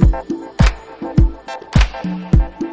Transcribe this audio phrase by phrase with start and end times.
[0.00, 0.30] Thank
[2.62, 2.63] you.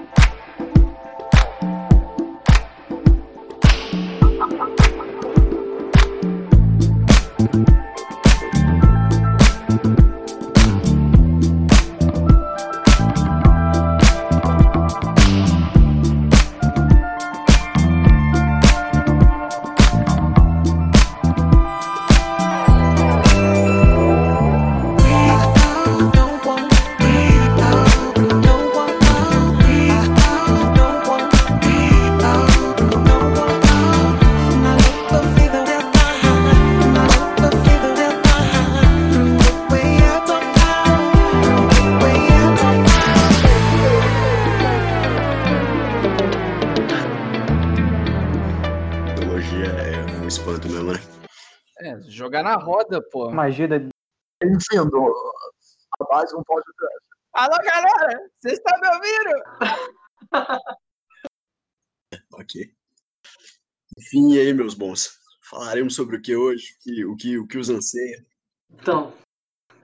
[52.31, 53.29] Jogar na roda, pô.
[53.29, 53.75] Magia da.
[53.75, 55.33] Enfim, do,
[55.99, 56.99] a base um podcast.
[57.33, 58.31] Alô, galera!
[58.39, 59.35] Vocês estão me ouvindo?
[62.35, 62.73] ok.
[63.99, 65.19] Enfim, e aí, meus bons?
[65.41, 68.25] Falaremos sobre o que hoje, o que, o que, o que os anseia.
[68.69, 69.13] Então,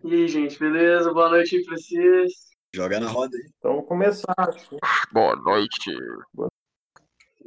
[0.02, 1.14] e aí, gente, beleza?
[1.14, 2.32] Boa noite aí pra vocês.
[2.74, 3.52] Joga na roda aí.
[3.58, 4.34] Então, vamos começar.
[5.12, 5.92] Boa noite.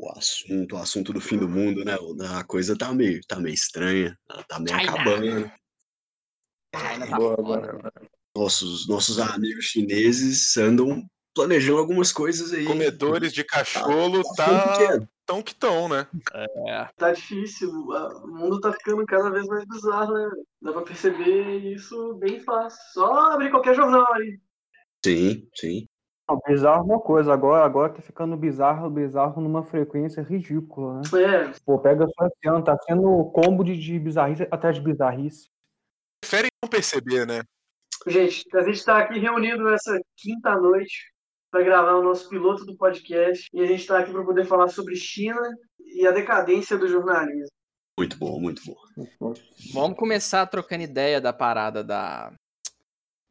[0.03, 1.95] O assunto, o assunto do fim do mundo, né?
[2.39, 4.93] A coisa tá meio, tá meio estranha, ela tá meio China.
[4.93, 5.53] acabando.
[6.75, 7.93] China tá Boa, boa.
[8.34, 12.65] Nossos, nossos amigos chineses andam planejando algumas coisas aí.
[12.65, 15.09] Comedores de cachorro Tá tá pequeno.
[15.27, 16.06] tão que tão, né?
[16.97, 20.31] Tá difícil, o mundo tá ficando cada vez mais bizarro, né?
[20.62, 22.81] Dá pra perceber isso bem fácil.
[22.95, 24.41] Só abrir qualquer jornal aí.
[25.05, 25.87] Sim, sim.
[26.31, 31.03] Não, bizarro é uma coisa, agora, agora tá ficando bizarro, bizarro numa frequência ridícula, né?
[31.22, 35.48] É, Pô, pega só esse ano, tá sendo combo de, de bizarrice atrás de bizarrice.
[36.20, 37.42] Preferem não perceber, né?
[38.06, 41.12] gente, a gente tá aqui reunido essa quinta noite
[41.50, 43.48] pra gravar o nosso piloto do podcast.
[43.53, 45.41] E a gente tá aqui pra poder falar sobre China
[45.81, 47.50] e a decadência do jornalismo.
[47.99, 49.34] Muito bom, muito bom.
[49.75, 52.32] Vamos começar trocando ideia da parada da...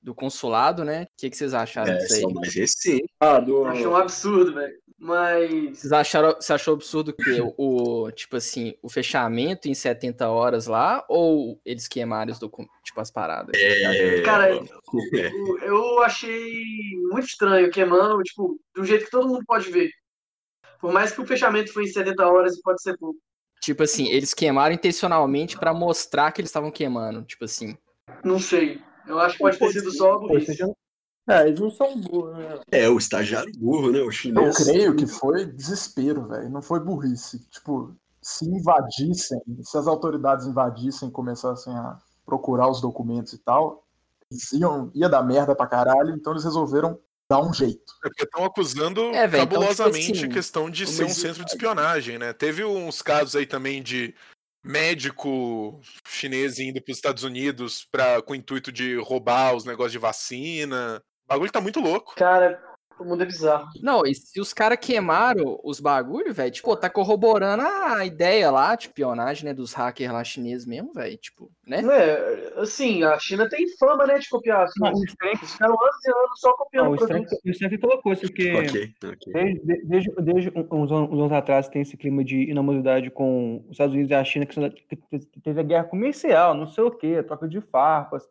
[0.01, 1.03] do consulado, né?
[1.03, 2.21] O que, que vocês acharam É, disso aí?
[2.21, 3.09] só mais recente.
[3.19, 3.65] Ah, do.
[3.65, 4.73] Achei um absurdo, velho.
[4.97, 5.79] Mas.
[5.79, 10.67] Vocês acharam, você achou absurdo que o, o, tipo assim, o fechamento em 70 horas
[10.67, 13.51] lá ou eles queimaram os documentos, tipo as paradas?
[13.55, 16.53] É, Cara, é, Eu- Eu achei
[17.11, 19.89] muito estranho queimando, tipo, do jeito que todo mundo pode ver.
[20.81, 23.19] Por mais que o fechamento foi em 70 horas e pode ser pouco.
[23.61, 27.77] Tipo assim, eles queimaram intencionalmente pra mostrar que eles estavam queimando, tipo assim.
[28.23, 28.81] Não sei.
[29.09, 30.57] Eu acho que pode ter sido só a burrice.
[31.27, 32.59] É, eles não são burros, né?
[32.71, 33.99] é, o estagiário burro, né?
[33.99, 34.57] O Eu chinês.
[34.57, 36.49] creio que foi desespero, velho.
[36.49, 37.39] Não foi burrice.
[37.49, 43.83] Tipo, se invadissem, se as autoridades invadissem e começassem a procurar os documentos e tal,
[44.31, 46.99] eles iam, ia dar merda pra caralho, então eles resolveram
[47.29, 47.93] dar um jeito.
[48.03, 51.09] É porque estão acusando É, velho, então, tipo cabulosamente assim, a questão de ser um
[51.09, 52.33] centro de espionagem, né?
[52.33, 54.15] Teve uns casos aí também de
[54.63, 59.91] médico chinês indo para os Estados Unidos pra, com o intuito de roubar os negócios
[59.91, 61.01] de vacina.
[61.25, 62.15] O bagulho tá muito louco.
[62.15, 62.61] Cara,
[63.03, 63.67] o mundo é bizarro.
[63.81, 68.75] Não, e se os caras queimaram os bagulho, velho, tipo, tá corroborando a ideia lá
[68.75, 71.81] de espionagem, né, dos hackers lá chineses mesmo, velho, tipo, né?
[71.81, 74.63] Não é, assim, a China tem fama, né, de copiar.
[74.63, 77.61] Assim, Não, o estranho, Eles ficaram anos e anos só não, copiando o estranho, produtos.
[77.61, 79.33] o que colocou isso, porque Ok, ok.
[79.33, 83.71] desde, desde, desde uns, anos, uns anos atrás tem esse clima de inamoridade com os
[83.71, 84.55] Estados Unidos e a China, que,
[85.43, 88.27] teve a guerra comercial, não sei o quê, troca de farpas,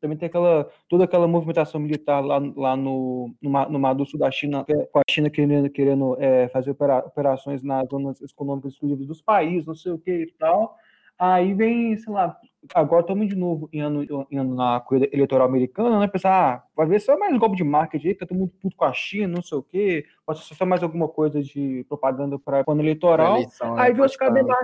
[0.00, 4.20] também tem aquela, toda aquela movimentação militar lá, lá no, no, no Mar do Sul
[4.20, 8.74] da China, é, com a China querendo, querendo é, fazer opera- operações nas zonas econômicas
[8.74, 10.76] exclusivas dos países, não sei o que e tal.
[11.18, 12.38] Aí vem, sei lá,
[12.74, 16.06] agora estamos de novo em ano, em ano na corrida eleitoral americana, né?
[16.06, 18.52] Pensar, ah, vai ver só mais um golpe de marketing aí, que tá todo mundo
[18.60, 21.84] puto com a China, não sei o quê, pode ser só mais alguma coisa de
[21.88, 23.36] propaganda para ano eleitoral.
[23.36, 24.56] Eleição, né, Aí vê os caras da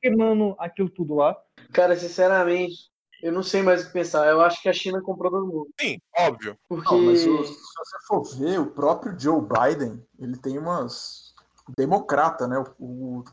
[0.00, 1.36] queimando aquilo tudo lá.
[1.72, 2.89] Cara, sinceramente,
[3.22, 4.26] eu não sei mais o que pensar.
[4.28, 5.68] Eu acho que a China comprou todo mundo.
[5.80, 6.56] Sim, óbvio.
[6.68, 6.92] Porque.
[6.94, 11.30] Não, mas o- se você for ver, o próprio Joe Biden, ele tem umas.
[11.76, 12.58] Democrata, né?
[12.78, 13.24] O, o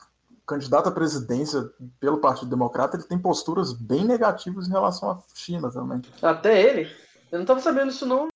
[0.46, 1.62] candidato à presidência
[2.00, 6.02] pelo Partido Democrata, ele tem posturas bem negativas em relação à China também.
[6.22, 6.90] Até ele?
[7.32, 8.28] Eu não tava sabendo isso, não.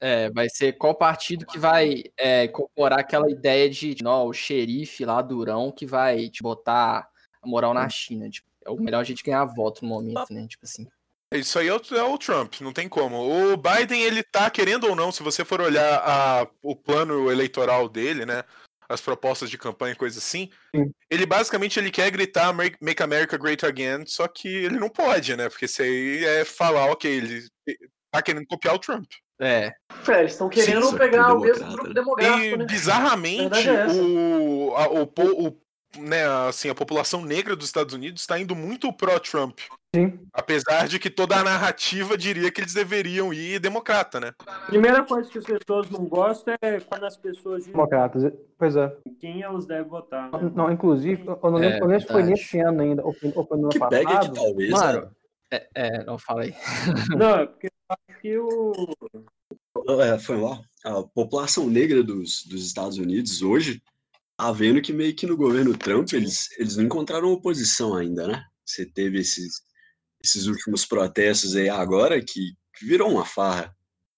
[0.00, 5.04] É, vai ser qual partido que vai é, incorporar aquela ideia de, não, o xerife
[5.04, 7.08] lá, durão, que vai te botar
[7.42, 10.46] a moral na China, tipo, é o melhor jeito de ganhar voto no momento, né,
[10.48, 10.86] tipo assim.
[11.38, 13.16] Isso aí é o, é o Trump, não tem como.
[13.52, 17.88] O Biden, ele tá, querendo ou não, se você for olhar a- o plano eleitoral
[17.88, 18.44] dele, né?
[18.88, 20.92] As propostas de campanha e coisa assim, Sim.
[21.10, 25.48] ele basicamente ele quer gritar Make America Great Again, só que ele não pode, né?
[25.48, 27.42] Porque isso aí é falar, ok, ele
[28.12, 29.06] tá querendo copiar o Trump.
[29.40, 29.72] É.
[30.08, 32.66] É, eles estão querendo Sim, pegar o mesmo grupo demográfico, E né?
[32.66, 35.60] bizarramente, é o, a, o, o-
[35.98, 39.58] né, assim, a população negra dos Estados Unidos está indo muito pró-Trump.
[39.94, 40.18] Sim.
[40.32, 44.32] Apesar de que toda a narrativa diria que eles deveriam ir democrata, né?
[44.66, 48.32] Primeira coisa que as pessoas não gostam é quando as pessoas Democratas.
[48.58, 48.92] Pois é.
[49.20, 50.32] quem elas devem votar.
[50.32, 50.50] né?
[50.54, 53.64] Não, inclusive, eu não lembro, É, foi nesse ano ainda, ou foi, ou foi no
[53.64, 54.34] ano Que pega passado.
[54.34, 54.70] talvez.
[54.70, 55.10] Mano,
[55.52, 56.54] é, é, não fala aí.
[57.16, 58.72] Não, é porque eu acho que o.
[60.00, 60.60] É, foi lá.
[60.84, 63.80] A população negra dos, dos Estados Unidos hoje
[64.36, 68.44] tá vendo que meio que no governo Trump eles, eles não encontraram oposição ainda, né?
[68.64, 69.62] Você teve esses,
[70.22, 73.74] esses últimos protestos aí agora que, virou uma farra.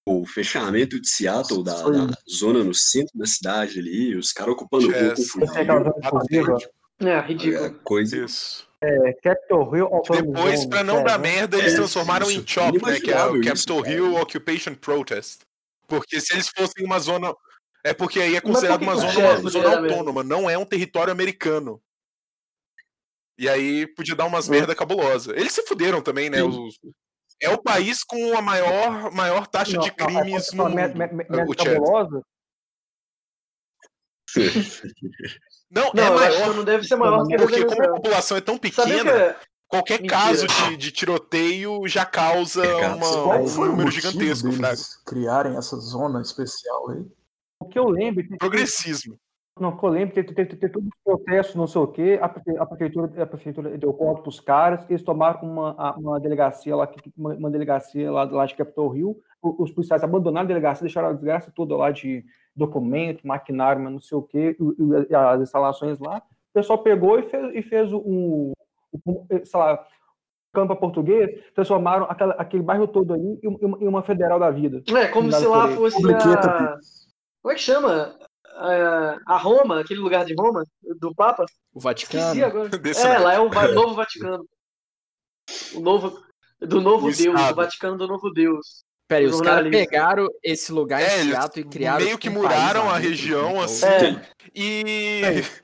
[0.09, 4.91] O fechamento de Seattle, da, da zona no centro da cidade ali, os caras ocupando
[4.95, 6.57] é zona exclusiva,
[7.01, 7.79] É, é, ridículo.
[7.83, 8.67] coisa Isso.
[8.81, 11.29] é, Capitol Hill Depois, pra não é, dar né?
[11.29, 12.47] merda, eles É, transformaram em isso.
[12.47, 12.99] CHOP, né?
[13.01, 14.15] Que é o Capitol isso, Hill.
[14.15, 15.41] Occupation Protest.
[15.87, 17.33] Porque se eles fossem uma zona.
[17.83, 21.81] É porque aí é considerado uma zona, uma zona autônoma, não é um território americano.
[23.37, 25.31] E aí podia dar umas merda cabulosa.
[25.35, 26.43] Eles se fuderam também, né?
[26.43, 26.79] Os-
[27.39, 30.87] É o país com a maior, maior taxa Não, de não, crimes é, no é,
[30.87, 31.55] mundo.
[31.55, 32.21] cabulosa,
[35.69, 36.55] Não, Não, é acho que maior.
[36.55, 39.39] não deve ser maior que a Porque como a população é tão pequena, que é?
[39.67, 40.19] qualquer Mentira.
[40.19, 44.49] caso de, de tiroteio já causa É, uma- um número gigantesco,
[45.05, 47.05] criarem essa zona especial aí?
[47.59, 49.15] O que eu lembro, que- Progressismo.
[49.59, 52.29] não, que eu lembro, tem, tem, tem todos os protestos, não sei o quê, a,
[52.29, 56.87] prefe- a prefeitura, a prefeitura deu conta pros caras, eles tomaram uma, uma delegacia lá,
[57.17, 61.13] uma, uma delegacia lá, lá de Capitol Hill, os policiais abandonaram a delegacia, deixaram a
[61.13, 62.23] desgraça toda lá de
[62.55, 67.19] documento, maquinário, mas não sei o quê, e, e as instalações lá, o pessoal pegou
[67.19, 68.51] e fez, e fez um,
[69.05, 69.83] um, sei lá,
[70.53, 74.81] campo português, transformaram aquela, aquele bairro todo ali em uma, em uma federal da vida.
[74.95, 76.77] É, como se lá fosse a...
[77.47, 78.13] Como é que chama?
[78.57, 80.65] A, a Roma, aquele lugar de Roma,
[80.99, 81.45] do Papa?
[81.73, 82.45] O Esqueci Vaticano.
[82.45, 82.69] agora.
[82.77, 84.45] Desse É, lá é o novo Vaticano.
[85.73, 86.21] O novo...
[86.59, 87.53] Do novo O Deus, Estado.
[87.53, 88.83] o Vaticano do novo Deus.
[89.07, 92.03] Pera aí, os caras pegaram esse lugar É, em Seattle e criaram.
[92.03, 94.21] meio tipo, que um país mudaram lá a região, então, assim, É,
[94.53, 95.21] e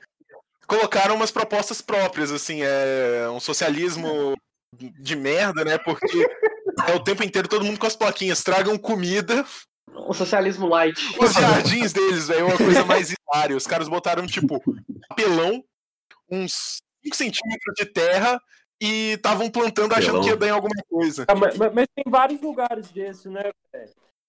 [0.66, 4.34] colocaram umas propostas próprias, assim, é um socialismo
[4.78, 5.76] de merda, né?
[5.76, 6.26] Porque
[6.88, 9.44] é o tempo inteiro todo mundo com as plaquinhas, tragam comida.
[9.94, 10.98] Um socialismo light.
[11.18, 13.56] Os jardins deles, velho, é uma coisa mais hilária.
[13.56, 14.60] Os caras botaram, tipo,
[15.08, 15.64] papelão,
[16.30, 18.40] uns 5 centímetros de terra
[18.80, 21.24] e estavam plantando achando que ia dar em alguma coisa.
[21.28, 23.50] Ah, mas, mas- tem vários lugares desses, né?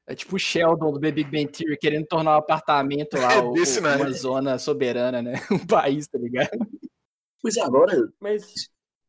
[0.08, 3.40] É tipo o Sheldon do The Big Bang Theory querendo tornar o apartamento lá É
[3.40, 5.34] o- desse o- uma zona soberana, né?
[5.64, 6.50] Um país, tá ligado?
[7.42, 8.54] Pois é, agora, Mas,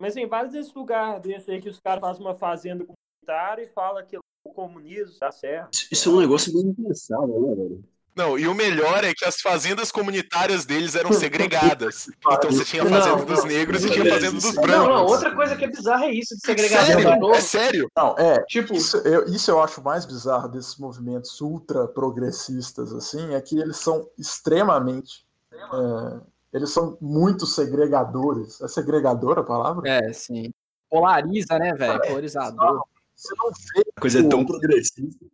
[0.00, 3.66] mas tem vários desses lugares desses aí que os caras fazem uma fazenda comunitária e
[3.66, 4.16] falam que
[4.46, 5.78] o comunismo tá certo.
[5.90, 7.84] isso é um negócio muito impensável, né, velho?
[8.16, 12.06] Não, e o melhor é que as fazendas comunitárias deles eram segregadas.
[12.32, 13.46] Então você tinha a fazenda Não, dos não.
[13.46, 14.88] negros e tinha a fazenda dos Não, brancos.
[14.88, 17.12] Não, não, outra coisa que é bizarra é isso, de segregação Sério?
[17.12, 17.34] de novo.
[17.34, 17.90] É sério?
[17.94, 18.42] Não, é.
[18.44, 23.58] Tipo, Isso eu, isso eu acho mais bizarro desses movimentos ultra progressistas, assim, é que
[23.58, 25.26] eles são extremamente.
[25.52, 26.20] é,
[26.54, 28.62] eles são muito segregadores.
[28.62, 29.86] É segregadora a palavra?
[29.86, 30.54] É, sim.
[30.88, 32.00] Polariza, né, velho?
[32.00, 32.82] Polarizador.
[33.16, 33.90] Você não vê.
[33.96, 35.24] A coisa é tão progressista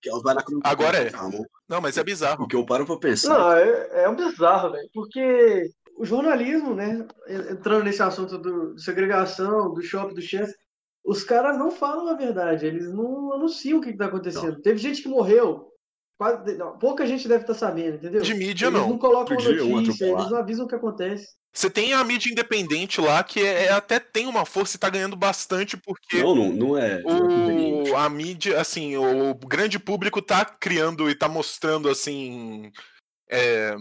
[0.00, 1.10] que ela vai na Agora é.
[1.68, 2.44] Não, mas é bizarro.
[2.44, 3.38] O que eu paro pra pensar.
[3.38, 4.88] Não, é, é um bizarro, velho.
[4.92, 7.06] Porque o jornalismo, né?
[7.50, 10.54] Entrando nesse assunto do, de segregação, do shopping, do chance,
[11.04, 14.60] os caras não falam a verdade, eles não anunciam o que, está acontecendo.
[14.60, 15.72] Teve gente que morreu.
[16.18, 18.20] Quase, não, pouca gente deve estar sabendo, entendeu?
[18.20, 18.88] De mídia, eles não.
[18.88, 21.28] não colocam um notícia, eles não avisam o que acontece.
[21.54, 24.90] Você tem a mídia independente lá que é, é- até tem uma força e tá
[24.90, 27.00] ganhando bastante porque Não, não, não é.
[27.04, 32.72] o, a mídia, assim, o grande público tá criando e tá mostrando, assim,
[33.30, 33.76] é,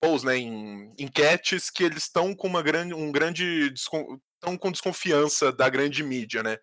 [0.00, 5.50] polls, né, em enquetes que eles estão com uma grande, um grande, estão com desconfiança
[5.50, 6.56] da grande mídia, né?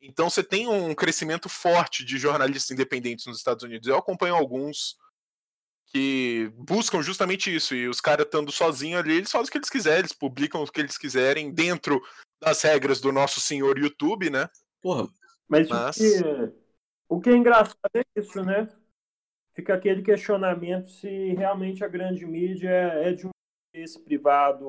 [0.00, 3.88] Então você tem um crescimento forte de jornalistas independentes nos Estados Unidos.
[3.88, 4.96] Eu acompanho alguns
[5.86, 9.70] que buscam justamente isso, e os caras estando sozinhos ali, eles fazem o que eles
[9.70, 12.00] quiserem, eles publicam o que eles quiserem dentro
[12.40, 14.48] das regras do nosso senhor YouTube, né?
[14.82, 15.08] Porra,
[15.48, 16.54] Mas, Mas- O, que,
[17.08, 18.68] o que é engraçado é isso, né?
[19.54, 23.30] Fica aquele questionamento se realmente a grande mídia é de um
[23.74, 24.68] interesse privado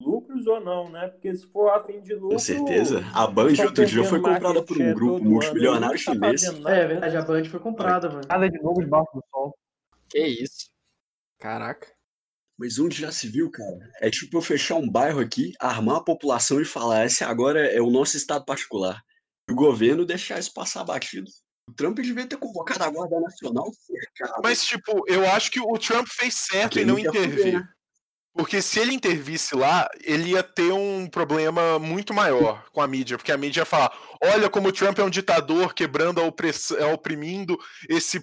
[0.00, 1.08] lucros ou não, né?
[1.08, 2.30] Porque se for a fim de lucro.
[2.30, 3.04] com certeza.
[3.12, 6.44] A Band estão outro dia foi comprada por um grupo multimilionário tá chinês.
[6.44, 8.22] É verdade, a Band foi comprada, mano.
[8.28, 9.56] Nada de novo debaixo do sol.
[10.08, 10.70] Que isso.
[11.38, 11.94] Caraca.
[12.58, 13.90] Mas onde já se viu, cara?
[14.00, 17.80] É tipo eu fechar um bairro aqui, armar a população e falar: esse agora é
[17.80, 19.02] o nosso estado particular.
[19.48, 21.30] E o governo deixar isso passar batido.
[21.68, 24.40] O Trump devia ter convocado a Guarda Nacional cercado.
[24.42, 27.62] Mas, tipo, eu acho que o Trump fez certo Porque em não intervir.
[28.36, 33.16] Porque se ele intervisse lá, ele ia ter um problema muito maior com a mídia,
[33.16, 33.90] porque a mídia ia falar:
[34.22, 38.22] olha como o Trump é um ditador, quebrando a é, oprimindo esse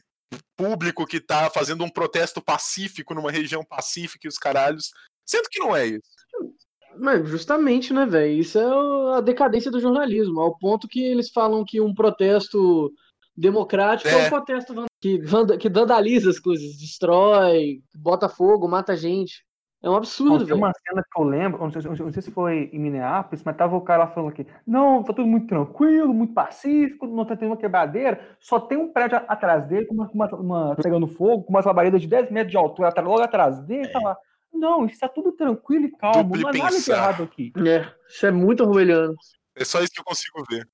[0.56, 4.92] público que tá fazendo um protesto pacífico numa região pacífica e os caralhos.
[5.26, 6.14] Sendo que não é isso.
[6.98, 8.34] Mas justamente, né, velho?
[8.34, 12.92] Isso é a decadência do jornalismo, ao ponto que eles falam que um protesto
[13.36, 14.28] democrático é, É.
[14.28, 19.44] um protesto que vandaliza as coisas, destrói, bota fogo, mata gente.
[19.84, 20.58] É um absurdo, Tem velho.
[20.60, 23.76] uma cena que eu lembro, não sei, não sei se foi em Minneapolis, mas tava
[23.76, 27.50] o cara lá falando aqui, não, tá tudo muito tranquilo, muito pacífico, não tá tendo
[27.50, 31.50] uma quebradeira, só tem um prédio atrás dele, com uma, uma- uma- pegando fogo, com
[31.50, 34.18] umas labaredas de 10 metros de altura, atrás- logo atrás dele, tá lá.
[34.54, 37.52] Não, isso tá tudo tranquilo e calmo, não há nada de errado aqui.
[37.68, 39.14] É, isso é muito orwelliano.
[39.54, 40.66] É só isso que eu consigo ver.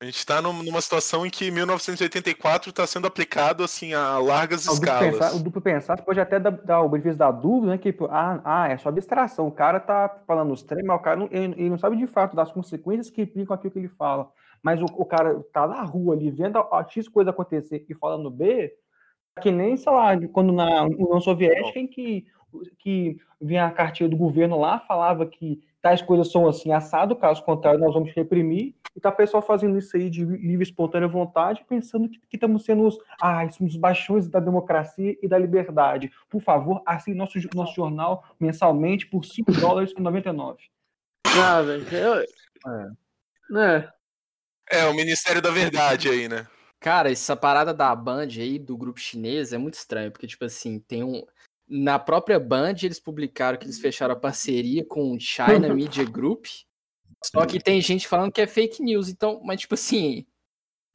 [0.00, 4.66] A gente tá num- numa situação em que 1984 tá sendo aplicado assim a largas
[4.66, 5.10] O escalas.
[5.10, 7.78] pensar, o duplo pensar, pode até dar, dar o benefício da dúvida, né?
[7.78, 9.46] Que, tipo, ah, ah, é só abstração.
[9.46, 12.06] O cara tá falando os trem, mas o cara não, ele, ele não sabe de
[12.06, 14.30] fato das consequências que implicam aquilo que ele fala.
[14.62, 17.94] Mas o, o cara tá na rua ali, vendo a, a X coisa acontecer e
[17.94, 18.72] falando B,
[19.40, 22.26] que nem, sei lá, quando na União Soviética, em que,
[22.78, 27.42] que vinha a cartilha do governo lá, falava que tais coisas são assim, assado, caso
[27.42, 31.64] contrário, nós vamos reprimir, e tá o pessoal fazendo isso aí de livre, espontânea vontade,
[31.68, 36.10] pensando que, que estamos sendo os, ah, os baixões da democracia e da liberdade.
[36.28, 40.58] Por favor, assine nosso, nosso jornal mensalmente por 5 dólares e 99.
[41.26, 41.86] Ah, velho.
[41.94, 42.24] eu-
[43.56, 43.88] É.
[44.72, 46.46] É, o Ministério da Verdade aí, né?
[46.78, 50.78] Cara, essa parada da Band aí, do grupo chinês, é muito estranho, porque, tipo assim,
[50.78, 51.22] tem um.
[51.72, 56.46] Na própria Band, eles publicaram que eles fecharam a parceria com o China Media Group.
[57.24, 60.26] Só que tem gente falando que é fake news, então, mas, tipo assim,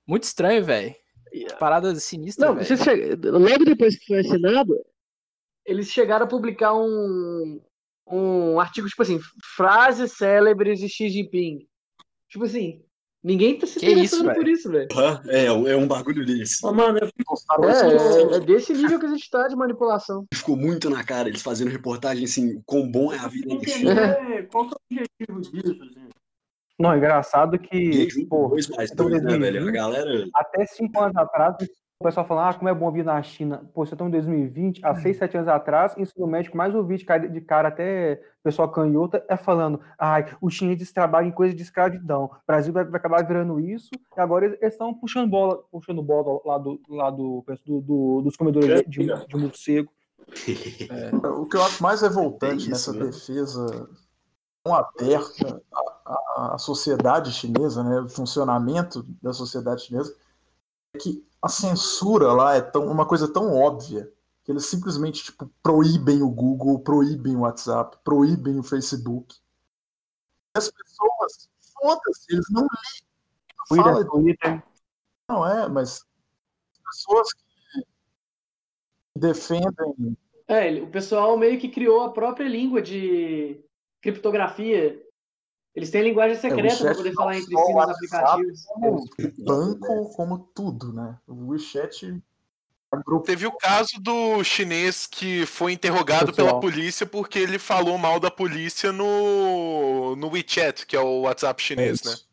[0.07, 0.93] muito estranho, velho.
[1.59, 4.73] Parada sinistra, Não, você chega- logo depois que foi assinado,
[5.65, 7.61] eles chegaram a publicar um,
[8.09, 9.19] um artigo, tipo assim,
[9.55, 11.67] frases célebres de Xi Jinping.
[12.29, 12.84] Tipo assim,
[13.25, 14.53] ninguém tá se Que isso, interessando por velho?
[14.55, 14.87] isso, velho.
[15.27, 16.65] É, é um bagulho desse.
[16.65, 20.25] Ô, mano, eu isso no- É, é desse nível que a gente tá de manipulação.
[20.33, 23.67] Ficou muito na cara, eles fazendo reportagem assim, quão bom é a vida fico na
[23.67, 23.91] China.
[23.91, 26.09] entendendo qual que é o objetivo disso, assim.
[26.77, 29.69] Não, é engraçado que, pô, dois mais então dois, né, 2020, velho?
[29.69, 30.27] A galera.
[30.35, 31.55] até cinco anos atrás,
[31.99, 33.63] o pessoal falando, ah, como é bom vir na China.
[33.73, 37.05] Pô, você está em 2020, há seis, sete anos atrás, ensino médico mais ouvi de
[37.05, 41.63] cara, de cara até pessoal canhota, é falando, ai, os chineses trabalham em coisa de
[41.63, 46.03] escravidão, o Brasil vai, vai acabar virando isso, e agora eles estão puxando bola, puxando
[46.03, 49.89] bola lá, do, lá do, do- do- dos comedores de, de, de morcego.
[51.39, 53.05] O que eu acho mais revoltante É nessa né?
[53.05, 53.87] defesa
[54.63, 60.13] tão aberta à, à- à sociedade chinesa, né, o funcionamento da sociedade chinesa,
[60.93, 64.11] é que a censura lá é tão, uma coisa tão óbvia
[64.43, 69.35] que eles simplesmente tipo, proíbem o Google, proíbem o WhatsApp, proíbem o Facebook.
[70.55, 71.47] E as pessoas,
[71.79, 73.83] foda-se, eles não ligam.
[73.83, 74.63] Fala, Twitter, Twitter,
[75.29, 76.03] não é, mas
[76.71, 77.85] as pessoas que
[79.15, 83.63] defendem É, o pessoal meio que criou a própria língua de
[84.01, 84.99] criptografia.
[85.75, 88.65] Eles têm linguagem secreta para chat poder falar entre si nos aplicativos.
[88.65, 89.05] como
[89.39, 91.17] banco, como tudo, né?
[91.27, 92.21] O WeChat
[93.25, 96.47] Teve o caso do chinês que foi interrogado Pessoal.
[96.47, 101.61] pela polícia porque ele falou mal da polícia no, no WeChat, que é o WhatsApp
[101.61, 102.11] chinês, né?
[102.11, 102.29] isso.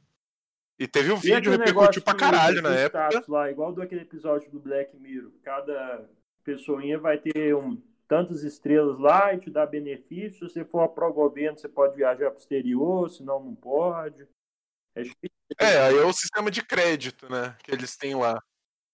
[0.78, 3.24] E teve o E vídeo, repercutiu pra caralho na época.
[3.28, 5.30] Lá, igual do aquele episódio do Black Mirror.
[5.42, 6.08] Cada
[6.44, 7.80] pessoinha vai ter um,
[8.12, 10.46] tantas estrelas lá e te dá benefício.
[10.46, 14.28] Se você for pró-governo, você pode viajar pro exterior, senão não pode.
[14.94, 15.02] É.
[15.58, 17.56] É, aí é o sistema de crédito, né?
[17.64, 18.38] Que eles têm lá.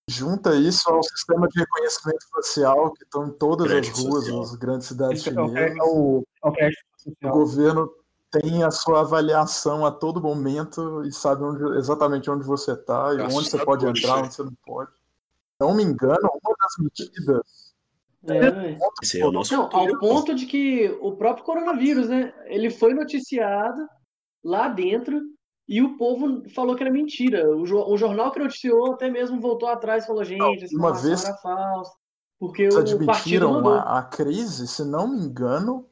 [0.08, 4.40] Junta isso ao sistema de reconhecimento facial que estão em todas Crédito as ruas social.
[4.40, 5.76] das grandes cidades é o, chinesas.
[5.76, 6.84] é o, é o crédito
[7.24, 7.92] O governo
[8.30, 13.18] tem a sua avaliação a todo momento e sabe onde- exatamente onde você está e
[13.18, 14.92] É onde você pode isso entrar, onde você não pode.
[15.60, 17.67] Não me engano, uma das medidas
[18.26, 18.76] É.
[19.02, 22.34] Esse é o nosso Não, ao ponto de que o próprio coronavírus, né?
[22.46, 23.86] Ele foi noticiado
[24.44, 25.20] lá dentro
[25.68, 27.48] e o povo falou que era mentira.
[27.56, 30.92] O, jo- o jornal que noticiou até mesmo voltou atrás e falou: gente, essa uma
[30.92, 31.92] vez era falsa.
[32.40, 35.88] Porque eles o admitiram a, a crise, se não me engano,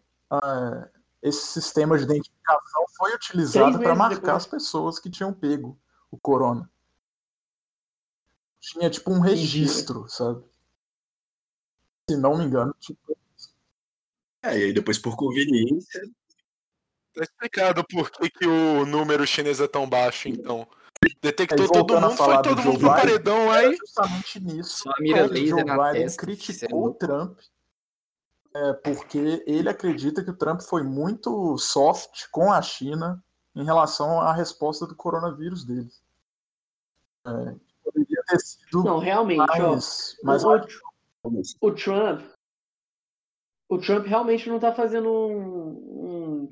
[1.22, 4.36] esse sistema de identificação foi utilizado para marcar depois.
[4.36, 5.78] as pessoas que tinham pego
[6.10, 6.70] o corona.
[8.60, 10.42] Tinha tipo um registro, sabe?
[12.08, 13.16] Se não me engano, tipo,
[14.42, 16.02] É, e aí depois por conveniência.
[17.14, 20.68] Tá explicado por que, que o número chinês é tão baixo, então.
[21.20, 23.76] Detectou Aí, todo mundo, foi todo mundo pro paredão aí.
[23.76, 26.22] justamente nisso Só a mira que o Joe laser na Biden testa.
[26.22, 27.38] criticou o Trump,
[28.54, 33.22] é, porque ele acredita que o Trump foi muito soft com a China
[33.54, 36.02] em relação à resposta do coronavírus deles.
[37.26, 39.72] É, poderia ter sido Não, realmente, ó.
[39.72, 40.44] mais, mais
[41.60, 42.22] o, Trump.
[43.68, 46.50] O Trump realmente não tá fazendo um, um,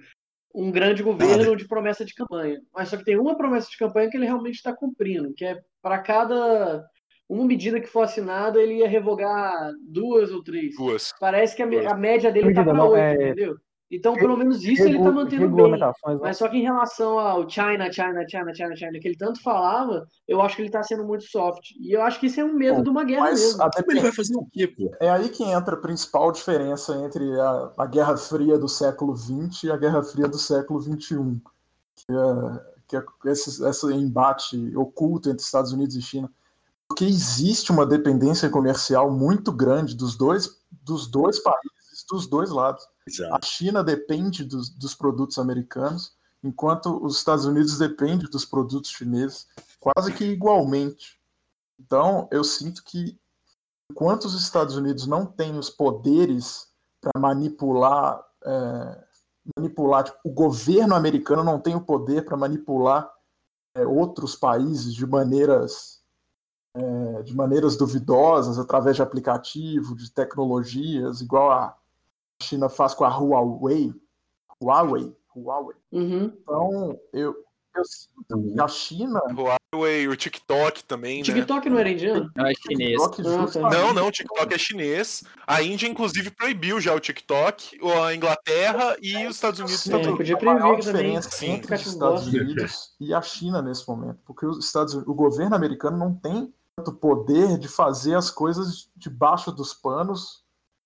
[0.54, 2.60] um grande governo de promessa de campanha.
[2.72, 5.60] Mas só que tem uma promessa de campanha que ele realmente está cumprindo, que é
[5.82, 6.84] para cada
[7.28, 10.76] uma medida que for assinada, ele ia revogar duas ou três.
[10.76, 11.12] Duas.
[11.18, 13.56] Parece que a, a média dele tá Medida para oito, é- entendeu?
[13.94, 15.78] Então, pelo menos isso ele tá mantendo bem.
[16.20, 20.06] Mas só que em relação ao China, China, China, China, China, que ele tanto falava,
[20.26, 21.70] eu acho que ele tá sendo muito soft.
[21.80, 23.62] E eu acho que isso é um medo Bom, de uma guerra Mas mesmo.
[23.62, 24.90] a Mas ele depender- vai fazer o quê, pô?
[25.00, 29.64] é aí que entra a principal diferença entre a, a Guerra Fria do século XX
[29.64, 31.40] e a Guerra Fria do século XXI,
[31.96, 36.30] que é, que é esse, esse embate oculto entre Estados Unidos e China.
[36.86, 42.86] Porque existe uma dependência comercial muito grande dos dois, dos dois países, dos dois lados.
[43.06, 43.34] Exato.
[43.34, 49.46] A China depende dos, dos produtos americanos, enquanto os Estados Unidos dependem dos produtos chineses,
[49.78, 51.20] quase que igualmente.
[51.78, 53.18] Então, eu sinto que
[53.90, 56.68] enquanto os Estados Unidos não têm os poderes
[57.00, 59.04] para manipular, é,
[59.56, 63.12] manipular tipo, o governo americano não tem o poder para manipular
[63.74, 66.02] é, outros países de maneiras
[66.76, 71.76] é, de maneiras duvidosas através de aplicativo, de tecnologias, igual a
[72.44, 73.92] China faz com a Huawei,
[74.62, 75.76] Huawei, Huawei.
[75.92, 76.32] Uhum.
[76.42, 77.34] Então, eu,
[77.76, 79.20] eu sinto que a China
[79.74, 81.34] Huawei, o TikTok também, O né?
[81.34, 82.30] TikTok não era indiano?
[82.36, 83.02] Não, é chinês.
[83.02, 83.70] Ah, tá.
[83.70, 85.24] Não, não, o TikTok é chinês.
[85.46, 90.16] A Índia, inclusive, proibiu já o TikTok, a Inglaterra e os Estados Unidos Sim, também.
[90.16, 92.26] podia a que também diferença sim, entre os Estados.
[92.26, 96.92] Unidos e a China nesse momento, porque os Estados, o governo americano não tem tanto
[96.92, 100.43] poder de fazer as coisas debaixo dos panos,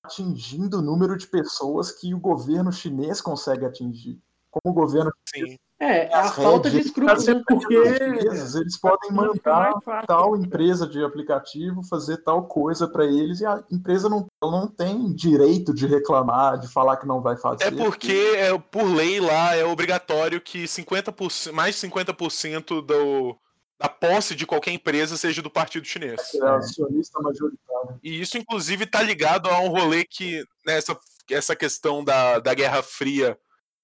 [0.08, 4.18] atingindo o número de pessoas que o governo chinês consegue atingir.
[4.50, 5.56] Como o governo Sim.
[5.80, 7.40] É, a As falta de escrúpulos, né?
[7.46, 9.74] Porque chineses, eles podem fica mandar
[10.08, 15.12] tal empresa de aplicativo fazer tal coisa para eles e a empresa não, não tem
[15.12, 17.62] direito de reclamar, de falar que não vai fazer.
[17.62, 23.36] É porque, é, por lei lá, é obrigatório que 50%, mais de 50% do,
[23.78, 26.34] da posse de qualquer empresa seja do partido chinês.
[26.34, 28.00] é acionista majoritário.
[28.02, 30.98] E isso, inclusive, está ligado a um rolê que, nessa
[31.30, 33.38] essa questão da, da Guerra Fria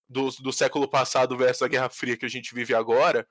[0.09, 3.26] do, do século passado versus a Guerra Fria que a gente vive agora,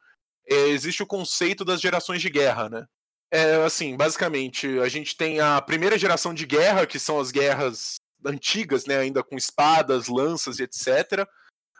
[0.47, 2.85] é, existe o conceito das gerações de guerra, né?
[3.31, 7.95] É, assim, basicamente, a gente tem a primeira geração de guerra, que são as guerras
[8.23, 11.27] antigas, né, ainda com espadas, lanças e etc.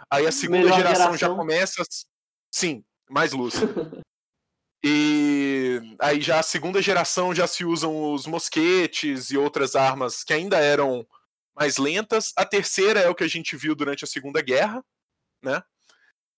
[0.09, 1.37] Aí a segunda Melhor geração, já geração.
[1.37, 1.83] começa,
[2.51, 3.53] sim, mais luz.
[4.83, 10.33] E aí já a segunda geração já se usam os mosquetes e outras armas que
[10.33, 11.07] ainda eram
[11.55, 12.33] mais lentas.
[12.35, 14.83] A terceira é o que a gente viu durante a Segunda Guerra,
[15.41, 15.63] né?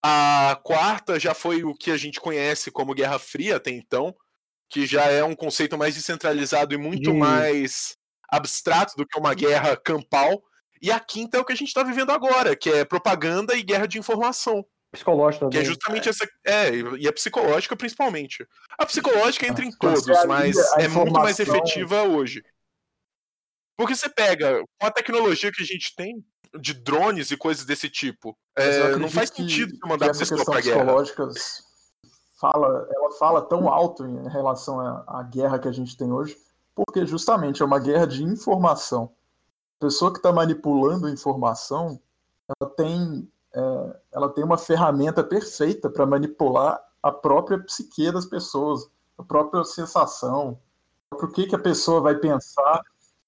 [0.02, 4.14] A quarta já foi o que a gente conhece como Guerra Fria até então,
[4.68, 7.96] que já é um conceito mais descentralizado e muito mais
[8.28, 10.40] abstrato do que uma guerra campal.
[10.80, 13.62] E a quinta é o que a gente está vivendo agora, que é propaganda e
[13.62, 14.64] guerra de informação.
[14.96, 15.74] Psicológico Que é também.
[15.74, 16.28] justamente essa.
[16.44, 18.46] É, e a psicológica principalmente.
[18.78, 22.42] A psicológica entra em todos, mas a é muito mais efetiva hoje.
[23.78, 26.24] Porque você pega, com a tecnologia que a gente tem,
[26.58, 30.20] de drones e coisas desse tipo, é, não faz que- sentido você que mandar essa
[30.20, 30.78] pessoa pra guerra.
[30.78, 31.28] psicológica
[32.40, 36.36] fala, ela fala tão alto em relação à, à guerra que a gente tem hoje,
[36.74, 39.14] porque justamente é uma guerra de informação.
[39.78, 42.00] A pessoa que está manipulando a informação,
[42.58, 48.88] ela tem, é, ela tem uma ferramenta perfeita para manipular a própria psique das pessoas,
[49.16, 50.58] a própria sensação,
[51.12, 52.82] o que, que a pessoa vai pensar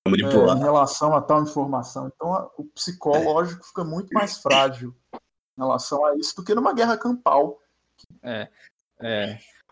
[0.07, 2.11] é, em relação a tal informação.
[2.14, 6.73] Então, a- o psicológico fica muito mais frágil em relação a isso do que numa
[6.73, 7.59] guerra campal.
[8.23, 8.49] É.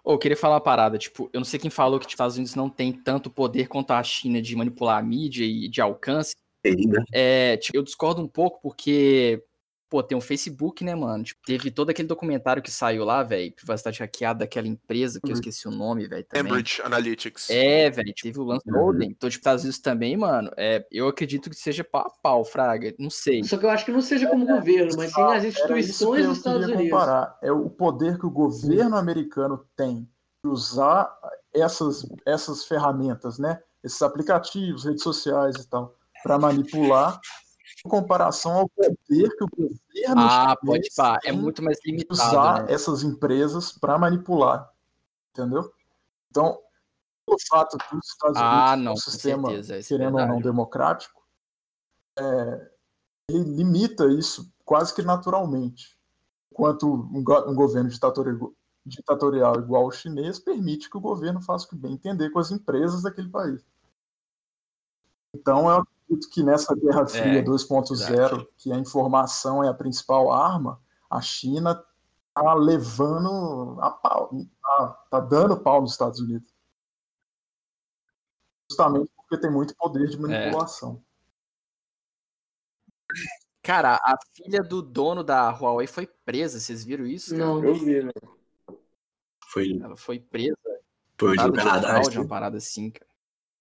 [0.05, 2.15] Ô, eu queria falar uma parada, tipo, eu não sei quem falou que tipo, os
[2.15, 5.81] Estados Unidos não tem tanto poder quanto a China de manipular a mídia e de
[5.81, 6.37] alcance.
[6.65, 7.05] Né?
[7.13, 9.45] É, tipo, eu discordo um pouco porque,
[9.89, 11.25] pô, tem um Facebook, né, mano?
[11.25, 15.31] Tipo, teve todo aquele documentário que saiu lá, velho, privacidade hackeada daquela empresa que eu
[15.31, 15.35] Uhum.
[15.35, 16.45] esqueci o nome, velho, também.
[16.53, 17.51] Cambridge Analytics.
[17.51, 18.75] É, velho, teve o lance Uhum.
[18.75, 19.11] Golden.
[19.11, 22.95] Então, tipo, Estados Unidos também, mano, é, eu acredito que seja pau a pau, Fraga.
[22.99, 23.43] Não sei.
[23.45, 26.39] Só que eu acho que não seja como governo, mas sim as instituições eu dos
[26.39, 26.83] Estados Unidos.
[26.91, 27.39] comparar.
[27.43, 30.09] É o poder que o governo americano tem
[30.45, 31.13] de usar
[31.55, 33.61] essas, essas ferramentas, né?
[33.83, 37.21] Esses aplicativos, redes sociais e tal, para manipular,
[37.87, 42.73] comparação ao poder que o governo Ah, pode pá, é muito mais limitado, usar né?
[42.73, 44.73] essas empresas para manipular.
[45.33, 45.73] entendeu?
[46.31, 46.61] Então,
[47.27, 51.23] o fato dos Estados Ah, Unidos não, um sistema, certeza, é querendo ou não, democrático,
[52.19, 52.71] é,
[53.29, 55.99] ele limita isso quase que naturalmente.
[56.53, 58.53] Enquanto um, um governo ditatorial,
[58.85, 62.51] ditatorial igual o chinês permite que o governo faça o que bem entender com as
[62.51, 63.67] empresas daquele país.
[65.35, 68.49] Então, eu acredito que nessa Guerra Fria É, 2.0, verdade.
[68.57, 71.75] que a informação é a principal arma, a China
[72.35, 74.31] tá levando a pau,
[74.63, 76.53] tá, tá dando pau nos Estados Unidos.
[78.71, 81.03] Justamente porque tem muito poder de manipulação.
[83.63, 87.31] Cara, a filha do dono da Huawei foi presa, vocês viram isso?
[87.31, 87.45] cara?
[87.47, 87.65] Não.
[87.65, 88.13] Eu vi, né?
[89.49, 90.57] Foi, Ela foi presa.
[91.19, 91.89] foi no de Canadá.
[91.89, 92.21] fraude, isso?
[92.21, 93.06] uma parada assim, cara.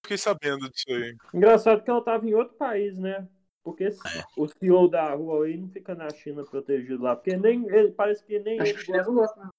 [0.05, 1.15] Fiquei sabendo disso aí.
[1.33, 3.27] Engraçado que ela tava em outro país, né?
[3.63, 3.99] Porque esse-
[4.37, 7.15] o CEO da Huawei não fica na China protegido lá.
[7.15, 9.03] Porque nem ele, parece que nem Acho ele gosta.
[9.11, 9.49] não gostam.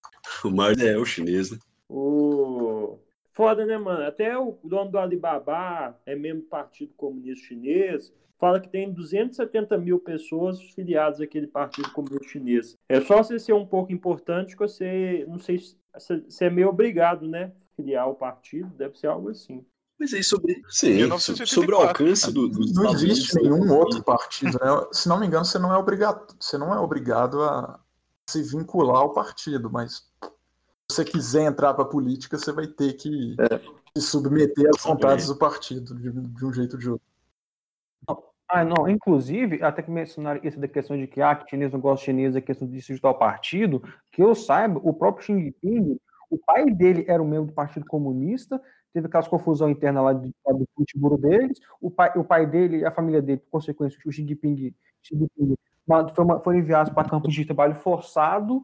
[0.45, 1.57] O Mars é o chinês, né?
[1.89, 2.97] O...
[3.33, 4.05] Foda, né, mano?
[4.05, 8.13] Até o dono do Alibaba é membro do Partido Comunista Chinês.
[8.37, 12.77] Fala que tem 270 mil pessoas filiadas àquele Partido Comunista Chinês.
[12.87, 16.69] É só você ser um pouco importante que você, não sei, se você é meio
[16.69, 17.51] obrigado, né?
[17.79, 19.65] Filiar ao partido, deve ser algo assim.
[19.97, 21.47] Mas aí sobre, sim, 1984.
[21.47, 23.73] sobre o alcance do, dos Não Estados existe Unidos, nenhum né?
[23.73, 24.87] outro partido, né?
[24.91, 27.79] Se não me engano, você não é obrigado, você não é obrigado a
[28.29, 30.31] se vincular ao partido, mas se
[30.91, 33.35] você quiser entrar para a política, você vai ter que
[33.97, 37.09] se submeter às vontades do partido de, de um jeito ou de outro.
[38.51, 41.79] Ah, não, inclusive, até que mencionaram isso da questão de que, ah, que chinês não
[41.79, 45.23] gosta de chinês, a questão de se juntar ao partido, que eu saiba, o próprio
[45.23, 48.61] Xi Jinping, o pai dele era um membro do Partido Comunista,
[48.93, 52.91] teve aquelas confusão interna lá lá do futebol deles, o pai, o pai dele a
[52.91, 55.55] família dele, por consequência, o Xi Jinping, Xi Jinping
[56.13, 58.63] foram enviados para campos de trabalho forçado,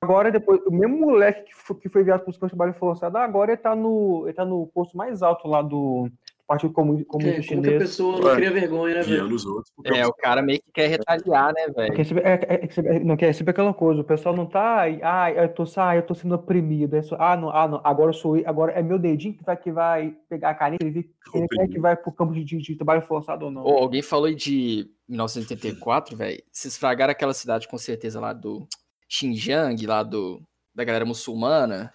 [0.00, 2.78] agora depois, o mesmo moleque que foi, que foi enviado para os campos de trabalho
[2.78, 6.08] forçado, agora ele está no, tá no posto mais alto lá do
[6.52, 7.82] Partido Comuni- Comunista É, como que a Chinês.
[7.90, 9.34] pessoa não cria vergonha, né, velho?
[9.34, 9.72] Os outros.
[9.86, 12.18] É, o cara meio que quer retaliar, né, É velho?
[12.22, 15.32] é- é sempre- não quer é sempre aquela coisa, o pessoal não tá, aí, ah,
[15.32, 18.36] eu tô, ah, eu tô sendo oprimido, é só- ah, não, ah, não, agora sou
[18.36, 21.46] eu, agora é meu dedinho que vai, que vai pegar a caneta e ver quem
[21.58, 23.64] é que vai pro campo de, de- de trabalho forçado ou não.
[23.64, 26.42] Ô, alguém falou aí de 1984, velho.
[26.52, 28.66] Se esfragaram aquela cidade com certeza lá do
[29.08, 30.40] Xinjiang, lá do
[30.74, 31.92] da galera muçulmana.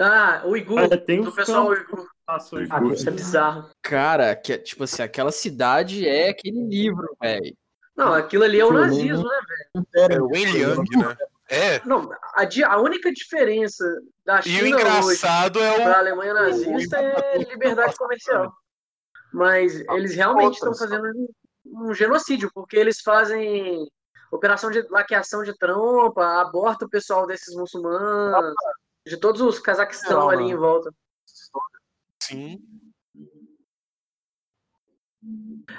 [0.00, 1.80] Ah, o Uigur, Ah, tem do pessoal campos.
[1.90, 2.06] Uigur.
[2.26, 3.70] Nossa, Ah, Isso é bizarro.
[3.82, 7.56] Cara, que é, tipo assim, aquela cidade é aquele livro, velho.
[7.96, 10.14] Não, aquilo ali é o nazismo, né, velho?
[10.14, 11.16] É o Liang, né?
[11.48, 11.82] É.
[11.84, 13.84] Não, a, a única diferença
[14.24, 15.94] da E o China hoje engraçado é o.
[15.94, 18.50] Alemanha nazista é liberdade comercial.
[19.32, 21.10] Mas eles realmente estão fazendo
[21.66, 23.86] um, genocídio, porque eles fazem
[24.30, 28.54] operação de laqueação de trompa, aborta o pessoal desses muçulmanos,
[29.06, 30.90] de todos os Cazaquistão ali em volta.
[32.26, 32.58] Sim.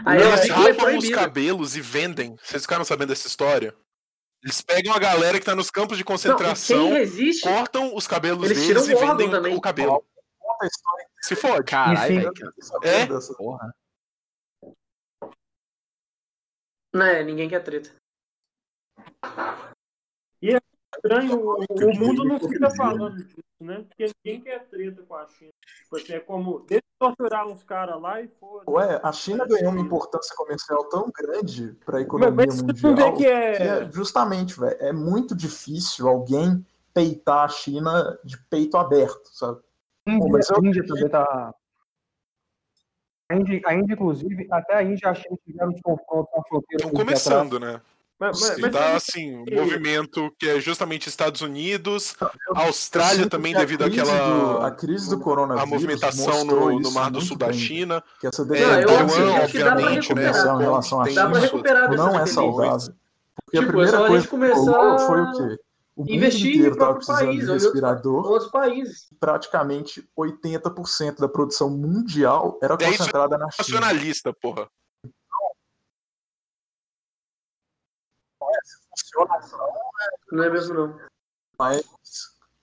[0.05, 2.35] Aí Eles foi rapam os cabelos e vendem.
[2.43, 3.75] Vocês ficaram sabendo dessa história?
[4.43, 7.95] Eles pegam a galera que tá nos campos de Não, e concentração, quem resiste, cortam
[7.95, 9.55] os cabelos Eles deles tiram e vendem também.
[9.55, 10.05] o cabelo.
[10.37, 11.63] Conta a história Se fode.
[11.63, 12.31] Caralho.
[12.83, 13.05] É?
[13.37, 13.73] Porra.
[16.93, 17.95] né, ninguém quer treta.
[20.95, 23.85] Estranho, o, o mundo não fica falando disso, né?
[23.87, 25.51] Porque ninguém quer treta com a China.
[25.93, 28.69] Assim, é como, deixa eu torturar uns caras lá e foda.
[28.69, 32.87] Ué, a China ganhou uma importância comercial tão grande para a economia Mas, mas você
[32.87, 33.67] mundial não vê que que é...
[33.67, 39.59] é justamente, velho, é muito difícil alguém peitar a China de peito aberto, sabe?
[40.05, 41.55] Pô, mas eu a Índia também tá.
[43.29, 46.85] A Índia, a Índia, inclusive, até a Índia e a China tiveram confrontos na fronteira.
[46.85, 47.81] Estão começando, né?
[48.27, 52.15] Mas, mas, E mas tá assim, um movimento que é justamente Estados Unidos,
[52.55, 56.79] Austrália também a devido crise do- àquela a crise do a coronavírus movimentação mostrou no,
[56.79, 58.03] no Mar do Sul da China.
[58.19, 60.29] que essa É, Não, eu dependência acho que dá pra obviamente, né?
[60.29, 62.93] em relação à Dá China dessa não é saudável.
[63.45, 65.59] Porque Tipo, a primeira é a coisa que começar foi o quê?
[65.95, 68.25] O mundo investir em inteiro estava próprio precisando país, de respirador.
[68.25, 69.07] Outros países.
[69.19, 73.79] Praticamente 80% da produção mundial era É isso concentrada na China.
[73.79, 74.67] Nacionalista, porra.
[78.89, 79.39] Funciona
[80.31, 80.99] Não é mesmo, não.
[81.57, 81.83] Mas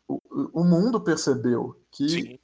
[0.09, 0.18] o,
[0.53, 2.38] o mundo percebeu que Sim.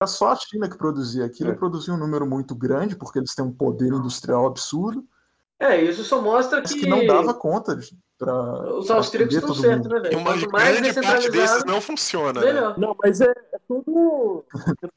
[0.00, 1.52] era só a China que produzia aquilo, É.
[1.52, 5.06] e produzia um número muito grande, porque eles têm um poder industrial absurdo,
[5.58, 7.78] É, isso só mostra que, que não dava conta
[8.18, 10.18] para os austríacos estão certos, né, velho?
[10.18, 12.74] uma Quanto mais grande parte desses não funciona, né?
[12.78, 14.44] Não, mas é, é tudo...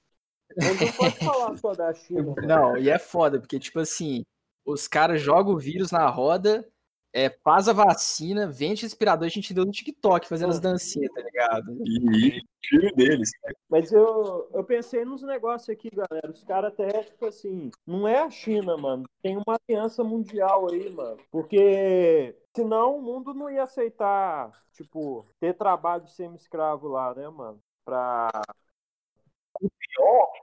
[0.57, 2.33] Não pode falar só da China.
[2.43, 4.25] Não, e é foda, porque, tipo assim,
[4.65, 6.67] os caras jogam o vírus na roda
[7.11, 11.21] é, faz a vacina, vende respirador, a gente deu no TikTok fazendo as dancinhas, tá
[11.21, 11.71] ligado?
[11.83, 13.31] E tiro deles.
[13.67, 16.31] Mas eu, eu pensei nos negócios aqui, galera.
[16.31, 19.03] Os caras até, tipo assim, não é a China, mano.
[19.21, 21.17] Tem uma aliança mundial aí, mano.
[21.31, 27.59] Porque senão o mundo não ia aceitar, tipo, ter trabalho semi-escravo lá, né, mano?
[27.83, 28.29] Pra.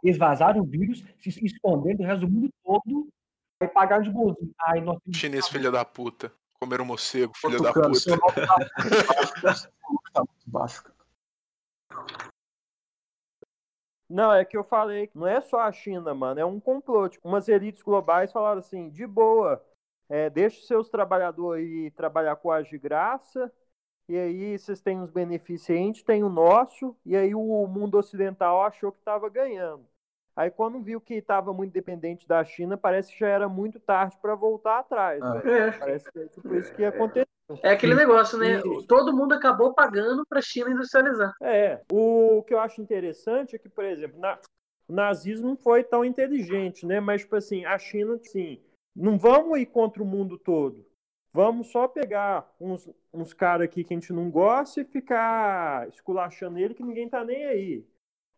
[0.02, 3.09] Eles vazaram o vírus, se escondendo do resto do mundo todo,
[3.61, 4.52] aí pagaram de bonzinho.
[4.66, 6.31] Ai, nós Chinês, filha da puta.
[6.58, 8.46] Comeram morcego, filha da Tucano, seu puta.
[8.46, 10.96] nome tá muito baixo, cara.
[14.08, 16.40] Não, é que eu falei que não é só a China, mano.
[16.40, 17.08] É um complô.
[17.08, 19.64] Tipo, umas elites globais falaram assim: de boa,
[20.08, 23.52] é, deixa os seus trabalhadores aí trabalhar com as de graça.
[24.08, 26.96] E aí vocês têm os benefícios aí, a gente tem o nosso.
[27.04, 29.84] E aí o mundo ocidental achou que estava ganhando.
[30.37, 34.18] Aí quando viu que estava muito dependente da China, parece que já era muito tarde
[34.20, 35.22] para voltar atrás.
[35.25, 35.40] Ah.
[35.44, 37.27] É, Parece que é tipo isso que aconteceu.
[37.62, 38.61] é aquele negócio, né?
[38.64, 41.33] E- Todo mundo acabou pagando pra China industrializar.
[41.40, 44.38] É, o que eu acho interessante é que, por exemplo, na-
[44.87, 47.01] o nazismo não foi tão inteligente, né?
[47.01, 48.61] Mas, tipo assim, a China, assim,
[48.94, 50.85] não vamos ir contra o mundo todo.
[51.33, 56.59] Vamos só pegar uns, uns caras aqui que a gente não gosta e ficar esculachando
[56.59, 57.87] ele que ninguém tá nem aí.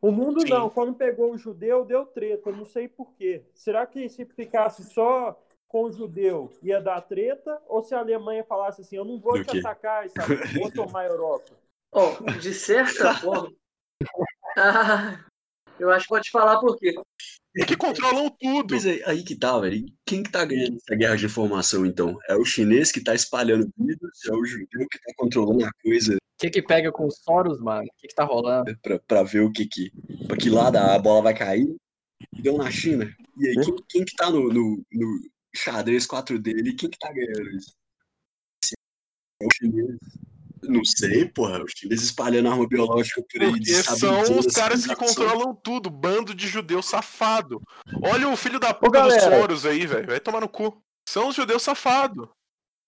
[0.00, 0.50] O mundo Sim.
[0.50, 3.42] não, quando pegou o judeu, deu treta, eu não sei por quê.
[3.54, 7.60] Será que se ficasse só com o judeu ia dar treta?
[7.66, 9.60] Ou se a Alemanha falasse assim, eu não vou Do te quê?
[9.60, 10.36] atacar, sabe?
[10.58, 11.56] vou tomar a Europa?
[11.92, 13.52] Ó, de certa forma.
[14.56, 15.27] Ah,
[15.78, 16.94] eu acho que pode falar por quê.
[17.56, 18.74] É que controlam tudo.
[18.74, 19.84] Mas aí, aí que tá, velho.
[20.06, 22.18] Quem que tá ganhando essa guerra de informação, então?
[22.28, 24.24] É o chinês que tá espalhando vírus?
[24.28, 27.60] É o judeu que tá controlando a coisa O que que pega com os Soros,
[27.60, 27.84] mano?
[27.84, 28.76] O que que tá rolando?
[28.80, 29.90] pra, pra ver o que que...
[30.26, 31.74] Pra que lado a bola vai cair?
[32.32, 33.12] Deu na China.
[33.38, 35.20] E aí, quem, quem que tá no, no, no
[35.54, 36.74] xadrez 4D ali?
[36.74, 37.72] Quem que tá ganhando isso?
[39.40, 39.98] É o chinês.
[40.62, 41.62] Não sei, porra.
[41.62, 43.50] Os chineses espalhando arma biológica por aí.
[43.50, 47.60] Porque são os caras que controlam tudo, bando de judeu safado.
[48.02, 50.06] Olha o filho da puta dos Soros aí, velho.
[50.06, 50.82] Vai tomar no cu.
[51.08, 52.28] São os judeus safados.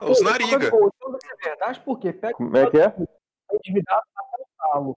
[0.02, 0.70] Os nariga.
[0.70, 2.94] Pô, deve ser verdade, porque pega Como é que é?
[3.52, 4.96] endividado até o talo.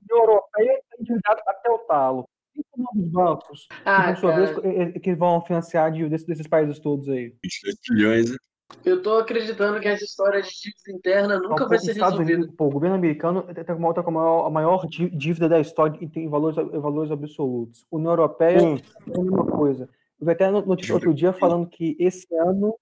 [0.00, 2.28] A União Europeia está endividada até o talo.
[2.56, 3.68] E o nome dos bancos?
[3.84, 7.34] Ah, que, cara, eh, que vão financiar dívida desses, desses países todos aí.
[7.42, 8.36] 22 trilhões, né?
[8.84, 12.40] Eu tô acreditando que essa história de dívida interna nunca Então, vai ser Estados resolvida.
[12.40, 15.48] Unidos, pô, o governo americano tem tem uma, tem a maior, a maior dí- dívida
[15.48, 17.86] da história e tem valores, valores absolutos.
[17.90, 18.70] União Europeia
[19.08, 19.88] é a mesma coisa.
[20.20, 22.74] Eu vi até no- notícia outro dia falando que esse ano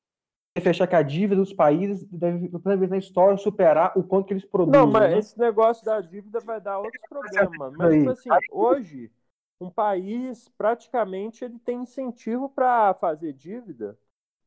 [0.57, 4.03] vai fechar que a dívida dos países deve, pela primeira vez na história, superar o
[4.05, 4.81] quanto que eles produzem.
[4.81, 5.18] Não, mas né?
[5.18, 7.72] esse negócio da dívida vai dar outros problemas.
[7.74, 9.11] Mas, tipo assim, hoje,
[9.61, 13.98] um país, praticamente, ele tem incentivo para fazer dívida,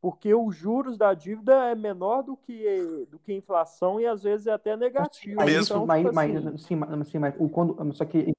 [0.02, 4.24] porque os juros da dívida é menor do que, do que a inflação e, às
[4.24, 5.36] vezes, é até negativo.
[5.36, 5.62] Mas, mesmo.
[5.62, 8.32] isso- Então, mas, tipo mas, assim, sim, mas, sim, mas o quando, só que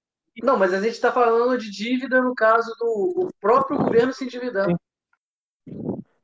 [0.42, 4.76] Não, mas a gente tá falando de dívida no caso do próprio governo se endividando.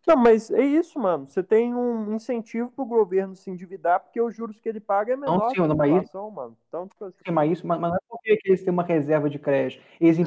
[0.08, 1.28] Não, mas é isso, mano.
[1.28, 5.16] Você tem um incentivo pro governo se endividar, porque os juros que ele paga é
[5.16, 6.56] menor sim, que a não, mas isso- inflação, mano.
[6.66, 8.82] Então, tipo assim, Sim, mas isso, mas, mas não é porque que eles têm uma
[8.82, 9.82] reserva de crédito.
[10.00, 10.22] Eles Ah,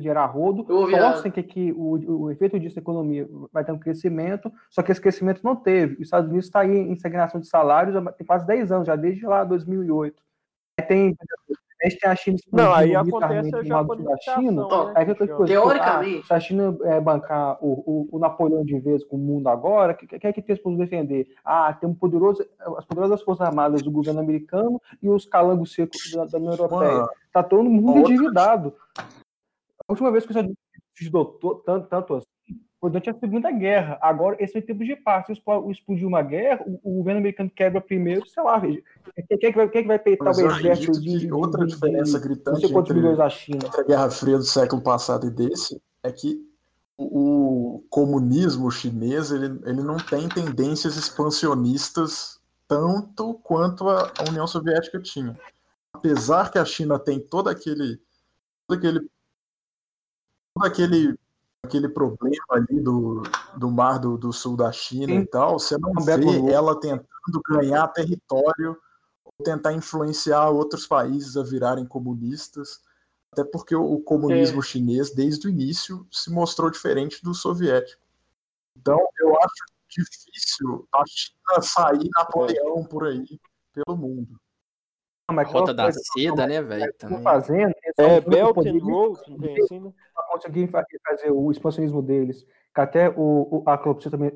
[0.00, 3.78] dinheiro a rodo, torcem que, que o, o efeito disso na economia vai ter um
[3.78, 5.96] crescimento, só que esse crescimento não teve.
[5.96, 8.96] Os Estados Unidos está aí em estagnação de salários há tem quase 10 anos, já
[8.96, 10.22] desde lá 2008.
[10.78, 11.14] Aí tem,
[11.98, 13.10] tem a China Não, aí acontece
[13.42, 14.62] militarmente a sul da China.
[14.62, 14.92] japonização, né?
[14.92, 16.20] Que que coisa, Teoricamente.
[16.22, 19.48] ah, se a China é, bancar o, o, o Napoleão de vez com o mundo
[19.48, 21.28] agora, o que, que é que tem para defender?
[21.44, 22.44] Ah, tem um poderoso,
[22.76, 26.98] as poderosas forças armadas do governo americano e os calangos secos da, da União Europeia.
[26.98, 28.74] Uma- Tá todo mundo endividado.
[28.98, 29.04] A
[29.88, 31.24] última vez que Unidos se endividou
[31.64, 32.26] tanto, tanto assim
[32.80, 33.98] foi durante a Segunda Guerra.
[34.00, 35.26] Agora, esse é o tempo de paz.
[35.26, 38.82] Se explo- explodir uma guerra, o, governo americano quebra primeiro, sei lá, veja.
[39.28, 41.66] Quem, quem é que vai, quem é que vai peitar o exército de, de, outra
[41.66, 42.94] diferença de gritante entre-
[43.66, 46.40] entre a Guerra Fria do século passado e desse é que
[46.96, 54.46] o, o comunismo chinês ele, ele não tem tendências expansionistas tanto quanto a, a União
[54.46, 55.38] Soviética tinha.
[55.92, 58.00] Apesar que a China tem todo aquele
[58.66, 59.00] todo aquele
[60.54, 61.18] todo aquele
[61.64, 63.22] aquele problema ali do,
[63.56, 65.20] do mar do, do sul da China Sim.
[65.20, 68.76] e tal, você não Beto vê ela tentando ganhar território
[69.24, 72.80] ou tentar influenciar outros países a virarem comunistas,
[73.32, 78.02] até porque o, o comunismo chinês, desde o início, se mostrou diferente do soviético.
[78.76, 83.38] Então, eu acho difícil a China sair Napoleão por aí,
[83.72, 84.40] pelo mundo.
[85.32, 86.92] Mas rota da seda, né, velho?
[87.22, 89.92] fazendo, eles É, Belt and Road, não tem assim, né?
[90.30, 92.46] conseguir fa- fazer o expansionismo deles.
[92.74, 93.76] Que até o, o, a
[94.10, 94.32] também,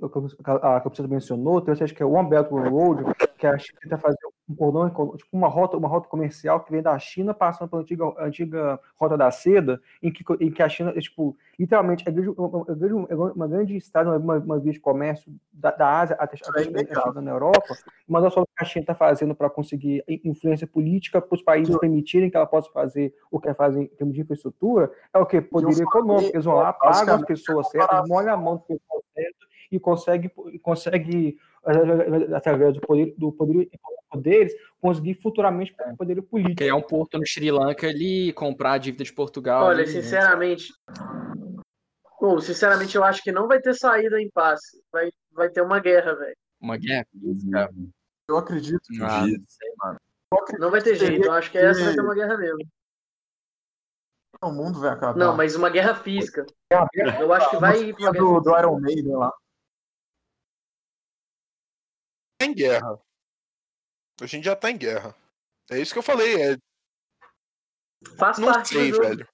[0.63, 3.05] a Clopsita mencionou, tem acho que é One Belt One Road,
[3.39, 6.83] que a China tenta fazer um cordão, tipo uma rota, uma rota comercial que vem
[6.83, 10.93] da China passando pela antiga, antiga rota da seda, em que, em que a China,
[10.95, 14.73] é, tipo, literalmente, é grande, uma, é grande, é uma grande estrada, uma, uma via
[14.73, 17.75] de comércio da, da Ásia até, até é chegando na Europa,
[18.07, 21.43] uma das formas que a China está fazendo para conseguir in- influência política para os
[21.43, 25.19] países permitirem que ela possa fazer o que ela faz em termos de infraestrutura, é
[25.19, 25.41] o que?
[25.41, 26.35] Falei, econômico.
[26.35, 30.31] Eles vão lá, pagam as pessoas certas, molham a mão do pessoal certo e consegue,
[30.63, 31.39] consegue
[32.35, 33.69] através do poder, do poder
[34.17, 36.57] deles, conseguir futuramente o poder político.
[36.57, 39.65] Criar um porto no Sri Lanka ali, comprar a dívida de Portugal.
[39.65, 40.03] Olha, ali, né?
[40.03, 40.73] sinceramente.
[42.21, 44.81] Bom, sinceramente, eu acho que não vai ter saída em passe.
[44.93, 46.37] Vai, vai ter uma guerra, velho.
[46.61, 47.71] Uma guerra física.
[48.29, 48.81] Eu acredito.
[49.03, 49.99] Ah, não sei, mano.
[50.59, 51.27] Não vai ter jeito.
[51.27, 52.59] Eu acho que essa vai ter uma guerra mesmo.
[54.43, 55.17] O mundo vai acabar.
[55.19, 56.45] Não, mas uma guerra física.
[56.71, 59.33] É uma guerra- Eu acho que vai ir pra do, do Iron Maiden lá.
[62.39, 62.99] Tá em guerra.
[64.21, 65.15] A gente já tá em guerra.
[65.71, 66.41] É isso que eu falei.
[66.41, 66.57] É,
[68.19, 69.27] Faz não parte sei, velho.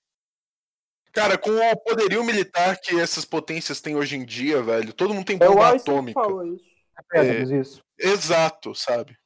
[1.12, 5.26] Cara, com o poderio militar que essas potências têm hoje em dia, velho, todo mundo
[5.26, 6.20] tem É bomba que atômica.
[6.20, 6.64] falou isso.
[7.08, 7.82] Pedras, isso.
[7.98, 9.16] Exato, sabe?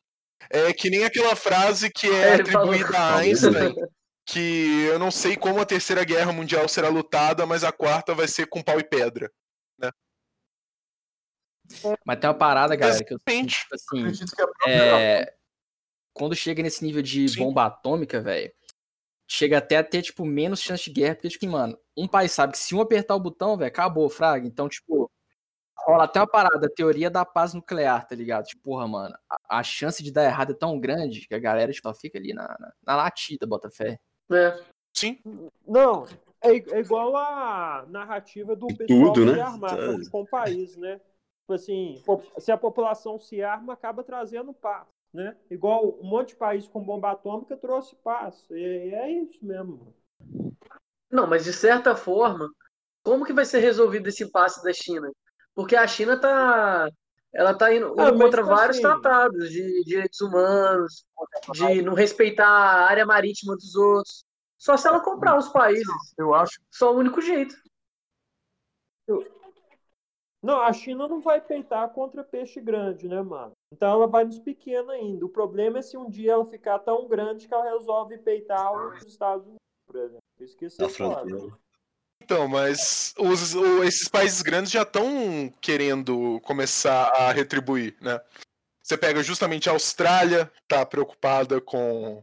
[0.49, 3.75] É que nem aquela frase que é É, atribuída a Einstein,
[4.27, 8.29] que eu não sei como a terceira guerra mundial será lutada, mas a quarta vai
[8.29, 9.31] ser com pau e pedra.
[12.05, 15.35] Mas tem uma parada, galera, que eu sinto, tipo assim, Acredito que a própria é,
[16.13, 17.41] quando chega nesse nível de Sim.
[17.41, 18.53] bomba atômica, velho,
[19.29, 22.53] chega até a ter, tipo, menos chance de guerra, porque, tipo, mano, um país sabe
[22.53, 24.47] que se um apertar o botão, velho, acabou, fraga.
[24.47, 25.11] Então, tipo,
[25.79, 28.45] rola até uma parada, a teoria da paz nuclear, tá ligado?
[28.47, 31.73] Tipo, porra, mano, a, a chance de dar errado é tão grande que a galera,
[31.73, 33.99] tipo, ela fica ali na, na, na latida, bota fé.
[34.31, 34.63] É.
[34.97, 35.19] Sim.
[35.67, 36.07] Não,
[36.41, 39.41] é, é igual a narrativa do pessoal Tudo, né?
[39.41, 39.87] armar Tá.
[39.87, 41.01] com, com o país, né?
[41.45, 42.03] Tipo assim,
[42.39, 45.37] se a população se arma, acaba trazendo paz, né?
[45.51, 48.47] Igual um monte de país com bomba atômica trouxe paz.
[48.51, 49.95] E é isso mesmo.
[51.13, 52.51] Não, mas de certa forma,
[53.03, 55.13] como que vai ser resolvido esse impasse da China?
[55.55, 56.89] Porque a China tá,
[57.31, 61.05] ela tá indo, Ah, contra vários assim- tratados de direitos humanos,
[61.53, 64.25] de não respeitar a área marítima dos outros.
[64.57, 65.85] Só se ela comprar os países.
[66.17, 67.55] Eu acho Só o único jeito.
[70.45, 73.53] Não, a China não vai peitar contra peixe grande, né, mano?
[73.73, 75.25] Então ela vai nos pequenos ainda.
[75.25, 79.03] O problema é se um dia ela ficar tão grande que ela resolve peitar os
[79.07, 80.23] Estados Unidos, por exemplo.
[80.39, 81.21] Eu esqueci Da de falar.
[81.21, 81.57] fronteira.
[82.23, 88.21] Então, mas os, o- esses países grandes já estão querendo começar a retribuir, né?
[88.83, 92.23] Você pega justamente a Austrália, tá preocupada com,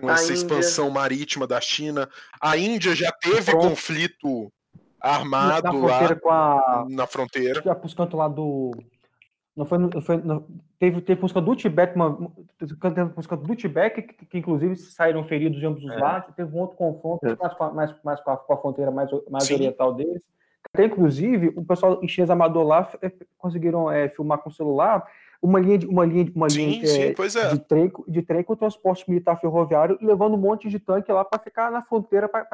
[0.00, 0.34] com A essa Índia.
[0.34, 2.08] expansão marítima da China.
[2.40, 3.68] A Índia já teve Pronto.
[3.68, 4.52] conflito
[5.02, 6.86] Na armado fronteira lá com a.
[6.90, 7.62] na fronteira.
[7.62, 8.72] Já pros cantos lá do.
[9.56, 10.46] Não foi, não foi, não-
[10.78, 15.58] teve, teve música do Tibete, uma, teve música do Tibete, que, que inclusive saíram feridos
[15.58, 15.96] de ambos os É.
[15.96, 16.32] lados.
[16.34, 19.10] Teve um outro confronto mais, com a, mais, mais com, a, com a fronteira mais,
[19.28, 19.54] mais Sim.
[19.54, 20.22] oriental deles.
[20.72, 25.04] Até, inclusive, o pessoal em chinês amador lá eh, conseguiram filmar com o celular
[25.40, 27.50] uma linha de, uma linha, uma Sim, linha sim, pois é.
[27.50, 31.38] de, trem, de trem com transporte militar ferroviário, levando um monte de tanque lá para
[31.38, 32.44] ficar na fronteira, para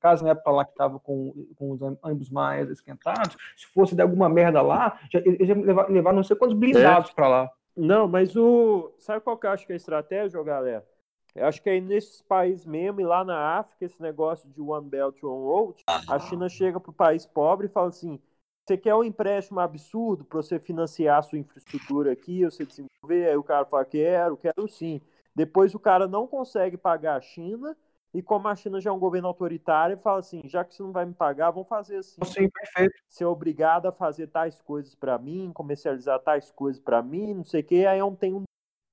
[0.00, 4.04] caso na época lá que estava com, com os ônibus mais esquentados, se fosse dar
[4.04, 7.50] alguma merda lá, já, eles iam levar, levar não sei quantos blindados para lá.
[7.76, 8.92] Não, mas o.
[8.98, 10.86] Sabe qual que eu acho que é a estratégia, galera?
[11.34, 14.86] Eu acho que é nesses países mesmo, e lá na África, esse negócio de One
[14.86, 18.20] Belt, One Road, a China chega pro país pobre e fala assim:
[18.66, 23.28] você quer um empréstimo absurdo para você financiar a sua infraestrutura aqui, você desenvolver?
[23.28, 25.00] Aí o cara fala: quero, quero sim.
[25.34, 27.76] Depois o cara não consegue pagar a China,
[28.14, 30.92] e como a China já é um governo autoritário, fala assim: já que você não
[30.92, 32.94] vai me pagar, vamos fazer assim Sim, perfeito.
[33.08, 37.62] ser obrigado a fazer tais coisas para mim, comercializar tais coisas para mim, não sei
[37.62, 38.42] o que, aí eu não tenho,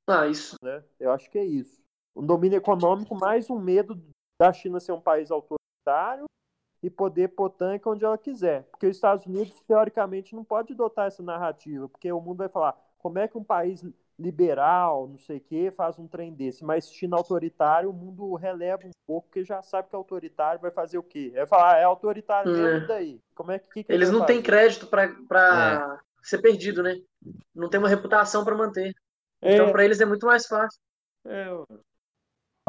[0.07, 0.55] Ah, isso.
[0.63, 0.83] né?
[0.99, 1.79] Eu acho que é isso.
[2.15, 4.01] Um domínio econômico mais um medo
[4.41, 6.25] da China ser um país autoritário
[6.81, 8.63] e poder pôr tanque onde ela quiser.
[8.71, 12.77] Porque os Estados Unidos, teoricamente, não pode adotar essa narrativa, porque o mundo vai falar
[12.97, 13.85] como é que um país
[14.17, 16.63] liberal, não sei o que, faz um trem desse.
[16.63, 20.97] Mas China autoritário, o mundo releva um pouco, porque já sabe que autoritário vai fazer
[20.97, 21.31] o quê?
[21.33, 22.87] Vai falar, ah, é autoritário mesmo, É.
[22.87, 23.21] daí?
[23.33, 26.95] Como é que, que que Eles não têm crédito pra, pra ser perdido, né?
[27.55, 28.93] Não tem uma reputação pra manter.
[29.41, 30.79] Então, É, pra eles é muito mais fácil.
[31.25, 31.45] é,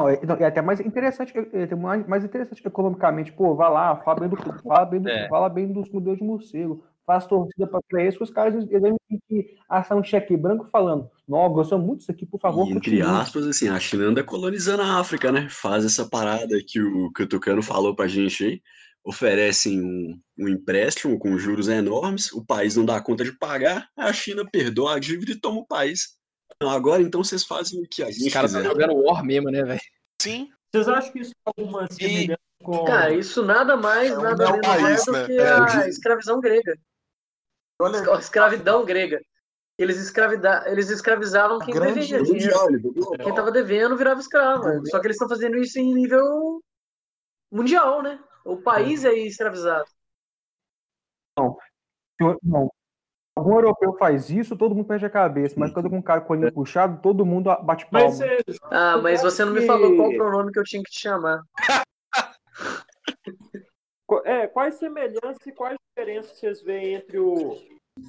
[0.01, 3.31] Não, é, não, é até mais interessante, é, é mais, mais interessante economicamente.
[3.31, 5.27] Pô, vai lá, fala bem, do, fala bem, do, É.
[5.29, 8.69] fala bem dos modelos de morcego, faz torcida para isso, os caras eles
[9.09, 12.71] ter que assar um cheque branco falando, não, gostamos muito disso aqui, por favor, E,
[12.71, 15.47] entre continue." aspas, assim, a China anda colonizando a África, né?
[15.49, 18.61] Faz essa parada que o, que o Tucano falou pra gente aí.
[19.03, 24.13] Oferecem um, um empréstimo com juros enormes, o país não dá conta de pagar, a
[24.13, 26.20] China perdoa a dívida e toma o país.
[26.61, 29.49] Não, agora então vocês fazem o que a Os gente caras estão jogando War mesmo,
[29.49, 29.81] né, velho?
[30.21, 32.85] Sim, Vocês acham que isso tem alguma semelhança com.
[32.85, 35.25] Cara, isso nada mais, É um nada menos país, é do né?
[35.25, 36.77] que É, a escravidão grega.
[37.81, 39.19] Olha, A escravidão grega.
[39.79, 40.63] Eles, escravida...
[40.67, 42.93] eles escravizavam quem grande devia dinheiro.
[43.23, 44.85] Quem tava devendo virava escravo.
[44.85, 46.61] Só que eles estão fazendo isso em nível
[47.51, 48.23] mundial, né?
[48.45, 49.89] O país é escravizado.
[51.35, 51.57] Não.
[53.41, 56.31] Algum europeu faz isso, todo mundo perde a cabeça, mas quando com um cara com
[56.31, 58.07] o olhinho puxado, todo mundo bate palma.
[58.07, 58.37] Mas você,
[58.69, 61.41] Ah, mas você não me falou qual pronome que eu tinha que te chamar.
[64.25, 67.55] É, quais semelhanças e quais diferenças vocês veem entre o.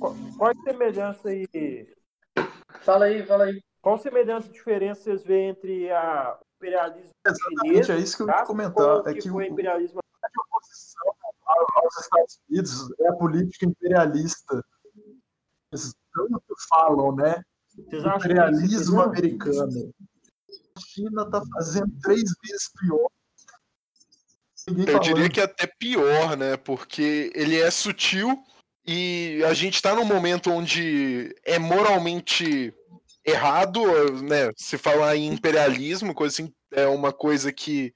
[0.01, 1.25] qu- Quais semelhanças
[1.55, 1.89] e.
[2.81, 3.61] Fala aí, fala aí.
[3.81, 7.39] Qual semelhança e diferença vocês veem entre a o imperialismo chinês
[7.89, 9.07] Exatamente, é isso que eu ia tá, comentar.
[9.07, 11.13] É que que o- imperialismo a oposição
[11.47, 14.65] ao- aos Estados Unidos é a política imperialista.
[15.73, 17.43] Eles tanto falam, né?
[17.75, 19.95] Vocês acham que Imperialismo americano.
[20.77, 23.09] A China tá fazendo três vezes pior.
[24.69, 26.57] Ninguém eu diria que até pior, né?
[26.57, 28.37] Porque ele é sutil
[28.87, 32.75] e a gente tá num momento onde é moralmente
[33.25, 33.83] errado,
[34.23, 34.51] né?
[34.57, 37.93] Se falar em imperialismo, coisa assim, é uma coisa que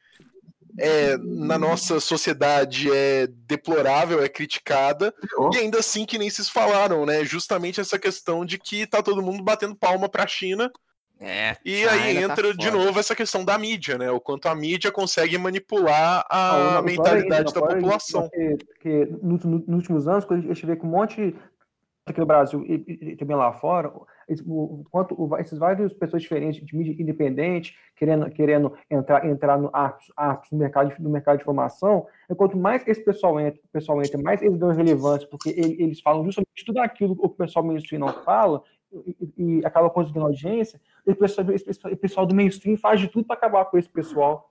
[0.78, 5.50] é, na nossa sociedade é deplorável, é criticada, Pior.
[5.54, 7.24] e ainda assim que nem vocês falaram, né?
[7.24, 10.70] Justamente essa questão de que tá todo mundo batendo palma pra China,
[11.18, 11.56] É.
[11.64, 12.76] e aí tá entra de foda.
[12.84, 14.10] novo essa questão da mídia, né?
[14.10, 17.78] O quanto a mídia consegue manipular Não, a não, mentalidade isso, da o pior é
[17.78, 18.22] isso, população.
[18.28, 21.34] Porque, porque nos, nos últimos anos, quando a gente vê que um monte
[22.04, 23.90] aqui no Brasil e, e- e também lá fora,
[24.44, 30.12] o, quanto esses vários pessoas diferentes de mídia independente querendo, querendo entrar, entrar no, arcos,
[30.16, 34.20] arcos no, mercado, no mercado de formação, é quanto mais esse pessoal entra, pessoal entra
[34.20, 38.00] mais eles dão relevância, porque ele- eles falam justamente tudo aquilo que o pessoal mainstream
[38.00, 38.62] não fala,
[38.92, 43.36] e, e- acaba conseguindo audiência, esse pessoal- o pessoal do mainstream faz de tudo para
[43.36, 44.50] acabar com esse pessoal.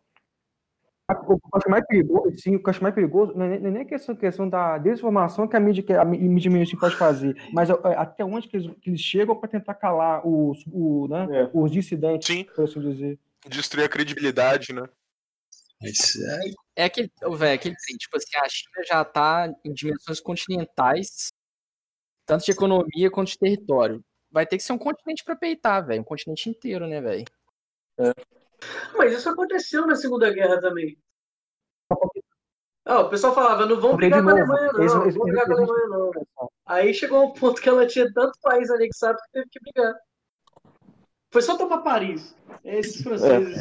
[1.08, 3.50] O que eu acho mais perigoso, sim, o que eu acho mais perigoso não é
[3.50, 6.18] nem- não é nem a questão, questão da desinformação que a mídia, que a mí-
[6.18, 9.48] mídia mainstream pode fazer, mas é, é, até onde que eles, que eles chegam para
[9.48, 11.50] tentar calar os, o, né, É.
[11.54, 12.44] os dissidentes, Sim.
[12.46, 13.20] por assim dizer.
[13.48, 14.82] Destruir a credibilidade, né?
[15.80, 16.16] Mas,
[16.76, 20.20] é, É aquele, ô, velho, aquele trem, tipo assim, a China já tá em dimensões
[20.20, 21.28] continentais,
[22.26, 24.04] tanto de economia quanto de território.
[24.32, 27.26] Vai ter que ser um continente pra peitar, velho, um continente inteiro, né, velho?
[28.98, 30.98] Mas isso aconteceu na Segunda Guerra também.
[32.88, 34.80] Ah, o pessoal falava, não vão brigar com a Alemanha, não.
[34.80, 36.12] eles- Não vão brigar com a Alemanha, não.
[36.68, 39.94] Aí chegou um ponto que ela tinha tanto país anexado que teve que brigar.
[41.32, 42.36] Foi só tomar Paris.
[42.64, 43.58] Esses franceses.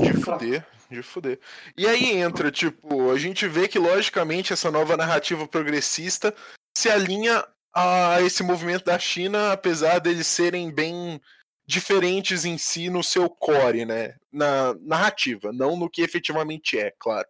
[0.00, 1.40] De fuder, de fuder.
[1.76, 6.34] E aí entra, tipo, a gente vê que, logicamente, essa nova narrativa progressista
[6.76, 7.44] se alinha
[7.74, 11.20] a esse movimento da China, apesar deles serem bem
[11.68, 14.16] diferentes em si no seu core, né?
[14.32, 17.28] Na narrativa, não no que efetivamente é, claro.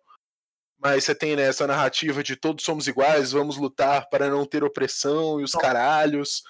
[0.79, 4.63] Mas você tem né, essa narrativa de todos somos iguais, vamos lutar para não ter
[4.63, 6.45] opressão e os caralhos.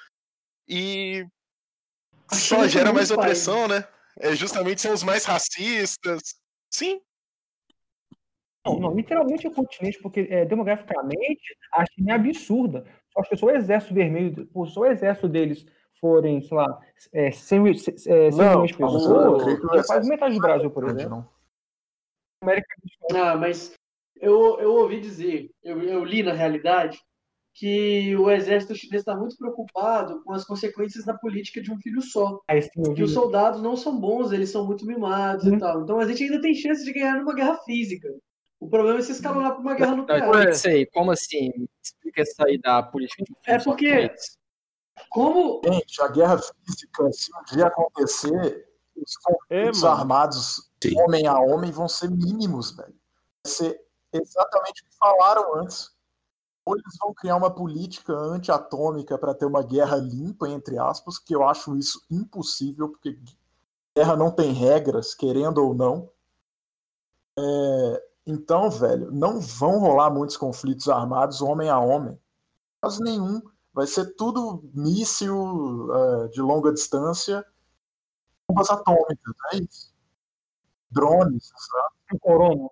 [0.68, 1.26] E
[2.30, 3.89] só China gera mais opressão, né?
[4.20, 6.34] É justamente são os mais racistas.
[6.70, 7.01] Sim,
[8.66, 12.84] Não, não, literalmente é um continente, porque é, demograficamente a China é absurda.
[13.14, 15.64] Só que o exército vermelho, se o exército deles
[16.01, 16.79] forem, sei lá,
[17.13, 18.31] é, 100, mil- é, 100 Não,
[18.63, 21.11] milhões de pessoas, é quase exército metade do Brasil, por exemplo.
[21.11, 21.29] não.
[22.43, 22.69] América
[23.15, 23.75] Ah, mas
[24.21, 26.99] eu, eu ouvi dizer, eu, eu li na realidade,
[27.55, 32.01] que o exército chinês está muito preocupado com as consequências da política de um filho
[32.01, 32.41] só.
[32.49, 32.61] é
[32.95, 35.57] Que os soldados não são bons, eles são muito mimados Uhum.
[35.57, 35.83] e tal.
[35.83, 38.09] Então a gente ainda tem chance de ganhar numa guerra física.
[38.61, 40.21] O problema é se escalonar para uma guerra nuclear.
[40.69, 41.51] aí, como assim?
[41.83, 44.13] Explica isso aí da política de É porque-
[45.11, 49.95] Como Gente, a guerra física, se um dia acontecer, os É, conflitos mano.
[49.97, 50.99] armados Sim.
[51.01, 52.95] homem a homem vão ser mínimos, velho.
[53.45, 53.81] Vai ser
[54.13, 55.97] exatamente o que falaram antes.
[56.65, 61.35] Ou eles vão criar uma política antiatômica para ter uma guerra limpa, entre aspas, que
[61.35, 63.19] eu acho isso impossível, porque
[63.97, 66.11] guerra não tem regras, querendo ou não.
[67.39, 72.21] É, então, velho, não vão rolar muitos conflitos armados homem a homem.
[72.83, 73.41] Quase nenhum.
[73.79, 77.47] Vai ser tudo míssil é, de longa distância,
[78.49, 79.95] bombas atômicas, é isso.
[80.91, 82.18] Drones, sabe?
[82.18, 82.68] Corona.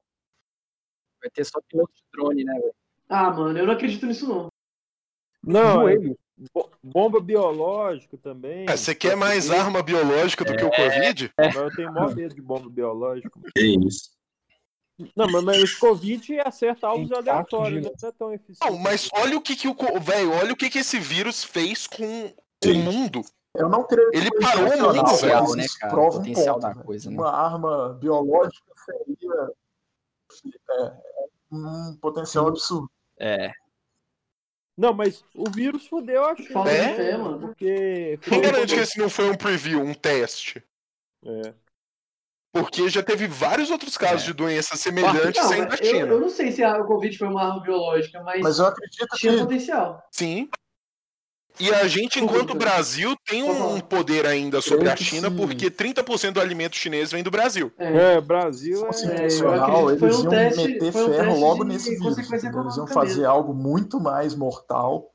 [1.21, 2.75] Vai ter só piloto de drone, né, velho?
[3.09, 4.49] Ah, mano, eu não acredito nisso não.
[5.45, 6.19] Não, é joelho.
[6.83, 8.67] bomba biológica também.
[8.69, 11.33] É, você quer mais arma biológica do que o Covid?
[11.39, 13.31] Mas eu tenho maior medo de bomba biológica.
[13.57, 14.16] É isso.
[15.15, 17.95] Não, mas, mas o Covid acerta alvos aleatórios, de- né?
[18.01, 18.71] não é tão eficiente.
[18.73, 21.87] Não, mas olha o que que o velho, olha o que que esse vírus fez
[21.87, 22.35] com o
[22.65, 22.83] Sim.
[22.83, 23.21] mundo.
[23.55, 25.93] Eu não creio que Ele foi parou o mundo, velho, né, cara?
[25.93, 26.85] O prova um potencial ponto, da velho.
[26.87, 27.17] coisa, né?
[27.17, 29.51] Uma arma biológica seria
[30.71, 30.93] é, é
[31.53, 32.91] um potencial absurdo.
[33.19, 33.53] É.
[34.77, 36.65] Não, mas o vírus fudeu a China.
[36.65, 37.39] De né?
[37.41, 38.19] Porque.
[38.23, 40.63] Quem garante que esse não foi um preview, um teste?
[41.25, 41.55] É.
[42.59, 44.27] Porque já teve vários outros casos É.
[44.27, 46.07] de doenças semelhantes Não, saindo da eu, China.
[46.09, 49.07] eu não sei se a- o Covid foi uma arma biológica, mas, Mas eu acredito
[49.17, 50.03] tinha que potencial.
[50.11, 50.49] Sim.
[51.59, 55.37] E a gente, enquanto Brasil, tem um poder ainda sobre a China, sim.
[55.37, 57.73] porque 30% do alimento chinês vem do Brasil.
[57.79, 58.89] É, Brasil é.
[58.89, 61.65] eu intencional, acredito que foi eles um iam teste- meter foi um ferro teste logo
[61.65, 62.19] de nesse vírus.
[62.19, 63.31] Eles iam fazer mesmo.
[63.31, 65.11] algo muito mais mortal,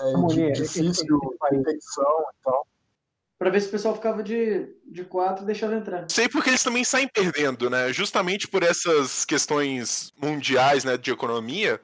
[0.00, 1.18] é, de- esse- difícil
[1.52, 2.66] infecção e tal.
[3.42, 6.08] Pra ver se o pessoal ficava de, de quatro e deixava entrar.
[6.08, 7.92] Sei porque eles também saem perdendo, né?
[7.92, 11.80] Justamente por essas questões mundiais, né, de economia,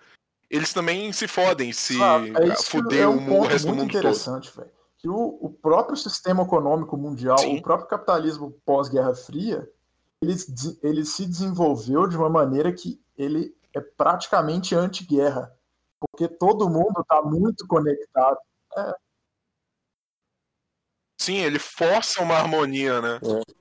[0.48, 3.66] eles também se fodem se Claro, é que fuder é o, um o ponto resto
[3.66, 4.00] do muito mundo todo.
[4.00, 4.70] interessante, velho.
[4.98, 7.58] Que o, o próprio sistema econômico mundial, Sim.
[7.58, 9.68] o próprio capitalismo pós-Guerra Fria,
[10.22, 15.52] ele, se- ele se desenvolveu de uma maneira que ele é praticamente anti-guerra.
[16.00, 18.38] Porque todo mundo está muito conectado.
[21.20, 23.20] Sim, ele força uma harmonia, né?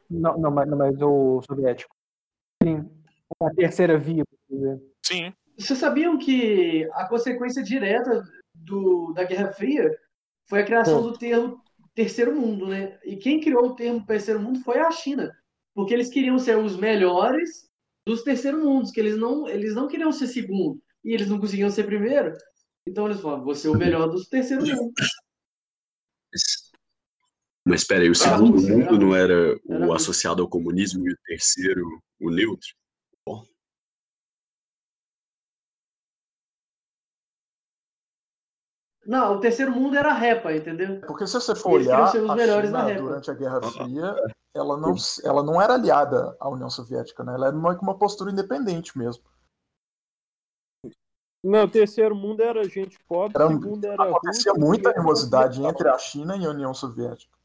[0.10, 1.93] Não, não, mas, não, mas o soviético.
[2.64, 2.89] Sim,
[3.39, 4.24] uma terceira via.
[4.26, 4.91] por exemplo.
[5.03, 5.34] Sim.
[5.58, 9.91] Vocês sabiam que a consequência direta do, da Guerra Fria
[10.47, 11.62] foi a criação do termo
[11.95, 12.99] terceiro mundo, né?
[13.03, 15.36] E quem criou o termo terceiro mundo foi a China,
[15.74, 17.68] porque eles queriam ser os melhores
[18.05, 21.72] dos terceiro mundos, que eles não, eles não queriam ser segundo, e eles não conseguiam
[21.72, 22.38] ser primeiro.
[22.88, 24.93] Então eles falaram, você é o melhor dos terceiro mundo.
[27.68, 29.95] Mas espera aí, o Era segundo Rússia, era mundo não era Era o Rússia.
[29.95, 31.86] associado ao comunismo e o terceiro
[32.22, 32.70] o neutro?
[39.05, 40.99] Não, o terceiro mundo era a repa, entendeu?
[41.01, 44.15] Porque se você for Eles olhar, a China, durante a Guerra Fria,
[44.53, 47.34] ela não, ela não era aliada à União Soviética, né?
[47.34, 49.24] Ela era uma, uma postura independente mesmo.
[51.41, 54.03] Não, o terceiro mundo era gente pobre, Era- o segundo era.
[54.03, 57.37] Acontecia russo, muita era animosidade entre a China e a União Soviética.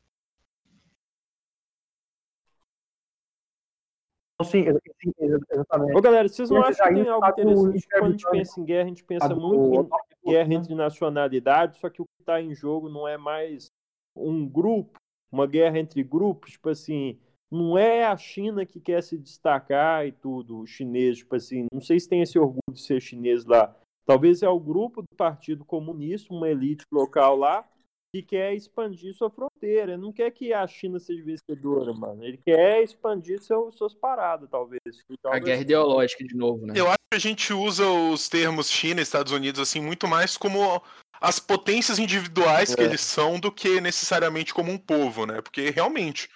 [4.45, 5.97] Sim, ex- sim, ex- exatamente.
[5.97, 7.89] Ô, galera, vocês não acham que tem tá algo do interessante?
[7.91, 9.91] Quando a gente pensa em guerra, a gente pensa muito
[10.25, 10.55] em guerra né?
[10.55, 13.71] entre nacionalidades, só que o que está em jogo não é mais
[14.17, 14.99] um grupo,
[15.31, 17.19] uma guerra entre grupos, tipo assim,
[17.51, 21.81] não é a China que quer se destacar e tudo, o chinês, tipo assim, não
[21.81, 23.75] sei se tem esse orgulho de ser chinês lá.
[24.05, 27.65] Talvez é o grupo do Partido Comunista, uma elite local lá,
[28.13, 29.93] que quer expandir sua fronteira.
[29.93, 32.23] Ele não quer que a China seja vencedora, mano.
[32.23, 34.81] Ele quer expandir seu, suas paradas, talvez.
[34.87, 36.75] A talvez- guerra ideológica de novo, né?
[36.77, 40.37] Eu acho que a gente usa os termos China e Estados Unidos assim muito mais
[40.37, 40.83] como
[41.21, 42.85] as potências individuais que É.
[42.85, 45.41] eles são do que necessariamente como um povo, né?
[45.41, 46.29] Porque realmente,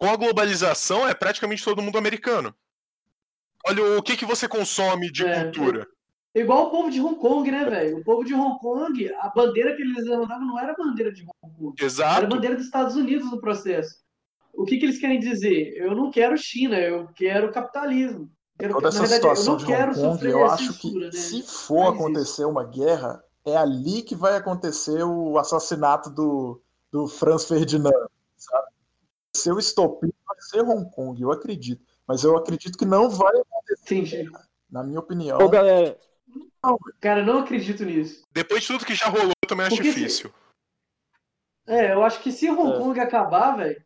[0.00, 2.54] com a globalização é praticamente todo mundo americano.
[3.66, 5.86] Olha o que, que você consome de É, cultura.
[6.34, 7.98] Igual o povo de Hong Kong, né, velho?
[7.98, 11.22] O povo de Hong Kong, a bandeira que eles levantavam não era a bandeira de
[11.22, 11.74] Hong Kong.
[11.76, 12.26] Era a Exato.
[12.28, 13.96] bandeira dos Estados Unidos no processo.
[14.52, 15.74] O que, que eles querem dizer?
[15.76, 18.30] Eu não quero China, eu quero capitalismo.
[18.58, 20.54] Quero, Toda na essa verdade, situação eu de não quero Hong Kong, sofrer eu a
[20.54, 21.22] acho censura, que né?
[21.22, 26.60] se for Faz acontecer uma guerra, é ali que vai acontecer o assassinato do,
[26.90, 27.92] do Franz Ferdinand,
[28.36, 28.66] sabe?
[29.36, 31.84] Seu estopim vai ser Hong Kong, eu acredito.
[32.06, 34.30] Mas eu acredito que não vai acontecer, Entendi.
[34.70, 35.38] na minha opinião.
[35.38, 35.96] Ô, galera,
[37.00, 38.22] Cara, não acredito nisso.
[38.32, 40.32] Depois de tudo que já rolou, eu também acho Porque se- difícil.
[41.66, 42.78] É, eu acho que se Hong É.
[42.78, 43.82] Kong acabar, velho,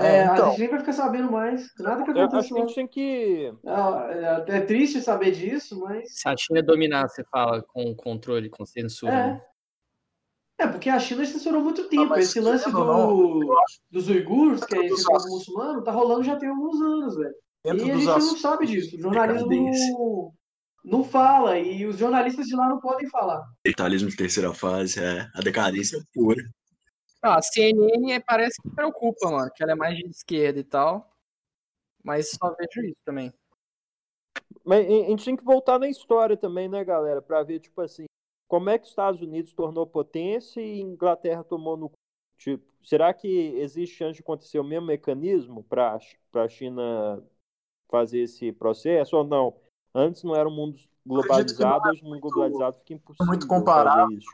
[0.00, 1.70] É, é, a então, gente nem vai ficar sabendo mais.
[1.78, 3.52] Nada que eu acho acontece que a gente tem que.
[4.48, 6.12] É, é triste saber disso, mas.
[6.20, 9.12] Se a China dominar, você fala com controle, com censura.
[9.12, 9.26] É.
[9.28, 9.42] né?
[10.58, 12.06] É, porque a China censurou muito tempo.
[12.06, 13.56] mas Esse lance do,
[13.90, 17.34] dos uigures, que é esse povo muçulmano, tá rolando já tem alguns anos, velho.
[17.66, 18.96] E a gente não sabe disso.
[18.96, 20.34] O jornalismo.
[20.84, 21.58] Não, fala.
[21.58, 23.42] E os jornalistas de lá não podem falar.
[23.64, 26.42] Capitalismo de terceira fase, é a decadência pura.
[27.22, 30.64] Ah, a CNN é- parece que preocupa, mano, que ela é mais de esquerda e
[30.64, 31.10] tal.
[32.02, 33.32] Mas só vejo isso também.
[34.62, 37.22] Mas a gente tem que voltar na história também, né, galera?
[37.22, 38.04] Pra ver, tipo assim,
[38.46, 41.90] como é que os Estados Unidos tornou potência e Inglaterra tomou no.
[42.36, 45.98] Tipo, será que existe chance de acontecer o mesmo mecanismo para
[46.34, 47.22] a China
[47.88, 49.56] fazer esse processo ou não?
[49.94, 50.76] Antes não era um mundo
[51.06, 53.26] globalizado, hoje o mundo globalizado fica impossível.
[53.26, 54.18] muito comparável.
[54.18, 54.30] isso.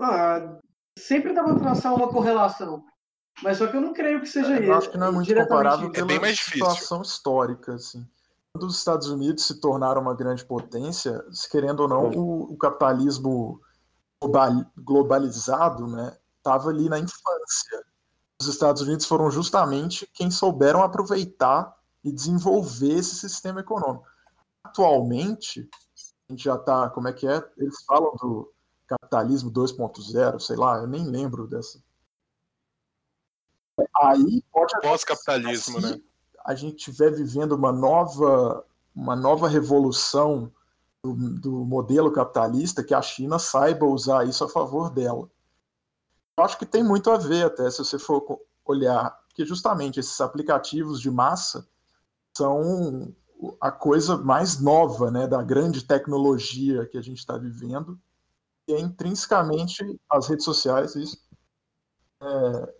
[0.00, 0.58] Ah,
[0.98, 2.84] sempre dá pra traçar uma correlação.
[3.42, 5.86] Mas só que eu não creio que seja Eu acho que não é muito comparável
[5.86, 5.90] isso.
[5.90, 6.64] É pela bem mais difícil.
[6.66, 8.06] situação histórica, assim.
[8.52, 12.56] Quando os Estados Unidos se tornaram uma grande potência, se querendo ou não, o, o
[12.56, 13.60] capitalismo
[14.20, 17.84] global- globalizado, né, estava ali na infância.
[18.40, 21.76] Os Estados Unidos foram justamente quem souberam aproveitar
[22.08, 24.06] e desenvolver esse sistema econômico.
[24.64, 25.68] Atualmente,
[26.28, 27.42] a gente já está, como é que é?
[27.58, 28.52] Eles falam do
[28.86, 31.82] capitalismo 2.0, sei lá, eu nem lembro dessa.
[34.00, 36.00] Aí pode Pós-capitalismo, né?
[36.44, 40.50] a gente estiver vivendo uma nova, uma nova revolução
[41.02, 45.30] do, do modelo capitalista, que a China saiba usar isso a favor dela.
[46.38, 50.20] Eu acho que tem muito a ver, até, se você for olhar, porque justamente esses
[50.20, 51.68] aplicativos de massa
[52.38, 53.12] são
[53.60, 57.98] a coisa mais nova, né, da grande tecnologia que a gente está vivendo,
[58.66, 61.18] e é intrinsecamente as redes sociais, isso,
[62.20, 62.74] é,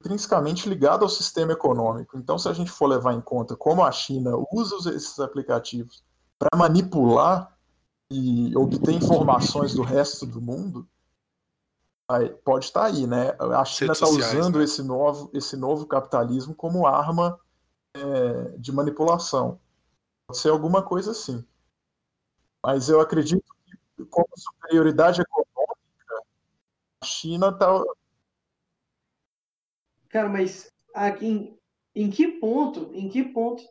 [0.00, 2.18] intrinsecamente ligado ao sistema econômico.
[2.18, 6.02] Então, se a gente for levar em conta como a China usa esses aplicativos
[6.38, 7.56] para manipular
[8.10, 10.86] e obter informações do resto do mundo,
[12.44, 13.34] pode estar aí, né?
[13.38, 14.64] A China está usando né?
[14.64, 17.38] esse novo, esse novo capitalismo como arma
[17.94, 19.60] é, de manipulação.
[20.26, 21.44] Pode ser alguma coisa assim.
[22.64, 23.44] Mas eu acredito
[23.96, 26.24] que, como superioridade econômica,
[27.02, 27.82] a China está
[30.08, 31.58] Cara, mas aqui, em,
[31.94, 33.62] em que ponto, em que ponto,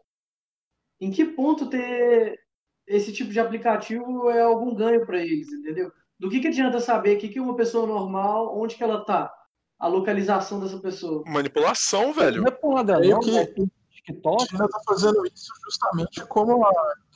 [0.99, 2.39] em que ponto ter
[2.87, 5.91] esse tipo de aplicativo é algum ganho para eles, entendeu?
[6.19, 9.31] Do que, que adianta saber o que, que uma pessoa normal, onde que ela tá?
[9.79, 11.23] A localização dessa pessoa.
[11.25, 12.41] Manipulação, velho.
[12.41, 13.71] Não é por nada Meio não, que-
[14.07, 14.49] é tudo A TikTok.
[14.49, 16.71] China está fazendo isso justamente como a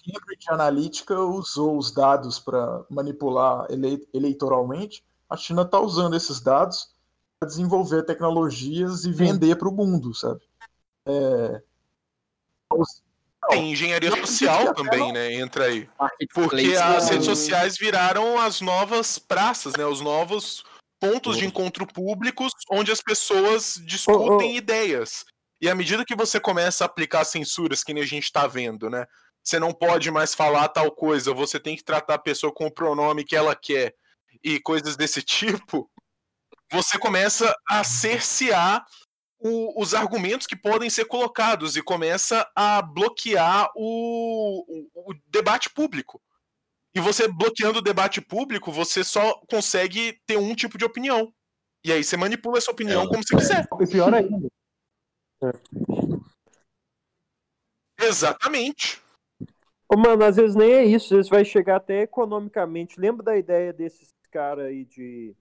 [0.06, 5.04] Cambridge Analytica usou os dados para manipular ele- eleitoralmente.
[5.30, 6.94] A China está usando esses dados
[7.40, 10.42] para desenvolver tecnologias e vender para o mundo, sabe?
[11.08, 11.62] É,
[12.74, 13.04] os-
[13.50, 15.34] Tem engenharia social também, né?
[15.34, 15.88] Entra aí.
[16.34, 19.86] Porque as redes sociais viraram as novas praças, né?
[19.86, 20.64] Os novos
[21.00, 25.26] pontos de encontro públicos onde as pessoas discutem ideias.
[25.66, 28.88] E à medida que você começa a aplicar censuras, que nem a gente tá vendo,
[28.88, 29.08] né?
[29.44, 32.72] Você não pode mais falar tal coisa, você tem que tratar a pessoa com o
[32.72, 33.96] pronome que ela quer
[34.44, 35.90] e coisas desse tipo,
[36.72, 38.86] você começa a cercear
[39.40, 45.72] o- os argumentos que podem ser colocados e começa a bloquear o, o- o debate
[45.72, 46.22] público.
[46.94, 51.34] E você bloqueando o debate público, você só consegue ter um tipo de opinião.
[51.84, 53.08] E aí você manipula essa opinião É.
[53.08, 53.66] como você quiser.
[53.82, 54.48] E pior ainda,
[58.00, 59.02] Exatamente.
[59.88, 63.00] Ô, mano, às vezes nem é isso, às vezes vai chegar até economicamente.
[63.00, 65.36] Lembra da ideia desses caras aí de.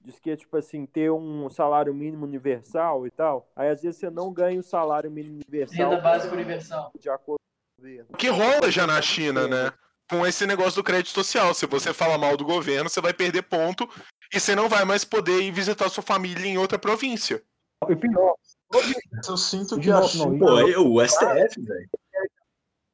[0.00, 3.50] Diz que é tipo assim, ter um salário mínimo universal e tal.
[3.56, 6.92] Aí às vezes você não ganha o salário mínimo universal Renda básica universal.
[7.00, 8.10] de acordo com o governo.
[8.10, 9.72] O que rola já na China, né?
[10.10, 11.54] Com esse negócio do crédito social.
[11.54, 13.88] Se você fala mal do governo, você vai perder ponto
[14.30, 17.42] e você não vai mais poder ir visitar sua família em outra província.
[17.88, 18.36] e pior,
[19.28, 21.88] eu sinto que De a China Pô, aí o STF, velho.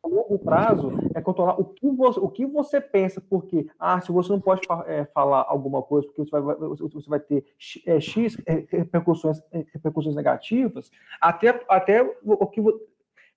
[0.03, 4.11] a longo prazo é controlar o que você, o que você pensa, porque ah, se
[4.11, 8.01] você não pode é, falar alguma coisa, porque você vai, você vai ter X, é,
[8.01, 12.61] X, é, repercussões, é, repercussões negativas, até, até o que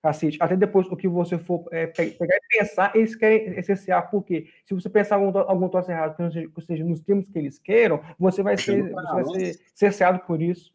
[0.02, 4.10] cacete, até depois o que você for é, pe- pegar e pensar, eles querem cercear,
[4.10, 7.28] porque se você pensar algum, algum troço errado, que não seja, que seja nos termos
[7.30, 10.73] que eles queiram, você vai ser, você vai ser cerceado por isso.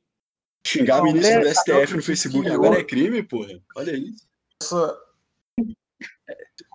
[0.70, 3.60] Xingar Não, ministro né, do STF no Facebook que agora é crime, porra.
[3.76, 4.28] Olha isso.
[4.62, 4.98] essa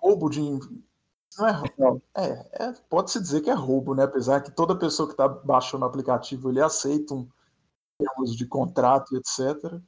[0.03, 2.03] roubo de não é, roubo.
[2.15, 4.03] é, é pode-se dizer que é roubo, né?
[4.03, 7.27] Apesar que toda pessoa que está baixando o aplicativo ele aceita um
[7.97, 9.79] termos de contrato e etc.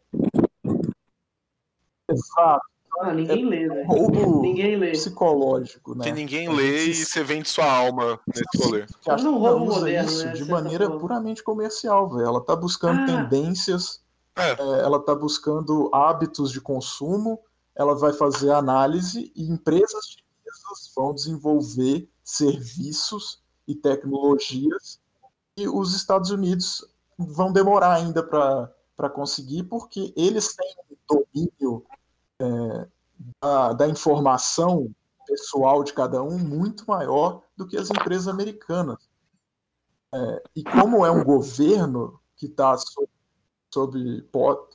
[2.10, 2.66] Exato,
[3.00, 3.88] Ah, ninguém lê, velho.
[3.88, 4.92] roubo Ninguém lê.
[4.92, 6.06] psicológico, né?
[6.06, 8.86] Que ninguém A lê e você vende sua alma nesse rolê.
[9.02, 11.00] que a Mas não usa moderno, isso né, de certa maneira forma.
[11.00, 12.26] puramente comercial, velho.
[12.28, 13.06] Ela está buscando Ah.
[13.30, 14.02] tendências,
[14.36, 14.52] É.
[14.52, 17.40] é, ela está buscando hábitos de consumo,
[17.76, 25.00] ela vai fazer análise e empresas chinesas vão desenvolver serviços e tecnologias
[25.56, 26.84] e os Estados Unidos
[27.18, 31.84] vão demorar ainda para conseguir, porque eles têm um domínio
[32.42, 32.88] é,
[33.42, 34.90] da, da informação
[35.28, 38.98] pessoal de cada um muito maior do que as empresas americanas.
[40.14, 43.10] É, e como é um governo que está sob,
[43.74, 44.30] sob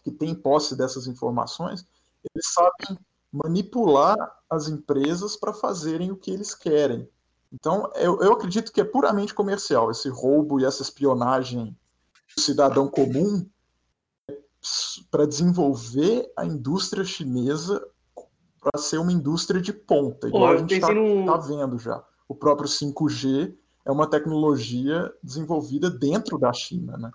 [0.05, 1.87] que tem posse dessas informações,
[2.35, 2.99] eles sabem
[3.33, 4.17] manipular
[4.51, 7.09] as empresas para fazerem o que eles querem.
[7.51, 11.77] Então, eu, eu acredito que é puramente comercial esse roubo e essa espionagem
[12.35, 13.47] do cidadão comum
[15.11, 17.85] para desenvolver a indústria chinesa
[18.61, 22.03] para ser uma indústria de ponta, igual Pô, a gente está num- tá vendo já.
[22.29, 27.11] O próprio 5G é uma tecnologia desenvolvida dentro da China, né?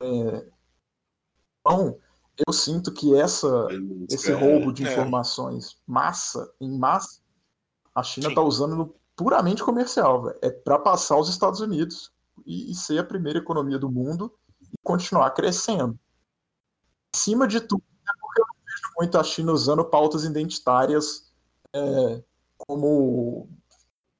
[0.00, 0.46] É,
[1.60, 1.98] então,
[2.46, 3.68] eu sinto que essa,
[4.08, 4.92] esse roubo de É.
[4.92, 7.20] informações massa, em massa,
[7.94, 10.38] a China está usando no puramente comercial, velho.
[10.40, 12.12] É para passar os Estados Unidos
[12.46, 15.98] e, e ser a primeira economia do mundo e continuar crescendo.
[17.14, 21.32] Acima de tudo, é porque eu não vejo muito a China usando pautas identitárias
[21.74, 22.22] é,
[22.56, 23.48] como,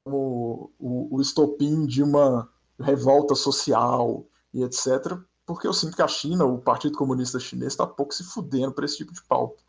[0.05, 5.19] como o, o estopim de uma revolta social e etc.
[5.47, 8.85] Porque eu sinto que a China, o Partido Comunista Chinês, está pouco se fudendo para
[8.85, 9.63] esse tipo de pauta.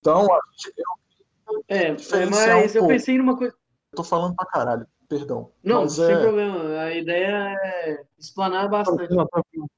[0.00, 2.88] Então, a gente, eu É, Diferenciar mas um eu pouco.
[2.88, 3.54] pensei numa coisa.
[3.94, 5.50] tô falando pra caralho, perdão.
[5.62, 6.80] Não, Mas sem é, problema.
[6.80, 9.12] A ideia é explanar bastante.
[9.12, 9.68] Não, tranquilo.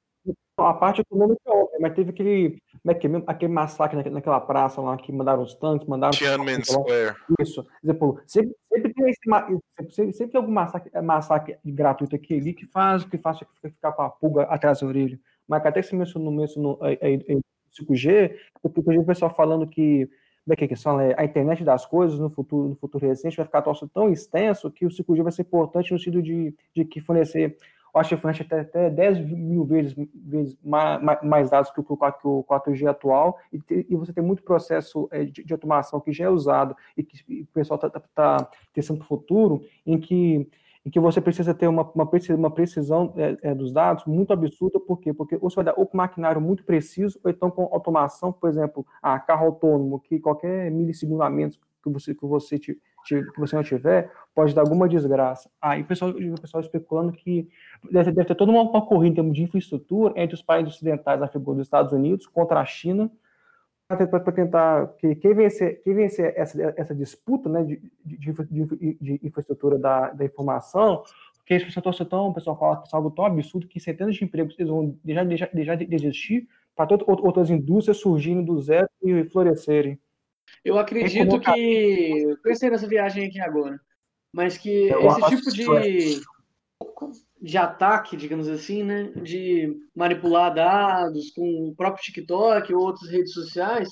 [0.66, 4.10] A parte econômica é óbvia, mas teve aquele, como é que é aquele massacre naque-
[4.10, 6.12] naquela praça lá que mandaram os tanques, mandaram.
[6.12, 7.16] Tiananmen Square.
[7.40, 7.66] Isso.
[7.82, 9.20] Exemplo, sempre, sempre tem esse,
[9.90, 13.70] sempre, sempre- tem algum massacre, é, massacre gratuito aqui ali que faz que faz você
[13.70, 15.18] ficar com a pulga atrás da orelha.
[15.48, 17.40] Mas até que você mencionou, mencionou aí, aí, aí,
[17.72, 20.08] 5G, porque eu vejo o pessoal falando que
[20.44, 21.04] como é que é que fala?
[21.04, 24.70] É, a internet das coisas no futuro, no futuro recente vai ficar tão, tão extenso
[24.70, 27.56] que o 5G vai ser importante no sentido de, de que fornecer,
[27.94, 32.20] acho que fornece até, até 10 mil vezes, vezes mais, mais dados que o, 4,
[32.20, 36.12] que o 4G atual, e, e você tem muito processo é, de, de automação que
[36.12, 39.98] já é usado e que o pessoal está tá, tá testando para o futuro, em
[39.98, 40.48] que
[40.84, 44.32] em que você precisa ter uma, uma, precisão, uma precisão é, é, dos dados muito
[44.32, 45.12] absurda, por quê?
[45.12, 48.48] Porque ou você vai dar ou com maquinário muito preciso, ou então com automação, por
[48.48, 51.22] exemplo, a carro autônomo, que qualquer milissegundo
[51.82, 55.50] que você, que você, ti- ti- que você não tiver, pode dar alguma desgraça.
[55.60, 57.48] Aí o pessoal, o pessoal especulando que
[57.90, 61.20] deve, deve ter toda uma, uma corrida em termos de infraestrutura entre os países ocidentais,
[61.22, 63.10] a figura dos Estados Unidos, contra a China,
[63.88, 68.60] para tentar que quem vencer, quem vencer essa, essa disputa né, de, de, de, de
[68.60, 71.02] infra- de infraestrutura da, da informação,
[71.36, 74.24] porque pessoal torce tão, o pessoal fala que é algo tão absurdo que centenas de
[74.24, 76.46] empregos eles vão deixar, deixar, deixar de existir
[76.76, 79.98] para outras indústrias surgindo do zero e florescerem.
[80.64, 82.22] Eu acredito que.
[82.28, 83.80] Eu pensei nessa viagem aqui agora.
[84.32, 86.20] Mas que Eu esse tipo de,
[87.40, 89.12] de ataque, digamos assim, né?
[89.16, 93.88] De manipular dados com o próprio TikTok ou outras redes sociais,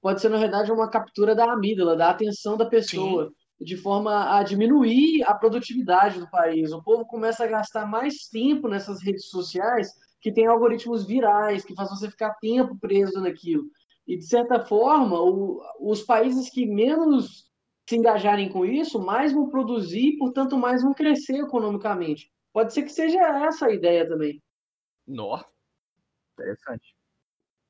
[0.00, 4.42] pode ser, na verdade, uma captura da amígdala, da atenção da pessoa, de forma a
[4.42, 6.72] diminuir a produtividade do país.
[6.72, 9.88] O povo começa a gastar mais tempo nessas redes sociais
[10.20, 13.64] que tem algoritmos virais, que fazem você ficar tempo preso naquilo.
[14.06, 17.50] E, de certa forma, o- os países que menos
[17.88, 22.30] se engajarem com isso, mais vão produzir e, portanto, mais vão crescer economicamente.
[22.52, 24.42] Pode ser que seja essa a ideia também.
[25.06, 25.42] Nó.
[26.32, 26.94] Interessante.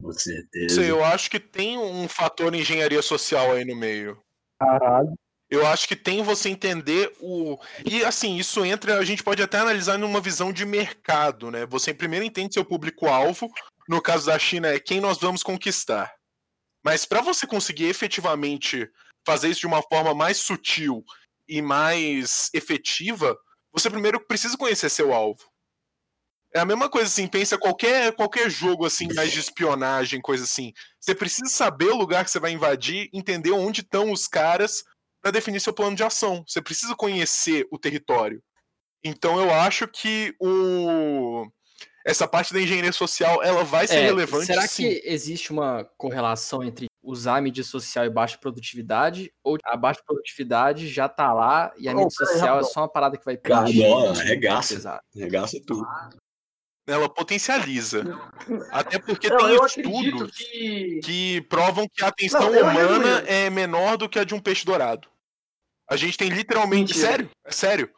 [0.01, 0.82] Com certeza.
[0.85, 4.20] eu acho que tem um fator engenharia social aí no meio.
[4.59, 5.14] Caralho.
[5.51, 7.57] Eu acho que tem você entender o.
[7.85, 11.64] E assim, isso entra, a gente pode até analisar numa visão de mercado, né?
[11.66, 13.49] Você primeiro entende seu público-alvo,
[13.89, 16.12] no caso da China é quem nós vamos conquistar.
[16.85, 18.89] Mas para você conseguir efetivamente
[19.26, 21.03] fazer isso de uma forma mais sutil
[21.49, 23.37] e mais efetiva,
[23.72, 25.43] você primeiro precisa conhecer seu alvo.
[26.55, 30.72] É a mesma coisa assim, pensa qualquer qualquer jogo assim mais de espionagem, coisa assim.
[31.01, 34.85] Você precisa saber o lugar que você vai invadir, entender onde estão os caras
[35.20, 36.45] para definir seu plano de ação.
[36.47, 38.41] Você precisa conhecer o território.
[39.03, 41.47] Então eu acho que o
[42.05, 44.47] essa parte da engenharia social ela vai ser É, relevante.
[44.47, 44.83] será sim.
[44.89, 49.33] que existe uma correlação entre usar a mídia social e baixa produtividade?
[49.43, 52.71] Ou a baixa produtividade já tá lá e a Oh, mídia social é rapidão.
[52.71, 53.39] só uma parada que vai
[54.21, 54.75] arregaça.
[54.75, 55.01] pesar?
[55.15, 55.87] Regaça tudo.
[56.87, 58.05] ela potencializa?
[58.71, 61.01] Até porque Não, tem estudos que.
[61.03, 64.67] que provam que a atenção Não, humana é menor do que a de um peixe
[64.67, 65.09] dourado.
[65.89, 66.93] A gente tem literalmente.
[66.95, 67.07] Mentira.
[67.11, 67.31] Sério?
[67.45, 67.91] É sério.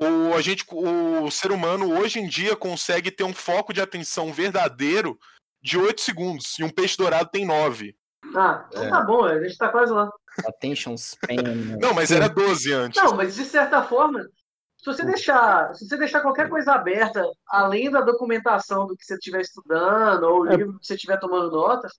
[0.00, 4.32] O, a gente, o ser humano hoje em dia consegue ter um foco de atenção
[4.32, 5.18] verdadeiro
[5.62, 6.58] de 8 segundos.
[6.58, 7.94] E um peixe dourado tem 9.
[8.34, 10.10] Ah, então tá bom, a gente tá quase lá.
[10.46, 11.42] Attention span.
[11.42, 11.76] né?
[11.80, 13.02] Não, mas era 12 antes.
[13.02, 14.20] Não, mas de certa forma,
[14.78, 19.14] se você deixar, se você deixar qualquer coisa aberta, além da documentação do que você
[19.14, 20.56] estiver estudando, ou o É.
[20.56, 21.92] livro que você estiver tomando notas,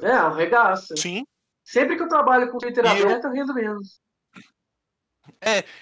[0.00, 0.94] é, arregaça.
[0.96, 1.24] Sim.
[1.64, 3.98] Sempre que eu trabalho com Twitter E eu- aberto, eu rendo menos.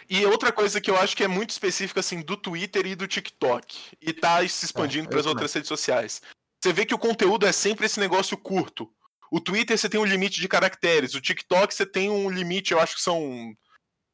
[0.09, 3.07] E outra coisa que eu acho que é muito específica assim do Twitter e do
[3.07, 6.23] TikTok e tá se expandindo É, para as eu outras redes sociais.
[6.63, 8.89] Você vê que o conteúdo é sempre esse negócio curto.
[9.31, 12.81] O Twitter você tem um limite de caracteres, o TikTok você tem um limite, eu
[12.81, 13.55] acho que são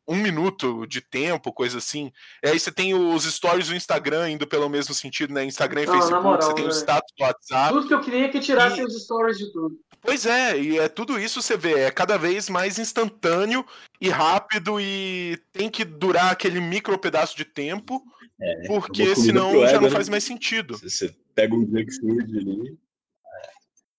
[0.08, 2.10] um minuto de tempo, coisa assim.
[2.42, 5.44] E aí você tem os stories do Instagram indo pelo mesmo sentido, né?
[5.44, 6.78] Instagram e Não, na Facebook, moral, você tem o velho.
[6.78, 7.72] status do WhatsApp.
[7.74, 9.78] Tudo que eu queria é que tirassem E- os stories de tudo.
[10.00, 13.64] Pois é, e é tudo isso você vê, é cada vez mais instantâneo
[14.00, 18.00] e rápido e tem que durar aquele micro pedaço de tempo,
[18.40, 18.80] É, porque uma
[19.12, 19.90] comida senão já ego, não né?
[19.90, 20.78] faz mais sentido.
[20.78, 22.78] Você- pega um junk food ali.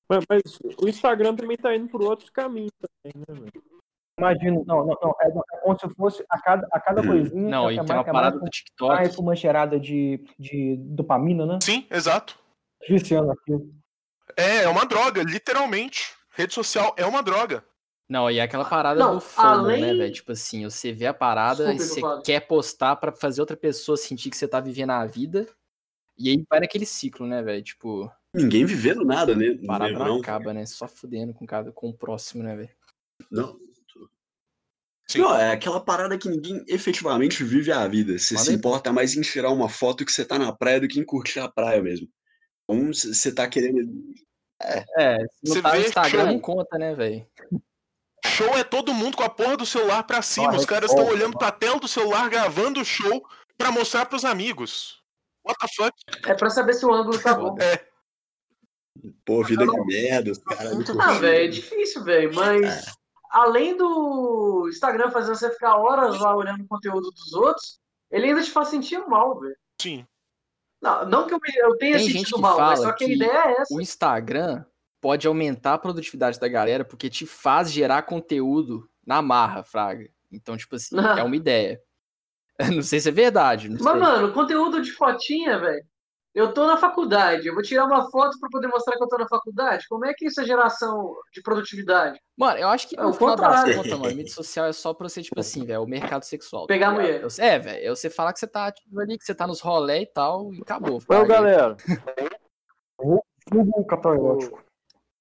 [0.10, 0.42] Mas, mas
[0.82, 3.69] o Instagram também tá indo por outros caminhos também, né, velho?
[4.20, 5.16] Imagino, não, não, não.
[5.22, 7.08] É, é como se fosse a cada, a cada Hum.
[7.08, 7.50] coisinha.
[7.50, 8.94] Não, é, e é tem uma é parada do TikTok.
[8.94, 11.60] mais uma cheirada de, de dopamina, né?
[11.64, 12.38] Sim, exato.
[12.88, 13.70] Viciando aquilo.
[14.36, 16.14] É, é uma droga, literalmente.
[16.36, 17.64] Rede social é uma droga.
[18.10, 20.12] Não, e é aquela parada Não, do FOMO, né, além- velho?
[20.14, 23.96] Tipo assim, você vê a parada Desculpa, e você quer postar pra fazer outra pessoa
[23.98, 25.48] sentir que você tá vivendo a vida.
[26.18, 27.64] E aí vai naquele ciclo, né, velho?
[27.64, 29.58] Tipo, Ninguém vivendo nada, né?
[29.64, 30.18] a parada Não, não não.
[30.22, 30.66] acaba, né?
[30.66, 32.70] Só fudendo com, cada, com o próximo, né, velho?
[33.30, 33.58] Não.
[35.10, 35.20] Sim.
[35.20, 38.18] Não, é aquela parada que ninguém efetivamente vive a vida.
[38.20, 40.80] Você Manda se aí, importa mais em tirar uma foto que você tá na praia
[40.80, 42.08] do que em curtir a praia mesmo.
[42.70, 43.80] Então, c- você tá querendo.
[44.62, 46.26] É, se Você não tá no Instagram, show.
[46.34, 47.26] não conta, né, velho?
[48.24, 50.52] Show é todo mundo com a porra do celular pra cima.
[50.54, 53.24] Ah, Os caras estão olhando pra tela do celular, gravando o show
[53.58, 55.02] pra mostrar pros amigos.
[55.44, 55.98] What the fuck?
[56.30, 57.56] É pra saber se o ângulo tá bom.
[57.60, 57.84] É,
[59.26, 60.72] Pô, vida de merda, os caras.
[60.78, 61.20] não curtem.
[61.20, 62.36] velho, é difícil, velho.
[62.36, 62.86] Mas
[63.30, 67.80] além do Instagram fazer você ficar horas lá olhando o conteúdo dos outros,
[68.12, 69.56] ele ainda te faz sentir mal, velho.
[69.82, 70.06] sim.
[70.82, 73.04] Não, não que eu, me- eu tenha Tem gente sentido que mal, mas só que
[73.04, 73.74] a que ideia é essa.
[73.76, 74.64] O Instagram
[75.02, 80.10] pode aumentar a produtividade da galera porque te faz gerar conteúdo na marra, Fraga.
[80.32, 81.82] Então, tipo assim, é uma ideia.
[82.74, 84.02] Não sei se é verdade, não Mas, sei.
[84.02, 85.86] mano, conteúdo de fotinha, velho.
[86.34, 89.18] Eu tô na faculdade, eu vou tirar uma foto pra poder mostrar que eu tô
[89.18, 89.88] na faculdade.
[89.90, 92.20] Como é que isso é geração de produtividade?
[92.38, 93.76] Mano, eu acho que É o contrário.
[93.76, 96.68] contas, mano, mídia social é só pra você, tipo assim, velho, o mercado sexual.
[96.68, 97.22] tá Pegar ligado?
[97.24, 97.28] mulher.
[97.40, 100.02] É, velho, é você falar que você tá ativo ali, que você tá nos rolé
[100.04, 100.98] e tal, e acabou.
[100.98, 101.28] Então, fraga.
[101.28, 101.78] galera,
[103.52, 104.64] Google Capital Erótico.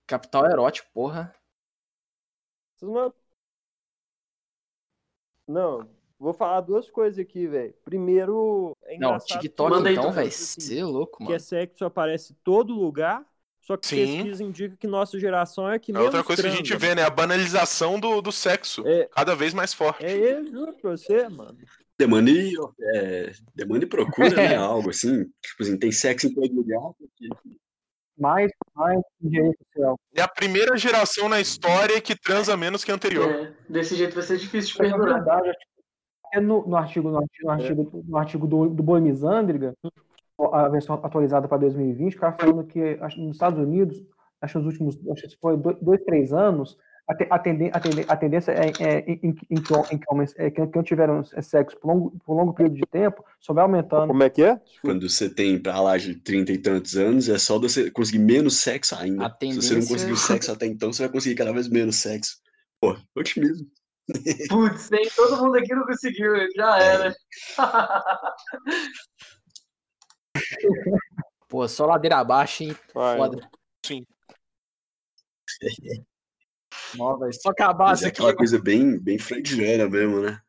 [0.06, 1.34] Capital erótico, porra.
[5.46, 5.97] não...
[6.18, 7.72] Vou falar duas coisas aqui, velho.
[7.84, 11.36] Primeiro, é Não, TikTok Manda então, velho, assim, você é louco, que mano.
[11.36, 13.24] é sexo aparece em todo lugar,
[13.60, 14.16] só que Sim.
[14.16, 17.02] pesquisa indica que nossa geração é que É outra coisa que a gente vê, né?
[17.04, 18.82] A banalização do, do sexo.
[18.86, 19.08] É.
[19.12, 20.04] Cada vez mais forte.
[20.04, 21.56] É eu juro pra você, mano.
[21.96, 22.52] Demanda e,
[22.94, 24.54] é, demanda e procura, né?
[24.56, 25.24] Algo assim.
[25.42, 26.80] Tipo assim, tem sexo em todo lugar.
[26.98, 27.28] porque-
[28.18, 29.96] Mais, mais engenharia social.
[30.14, 33.28] É a primeira geração na história que transa menos que a anterior.
[33.30, 35.16] É, desse jeito vai ser difícil de perdurar.
[35.24, 35.52] verdade,
[36.28, 39.00] acho que é no, no artigo, no artigo, no artigo, no artigo do, do Boi
[40.52, 44.00] a versão atualizada para 2020, o cara falando que acho, nos Estados Unidos,
[44.40, 47.80] acho que nos últimos, acho que foi dois, dois três anos, a, a, tenden- a,
[47.80, 50.04] tenden- a tendência é, é em, em, em que, em que
[50.36, 54.08] é, que não tiveram sexo por longo, por longo período de tempo, só vai aumentando.
[54.08, 54.60] Como é que é?
[54.82, 58.58] Quando você tem pra lá de 30 e tantos anos, é só você conseguir menos
[58.58, 59.24] sexo ainda.
[59.26, 61.96] A Se você não tendência- conseguiu sexo até então, você vai conseguir cada vez menos
[61.96, 62.36] sexo.
[62.80, 63.66] Pô, otimismo.
[64.48, 67.14] Putz, nem todo mundo aqui não conseguiu, já era.
[71.48, 72.76] Pô, só ladeira abaixo, hein?
[72.94, 73.16] Vai.
[73.18, 73.50] Foda.
[73.84, 74.06] Sim.
[76.94, 78.08] Não, velho, só isso é aqui.
[78.08, 80.40] aquela coisa bem, bem freudiana mesmo, né?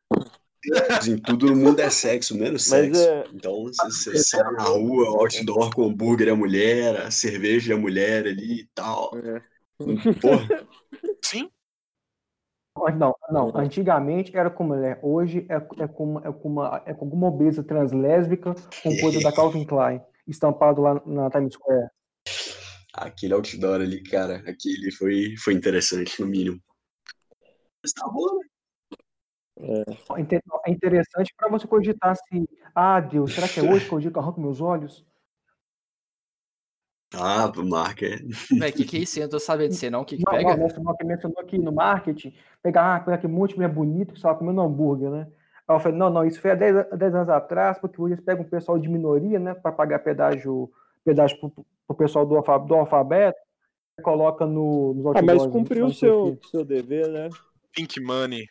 [0.89, 3.01] Assim, tudo no mundo é sexo, menos Mas sexo.
[3.01, 7.75] é- Então, você, sai na rua, outdoor com hambúrguer é a mulher, a cerveja é
[7.75, 9.11] a mulher ali e tal.
[9.15, 9.41] É.
[10.21, 10.67] Porra,
[11.23, 11.49] Sim.
[12.97, 13.51] Não, não.
[13.57, 14.99] Antigamente era com mulher.
[15.01, 18.53] Hoje é, é, com, é, com uma, é com alguma obesa translésbica
[18.83, 21.89] com coisa da Calvin Klein, estampado lá na Times Square.
[22.93, 26.59] aquele outdoor ali, cara, aquele foi, foi interessante, no mínimo.
[27.83, 28.45] Mas tá bom, né?
[30.15, 33.93] É inte- É interessante para você cogitar se, ah, Deus, será que é hoje que
[33.93, 35.05] eu digo que eu arranco meus olhos?
[37.13, 38.17] Ah, marca, é.
[38.57, 39.19] Velho, que que é isso?
[39.19, 40.01] Eu não tô sabendo de você, não.
[40.01, 40.49] O que que Não, pega?
[40.51, 44.17] não, mencionou, que mencionou aqui no marketing, pegar, pegar aquele monte de mulher bonita que
[44.19, 45.27] estava comendo hambúrguer, né?
[45.67, 48.13] Aí eu falei, não, não, isso foi há 10, a- 10 anos atrás, porque hoje
[48.13, 50.71] eles pegam um pessoal de minoria, né, para pagar pedágio,
[51.03, 53.37] pedágio pro, pro pessoal do, alfa- do alfabeto,
[54.03, 57.29] coloca no, nos Ah, mas outdoors, cumpriu o seu, seu dever, né?
[57.73, 58.45] Pink Money.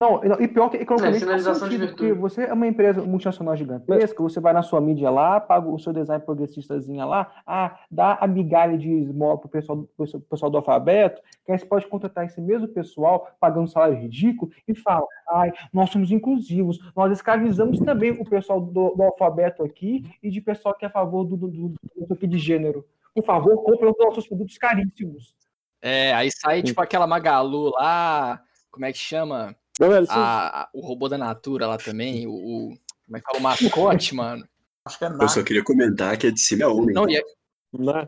[0.00, 4.22] Não, não, e pior que economicamente faz sentido, porque você é uma empresa multinacional gigantesca,
[4.22, 8.26] você vai na sua mídia lá, paga o seu design progressistazinha lá, ah, dá a
[8.26, 12.24] migalha de esmola pro pessoal, do- pro pessoal- do alfabeto, que aí você pode contratar
[12.24, 17.78] esse mesmo pessoal pagando um salário ridículo e fala, ai, nós somos inclusivos, nós escravizamos
[17.80, 21.36] também o pessoal do, do alfabeto aqui e de pessoal que é a favor do,
[21.36, 21.74] do, do,
[22.06, 22.86] do aqui de gênero.
[23.14, 25.34] Por favor, comprem os nossos produtos caríssimos.
[25.82, 28.40] É, aí sai tipo aquela Magalu lá,
[28.70, 29.54] como é que chama?
[29.88, 33.26] Velho, vocês- a- a- o robô da Natura lá também, o, o- como é que
[33.26, 33.38] fala?
[33.38, 33.60] O mascote,
[34.14, 34.46] mano.
[34.84, 35.28] Acho que é Eu nada.
[35.28, 36.94] só queria comentar que a de cima é homem.
[36.94, 37.22] Não, e é,
[37.78, 38.06] né?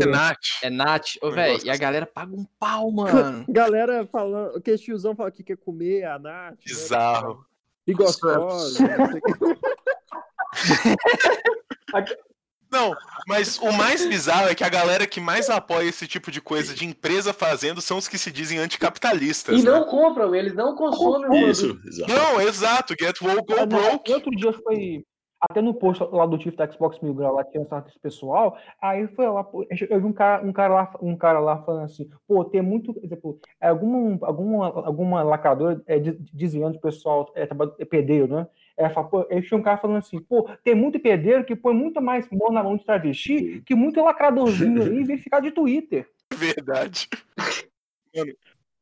[0.00, 0.50] Renate.
[0.62, 1.16] é Nath.
[1.22, 2.90] Ô, Eu velho, gosto e a galera paga um pau,
[3.42, 3.44] mano.
[3.48, 6.52] Galera falando, o que tiozão fala que quer comer a Nath.
[6.52, 6.56] né?
[6.64, 7.44] Bizarro.
[7.86, 8.84] E gostosa.
[12.70, 12.94] Não,
[13.26, 16.74] mas o mais bizarro é que a galera que mais apoia esse tipo de coisa
[16.74, 19.60] de empresa fazendo são os que se dizem anticapitalistas.
[19.60, 19.70] E né?
[19.70, 21.48] não compram, eles não consomem.
[21.48, 22.12] Isso, exato.
[22.12, 22.94] Não, exato.
[22.98, 24.10] Get woke, go não, broke.
[24.10, 25.04] e outro dia foi.
[25.40, 27.98] Até no post lá do Tiff da Xbox Mil Grau, lá que tinha um esse
[28.00, 29.46] pessoal, aí foi lá,
[29.88, 32.92] eu vi um cara, um cara lá, um cara lá falando assim, pô, tem muito,
[33.04, 37.48] exemplo, é alguma, alguma, alguma lacradora é, de- desviando o pessoal, é,
[37.78, 38.48] é pedreiro, né?
[38.78, 41.74] É, fala, pô, aí tinha um cara falando assim, pô, tem muito pedreiro que põe
[41.74, 46.08] muito mais mão na mão de travesti que muito lacradorzinho aí verificado de Twitter.
[46.32, 47.08] Verdade.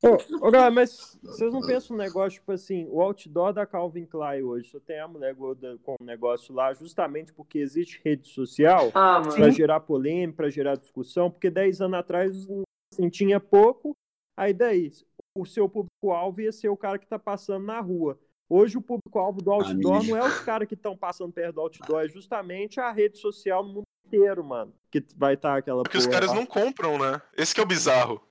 [0.03, 4.05] Ô, ô, galera, mas vocês não pensam um negócio, tipo assim, o outdoor da Calvin
[4.05, 8.29] Klein hoje, só tem a mulher gorda com um negócio lá, justamente porque existe rede
[8.29, 12.47] social Ah, para gerar polêmica, para gerar discussão, porque 10 anos atrás
[12.93, 13.97] assim, tinha pouco,
[14.37, 14.93] aí daí
[15.37, 18.19] o seu público-alvo ia ser o cara que tá passando na rua.
[18.49, 22.05] Hoje o público-alvo do outdoor não é os caras que estão passando perto do outdoor,
[22.05, 24.73] é justamente a rede social no mundo inteiro, mano.
[24.91, 26.37] Que vai estar aquela Porque os porra caras lá.
[26.37, 27.21] não compram, né?
[27.37, 28.23] Esse que é o bizarro.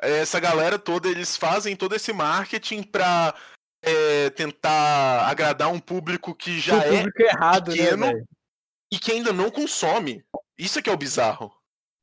[0.00, 3.32] Essa galera toda, eles fazem todo esse marketing pra
[3.82, 8.06] é, tentar agradar um público que já o é público errado, né, pequeno.
[8.06, 8.26] velho?
[8.92, 10.22] e que ainda não consome.
[10.58, 11.50] Isso é que é o bizarro.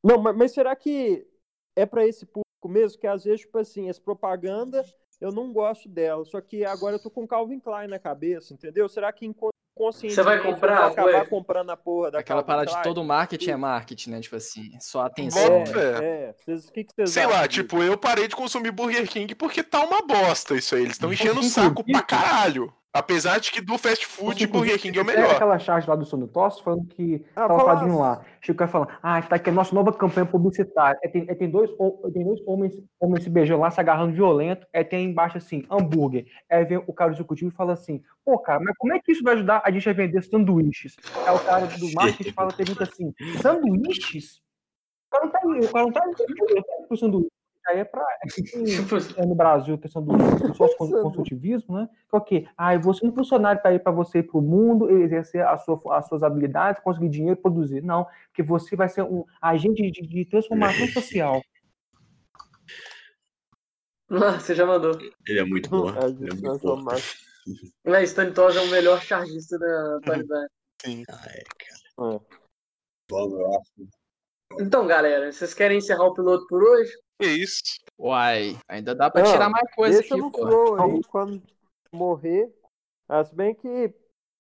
[0.04, 1.28] Não, mas, mas será que
[1.76, 3.00] é para esse público mesmo?
[3.00, 4.84] Que às vezes, tipo assim, essa propaganda
[5.20, 6.24] eu não gosto dela.
[6.26, 8.88] Só que agora eu tô com Calvin Klein na cabeça, entendeu?
[8.90, 11.26] Será que inconscientemente Você vai eu comprar, vou acabar ué?
[11.26, 14.20] comprando a porra da Aquela Calvin parada de todo marketing é marketing, né?
[14.22, 15.60] Tipo assim, só atenção.
[15.60, 15.66] Né?
[15.68, 15.80] fé.
[15.80, 16.34] É, é.
[16.38, 17.62] Vocês- O que, que Sei lá, disso?
[17.62, 20.82] tipo, eu parei de consumir Burger King porque tá uma bosta isso aí.
[20.82, 22.74] Eles estão enchendo o saco pra caralho.
[22.92, 25.36] Apesar de que do fast food, Burger King é o É melhor.
[25.36, 28.26] aquela charge lá do Sono Tosse falando que Ah, tava fadinho lá.
[28.50, 31.00] O cara falando, ah, tá aqui a nossa nova campanha publicitária.
[31.04, 31.70] É, tem, é, tem dois,
[32.12, 34.66] tem dois homens, homens se beijando lá, se agarrando violento.
[34.74, 36.26] É, tem embaixo assim, hambúrguer.
[36.50, 39.12] Aí vem o cara do executivo e fala assim, pô, cara, mas como é que
[39.12, 40.96] isso vai ajudar a gente a vender sanduíches?
[41.28, 44.42] Aí o cara do marketing fala, pergunta assim, sanduíches?
[45.08, 46.98] O cara não tá aí, o cara não tá aí, ele não tá aí pro
[46.98, 47.30] sanduíche.
[47.70, 48.04] Aí é pra.
[48.34, 50.12] Tipo, é no Brasil, a questão do
[51.04, 51.90] consultivismo, né?
[52.10, 52.48] Que é o quê?
[52.58, 55.80] Ah, você um funcionário para ir para você ir para o mundo, exercer a sua,
[55.98, 57.82] as suas habilidades, conseguir dinheiro, produzir.
[57.82, 61.42] Não, porque você vai ser um agente de, de transformação social.
[64.10, 64.98] Você já mandou.
[65.28, 65.90] Ele é muito bom.
[65.92, 66.42] É, Ele é muito bom.
[66.42, 66.98] transformar.
[67.86, 70.52] É, Stanitosa é o melhor chargista da atualidade.
[70.82, 71.04] Sim.
[71.08, 72.16] Ah, é, cara.
[72.16, 72.20] É.
[73.08, 73.90] Bom, eu acho.
[74.60, 76.92] Então, galera, vocês querem encerrar o piloto por hoje?
[77.20, 77.62] Que isso?
[78.00, 80.38] Uai, ainda dá pra Não, tirar mais coisa Deixa aqui, no pô.
[80.40, 81.42] flow aí, quando
[81.92, 82.54] morrer.
[83.26, 83.94] Se bem que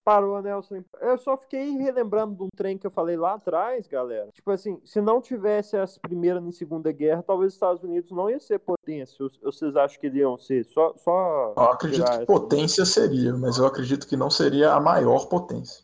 [0.06, 0.50] parou, né?
[0.52, 0.84] Nelson?
[1.02, 4.30] Eu só fiquei relembrando de um trem que eu falei lá atrás, galera.
[4.32, 8.30] Tipo assim, se não tivesse as primeiras e segunda guerra, talvez os Estados Unidos não
[8.30, 9.18] ia ser potência.
[9.44, 10.64] Vocês acham que iriam ser?
[10.66, 14.80] Só, só Eu acredito que essa- potência seria, mas eu acredito que não seria a
[14.80, 15.84] maior potência.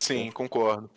[0.00, 0.90] Sim, concordo.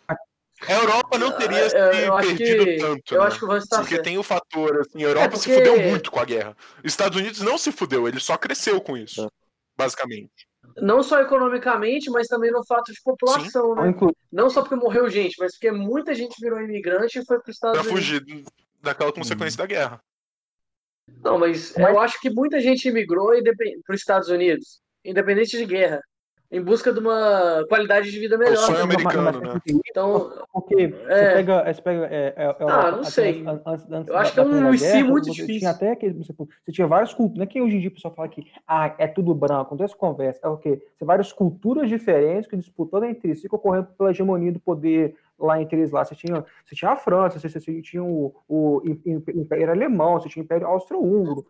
[0.68, 1.76] A Europa não teria É, se
[2.06, 3.14] eu acho perdido que- tanto.
[3.14, 3.26] Eu né?
[3.26, 4.04] acho que Vance tá Porque certo.
[4.04, 6.56] tem o fator, assim, a Europa se porque- fudeu muito com a guerra.
[6.78, 9.30] Os Estados Unidos não se fudeu, ele só cresceu com isso.
[9.76, 10.30] Basicamente.
[10.78, 13.88] Não só economicamente, mas também no fato de população, né?
[13.90, 17.50] Inclu- Não só porque morreu gente, mas porque muita gente virou imigrante e foi para
[17.50, 18.08] os Estados Pra Unidos.
[18.08, 18.44] fugir
[18.82, 20.00] daquela consequência da guerra.
[21.22, 23.28] Não, mas eu acho que muita gente imigrou
[23.84, 26.00] para os Estados Unidos, independente de guerra,
[26.50, 28.56] em busca de uma qualidade de vida É o melhor.
[28.56, 29.60] sonho mas- mas- americano, né?
[29.88, 31.32] Então, Porque você É.
[31.34, 33.44] pega, você pega é, é, é, Ah, não até sei.
[33.46, 35.58] antes- antes- Eu acho da- que é um Guerra, muito você difícil.
[35.58, 37.92] Tinha até aquele, você, você tinha várias culturas, não é que hoje em dia o
[37.92, 40.80] pessoal fala que ah, é tudo branco, não tem essa conversa, é o quê?
[40.94, 45.78] São várias culturas diferentes que disputando entre si, concorrendo pela hegemonia do poder lá entre
[45.78, 46.04] eles lá.
[46.04, 48.80] Você tinha, você tinha a França, você, você tinha o, o
[49.34, 51.44] Império Alemão, você tinha o Império Austro-Húngaro.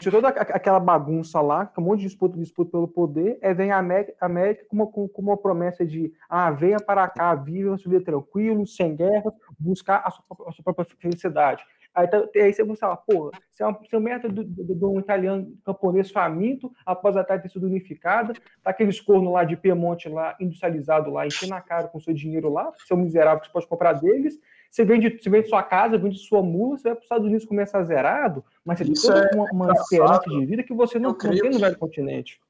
[0.00, 3.54] Tinha toda aqu- aquela bagunça lá, com um monte de disputa, disputa pelo poder, aí
[3.54, 7.70] vem a América, América com, uma, com, uma promessa de ah, venha para cá, viva
[7.70, 11.64] uma vida tranquilo, sem guerra, buscar a sua, própria- a sua própria felicidade.
[11.94, 15.00] Aí, tá- aí você falar, pô, você é um, você é um método de, um
[15.00, 20.10] italiano camponês faminto, após a Itália ter sido unificada, tá aqueles cornos lá de Piemonte
[20.10, 23.66] lá, industrializado lá, enchendo a cara com seu dinheiro lá, seu miserável que você pode
[23.66, 24.38] comprar deles,
[24.70, 27.44] você vende, você vende sua casa, vende sua mula, você vai para os Estados Unidos
[27.46, 30.98] começar zerado, mas você tem Isso toda é uma, uma esperança de vida que você
[30.98, 32.40] não, não tem no que- velho continente.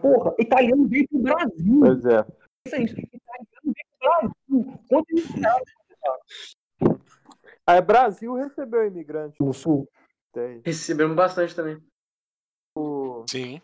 [0.00, 1.80] Porra, italiano veio pro Brasil.
[1.80, 2.20] Pois é.
[2.66, 4.00] Isso, italiano veio pro
[4.48, 4.80] Brasil.
[4.88, 5.06] Quanto
[7.66, 9.88] Aí Brasil recebeu imigrante no sul?
[10.32, 10.62] tem.
[10.64, 11.76] recebemos bastante também.
[13.30, 13.60] Sim.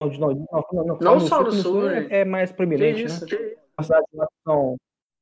[0.00, 2.20] Não, não, não, não, não, no só sul, no que sul, é, né?
[2.20, 3.24] é mais Que proeminente, isso?
[3.26, 3.30] né?
[3.30, 3.61] As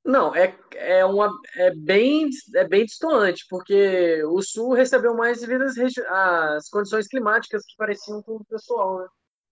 [0.04, 5.64] Não, é, é, uma, é, bem, é bem distoante, porque o Sul recebeu mais devido
[6.08, 9.06] às, condições climáticas que pareciam com o pessoal, né?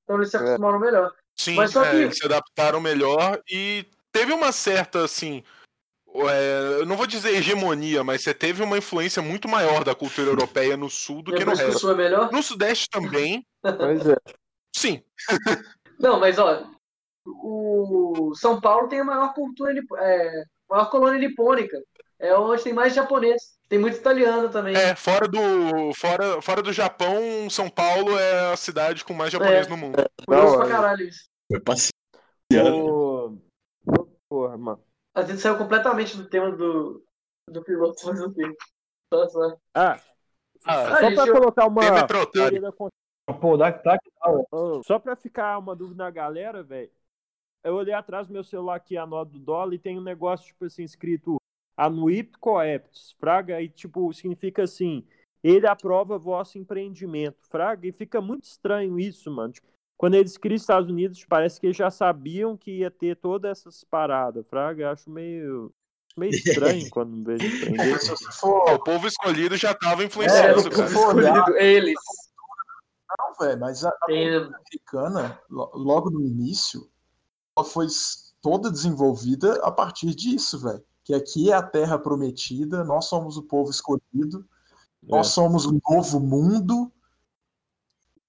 [0.05, 0.40] Então eles se É.
[0.40, 1.12] acostumaram melhor.
[1.36, 5.44] Sim, Mas só é, que- eles se adaptaram melhor e teve uma certa, assim.
[6.14, 10.30] é, eu não vou dizer hegemonia, mas você teve uma influência muito maior da cultura
[10.30, 11.80] europeia no sul do que no Depois que resto.
[11.80, 12.32] Sul é melhor?
[12.32, 14.16] No sudeste também, Pois é.
[14.74, 15.03] sim.
[16.01, 16.66] Não, mas ó,
[17.31, 21.79] o São Paulo tem a maior cultura, é, maior colônia nipônica.
[22.20, 23.41] É onde tem mais japonês.
[23.68, 24.74] Tem muito italiano também.
[24.74, 29.66] É, fora do, fora, fora do Japão, São Paulo é a cidade com mais japonês
[29.66, 29.70] É.
[29.70, 29.97] no mundo.
[30.26, 31.29] Curioso pra caralho isso.
[31.49, 33.41] Foi passeando.
[33.87, 34.83] Ô, Porra, mano.
[35.14, 37.05] A gente saiu completamente do tema do,
[37.49, 38.18] do piloto, mas.
[39.12, 39.57] Só, só.
[39.74, 40.01] Ah,
[40.64, 41.83] Ah, só gente, pra colocar uma
[43.41, 44.47] Pô, dá, dá que tal.
[44.51, 46.91] Ô, Só pra ficar uma dúvida na galera, velho.
[47.64, 50.46] Eu olhei atrás do meu celular aqui, a nota do dólar, e tem um negócio,
[50.46, 51.36] tipo assim, escrito
[51.76, 55.04] Anuipt Coeptis, Fraga, e tipo, significa assim,
[55.42, 59.52] ele aprova vosso empreendimento, Fraga, e fica muito estranho isso, mano.
[59.52, 63.16] Tipo, quando eles criam os Estados Unidos, parece que eles já sabiam que ia ter
[63.16, 65.70] todas essas paradas, Fraga, eu acho meio,
[66.16, 67.98] meio estranho quando vejo empreender.
[67.98, 70.90] Você for, O povo escolhido já tava É, influenciando, o cara.
[70.90, 71.98] povo escolhido, eles.
[73.18, 76.88] não, velho, mas a, a americana, lo- logo no início,
[77.64, 77.86] foi
[78.42, 80.82] toda desenvolvida a partir disso, velho.
[81.04, 84.46] Que aqui é a terra prometida, nós somos o povo escolhido,
[85.02, 86.92] nós somos o novo mundo.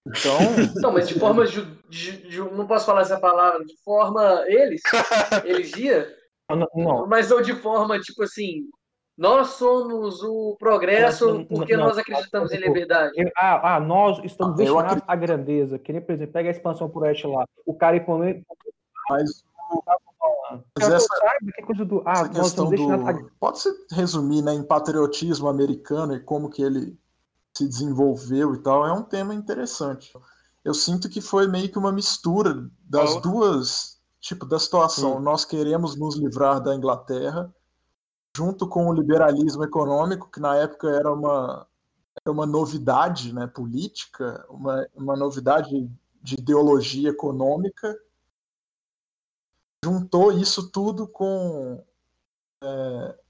[0.08, 0.38] Então,
[0.82, 1.46] Não, mas de forma.
[1.46, 3.64] Ju, ju- ju- não posso falar essa palavra.
[3.66, 4.44] De forma.
[4.48, 4.82] Eles?
[5.46, 6.08] Eligia?
[6.50, 8.64] Não, não, Mas ou de forma, tipo assim.
[9.18, 11.88] Nós somos o progresso porque não.
[11.88, 13.12] nós acreditamos em liberdade.
[13.18, 15.10] Eu- Ah, ah, nós estamos Ah, destinados acredito.
[15.10, 15.78] à grandeza.
[15.78, 17.46] Que nem, por exemplo, pega a expansão por oeste lá.
[17.66, 18.42] O cara ir comer.
[19.10, 19.44] Mas
[20.78, 21.08] Mas essa-
[21.54, 22.02] que é coisa do.
[22.06, 23.32] Ah, essa questão do.
[23.40, 26.98] Pode se resumir né, em patriotismo americano e como que ele
[27.56, 30.12] se desenvolveu e tal, é um tema interessante.
[30.64, 33.20] Eu sinto que foi meio que uma mistura das Oh.
[33.22, 35.20] duas, tipo, da situação.
[35.20, 37.54] Nós queremos nos livrar da Inglaterra,
[38.36, 41.68] junto com o liberalismo econômico, que na época era uma,
[42.24, 45.90] era uma novidade né, política, uma, uma novidade
[46.22, 47.96] de ideologia econômica.
[49.84, 51.84] Juntou isso tudo com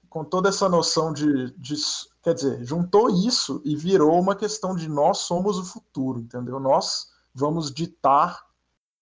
[0.08, 1.76] com toda essa noção de, de-
[2.22, 6.58] Quer dizer, juntou isso e virou uma questão de nós somos o futuro, entendeu?
[6.58, 8.44] Nós vamos ditar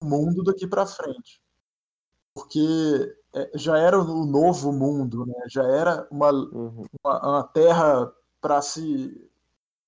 [0.01, 1.41] o mundo daqui para frente.
[2.35, 5.35] Porque é, já era o novo mundo, né?
[5.49, 6.85] já era uma, Uhum.
[7.03, 9.29] uma, uma terra para se.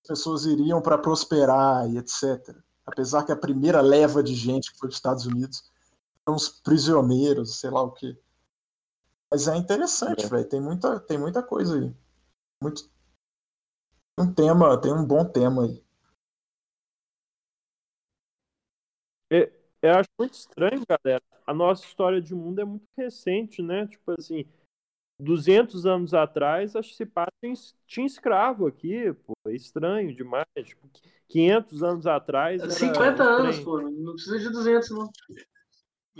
[0.03, 2.57] As pessoas iriam para prosperar e etc.
[2.87, 5.70] Apesar que a primeira leva de gente que foi dos Estados Unidos
[6.31, 8.17] os prisioneiros, sei lá o quê.
[9.31, 10.29] Mas é interessante, É.
[10.29, 10.49] velho.
[10.49, 11.95] Tem muita, tem muita coisa aí.
[12.63, 12.91] Muito.
[14.19, 15.83] Um tema, tem um bom tema aí.
[19.83, 21.23] Eu acho muito estranho, galera.
[21.47, 23.87] A nossa história de mundo é muito recente, né?
[23.87, 24.45] Tipo assim,
[25.19, 27.31] 200 anos atrás, acho que se passa
[27.87, 29.33] tinha, escravo aqui, pô.
[29.47, 30.47] É estranho demais.
[30.63, 30.89] Tipo,
[31.29, 32.61] 500 anos atrás.
[32.61, 33.81] era 50 anos, pô.
[33.81, 35.11] Não precisa de 200, não.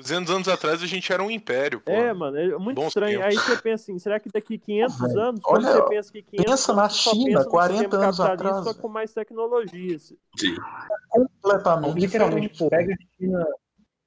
[0.01, 1.91] 200 anos atrás a gente era um império, pô.
[1.91, 3.23] É, mano, é muito Bons estranho.
[3.23, 3.45] Aí tempos.
[3.45, 6.51] você pensa assim, será que daqui 500 Velho, anos, quando olha, você pensa que 500
[6.51, 9.99] pensa na anos, só China, pensa no 40 sistema anos atrás, só com mais tecnologia.
[9.99, 10.17] Sim.
[11.09, 12.01] Completamente.
[12.01, 13.47] Literalmente, pô, pega a China.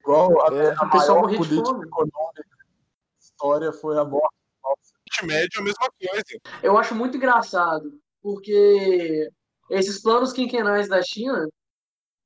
[0.00, 4.34] Igual a, É, a pessoal maior política econômica da história foi a morte.
[4.64, 6.24] Oriente Médio é a mesma coisa.
[6.62, 7.92] Eu acho muito engraçado,
[8.22, 9.28] porque
[9.70, 11.48] esses planos quinquenais da China,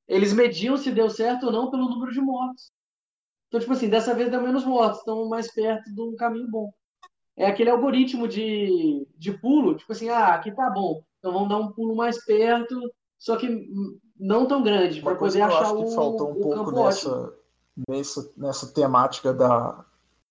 [0.06, 2.70] eles mediam se deu certo ou não pelo número de mortos.
[3.48, 6.70] Então, tipo assim, dessa vez deu menos mortos, estão mais perto de um caminho bom.
[7.36, 11.56] É aquele algoritmo de, de pulo, tipo assim, ah, aqui tá bom, então vamos dar
[11.56, 12.78] um pulo mais perto,
[13.18, 13.66] só que
[14.18, 16.40] não tão grande, para Uma coisa poder que eu achar acho que o, faltou um
[16.40, 17.34] pouco nessa,
[17.88, 19.84] nessa, nessa temática da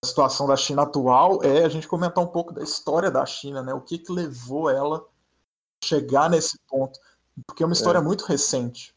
[0.03, 3.73] situação da China atual é a gente comentar um pouco da história da China, né?
[3.73, 6.99] O que, que levou ela a chegar nesse ponto.
[7.45, 8.95] Porque é uma história muito recente.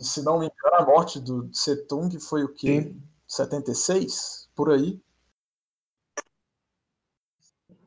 [0.00, 2.82] E, se não me engano, a morte do Setung foi o quê?
[2.82, 3.02] Sim.
[3.28, 4.48] 76?
[4.56, 5.00] Por aí.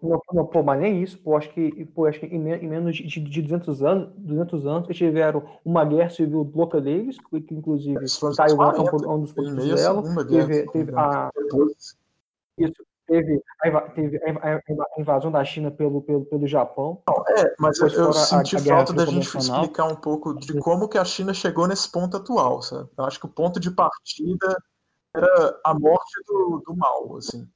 [0.02, 2.96] Não, não, pô, mas nem isso, pô, acho que, pô, acho que em, em menos
[2.96, 7.54] de, de 200 anos, 200 anos, eles tiveram uma guerra civil louca deles, que, que
[7.54, 8.04] inclusive
[8.36, 11.32] Taiwan é um, 40, ponto- dos pontos dela, teve, não teve a,
[12.58, 12.74] isso,
[13.06, 17.04] teve, a, teve a inva- a inva- a invasão da China pelo, pelo, pelo Japão.
[17.38, 20.58] É, mas eu, eu a- senti a guerra falta da gente explicar um pouco de
[20.60, 22.90] como que a China chegou nesse ponto atual, sabe?
[22.98, 24.58] Eu acho que o ponto de partida
[25.16, 27.50] era a morte do, do mal, assim.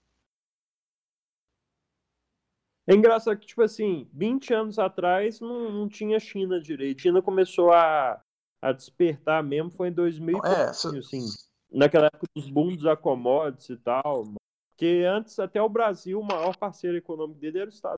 [2.87, 7.01] É engraçado que, tipo assim, 20 anos atrás não, não tinha China direito.
[7.01, 8.21] China começou a,
[8.61, 11.25] a despertar mesmo, foi em 2000 e É, pouquinho, se- assim,
[11.71, 14.25] naquela época dos booms da commodities e tal.
[14.71, 17.97] Porque antes, até o Brasil, o maior parceiro econômico dele era os Estados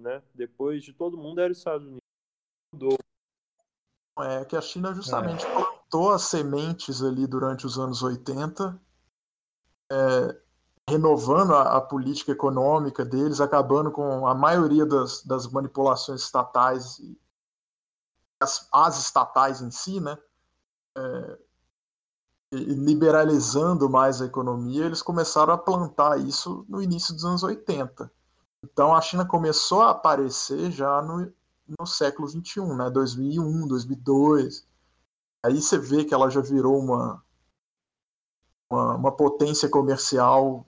[0.00, 0.22] Unidos, né?
[0.34, 2.00] Depois de todo mundo era os Estados Unidos.
[2.72, 2.96] Mudou.
[4.20, 8.80] é que a China justamente plantou as sementes ali durante os anos 80,
[9.90, 10.36] é,
[10.88, 17.00] renovando a, a política econômica deles, acabando com a maioria das, das manipulações estatais
[18.40, 20.16] as, as estatais em si, né?
[20.96, 21.38] É,
[22.52, 28.10] liberalizando mais a economia, eles começaram a plantar isso no início dos anos 80.
[28.62, 31.32] Então a China começou a aparecer já no,
[31.78, 32.90] no século 21, né?
[32.90, 34.66] 2001, 2002.
[35.44, 37.22] Aí você vê que ela já virou uma,
[38.74, 40.66] uma, uma potência comercial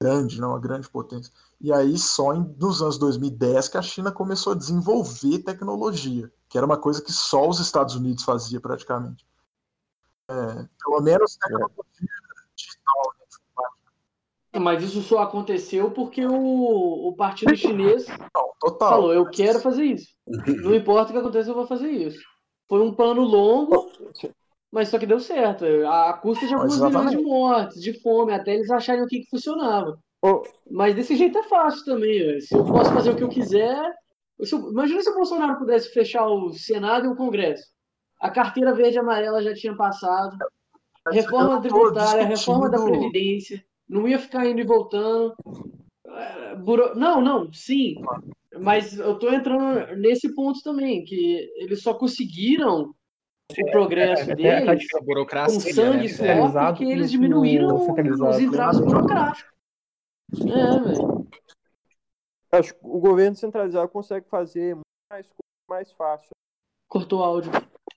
[0.00, 0.46] grande, né?
[0.46, 1.32] uma grande potência.
[1.60, 6.58] E aí só em, nos anos 2010 que a China começou a desenvolver tecnologia, que
[6.58, 9.24] era uma coisa que só os Estados Unidos fazia praticamente.
[10.28, 10.34] É,
[10.82, 12.08] pelo menos tecnologia
[12.56, 13.14] digital.
[14.52, 14.60] Né?
[14.60, 18.90] Mas isso só aconteceu porque o, o partido chinês Não, total.
[18.90, 20.08] falou, eu quero fazer isso.
[20.26, 22.20] Não importa o que aconteça, eu vou fazer isso.
[22.68, 23.90] Foi um plano longo,
[24.72, 25.64] mas só que deu certo.
[25.86, 29.28] A, custa de alguns milhões de mortes, de fome, até eles acharem o que, que
[29.30, 29.98] funcionava.
[30.24, 32.40] Ô, Mas desse jeito é fácil também.
[32.40, 33.92] Se eu posso fazer o que eu quiser.
[34.42, 37.64] se eu- imagina se o Bolsonaro pudesse fechar o Senado e o Congresso.
[38.20, 40.36] A carteira verde e amarela já tinha passado.
[41.10, 43.64] Reforma tributária, reforma da Previdência.
[43.88, 45.34] Não ia ficar indo e voltando.
[46.06, 47.96] É, buro- Não, não, sim.
[48.60, 52.94] Mas eu tô entrando nesse ponto também, que eles só conseguiram
[53.60, 56.04] o progresso É, deles com sangue né?
[56.04, 59.52] e Centralizado porque eles diminuíram os entraves burocráticos.
[60.34, 61.28] É, velho.
[62.52, 64.76] acho que o governo centralizado consegue fazer
[65.10, 65.28] mais
[65.68, 66.30] mais fácil.
[66.88, 67.50] Cortou o áudio.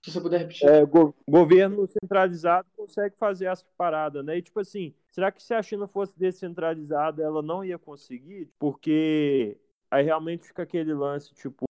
[0.04, 0.68] Se você puder repetir.
[0.70, 4.38] É, go- governo centralizado consegue fazer as paradas, né?
[4.38, 8.50] E tipo assim, será que se a China fosse descentralizada, ela não ia conseguir?
[8.60, 9.58] Porque
[9.90, 11.66] aí realmente fica aquele lance, tipo,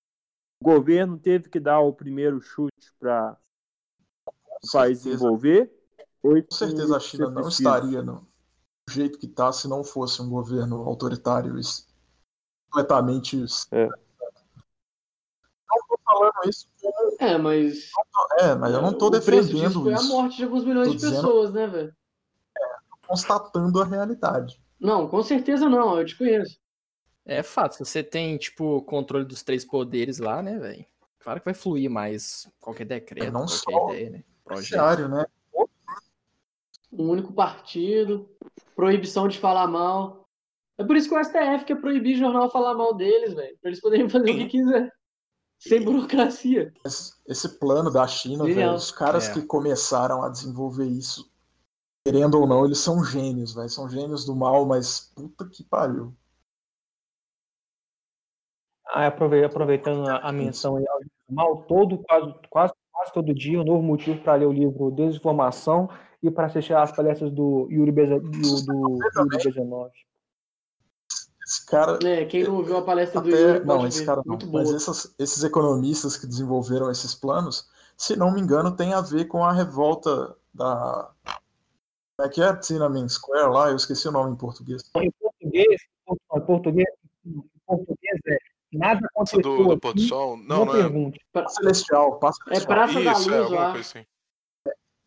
[0.61, 3.37] o governo teve que dar o primeiro chute para
[4.63, 5.03] o país
[6.21, 7.69] Com certeza a China não precisa?
[7.69, 8.27] estaria no
[8.89, 11.53] jeito que está se não fosse um governo autoritário
[12.69, 13.37] completamente.
[13.71, 13.87] É.
[13.87, 17.17] Não estou falando isso como.
[17.19, 17.89] É, mas.
[18.39, 20.07] É, mas eu não estou defendendo foi a isso.
[20.09, 21.95] morte de alguns milhões Tô de dizendo- pessoas, né, velho?
[23.07, 24.59] Constatando a realidade.
[24.79, 26.59] Não, com certeza não, eu te conheço.
[27.23, 30.85] É fato, se você tem, tipo, controle dos três poderes lá, né, velho?
[31.19, 34.23] Claro que vai fluir mais qualquer decreto, É, não qualquer só ideia, né?
[34.45, 35.07] Projeto.
[35.09, 35.25] Né?
[36.93, 38.29] Um único partido,
[38.75, 40.29] proibição de falar mal.
[40.77, 43.57] É por isso que o STF quer proibir jornal falar mal deles, velho.
[43.59, 44.93] Pra eles poderem fazer o que quiser.
[45.57, 46.73] Sem burocracia.
[46.85, 49.33] Esse, esse plano da China, velho, os caras É.
[49.33, 51.31] que começaram a desenvolver isso,
[52.05, 53.69] querendo ou não, eles são gênios, velho.
[53.69, 56.13] São gênios do mal, mas puta que pariu.
[58.87, 60.99] Ah, aprove- aproveitando a, menção aí ao
[61.29, 62.73] mal, todo, quase, quase,
[63.05, 65.89] quase todo dia, um novo motivo para ler o livro Desinformação
[66.21, 69.91] e para assistir às palestras do Yuri, Beza, do, do Yuri Bezanov.
[71.45, 71.99] Esse cara.
[72.03, 74.37] É, quem não ouviu a palestra do Até, Yuri pode não, esse cara não.
[74.51, 79.25] Mas essas- esses economistas que desenvolveram esses planos, se não me engano, tem a ver
[79.25, 81.11] com a revolta da.
[82.17, 82.55] Como é que é?
[82.55, 83.69] Tiananmen Square lá?
[83.69, 84.81] Eu esqueci o nome em português.
[84.95, 86.87] Em português, em português,
[87.25, 88.37] em português é
[88.77, 90.37] nada Praça aconteceu do, do pôr do sol?
[90.37, 90.81] Não, não não é.
[90.81, 91.19] pergunte.
[91.49, 92.59] Celestial, Passa É.
[92.59, 93.71] Praça da Isso, é Luz alguma lá.
[93.71, 94.05] coisa assim.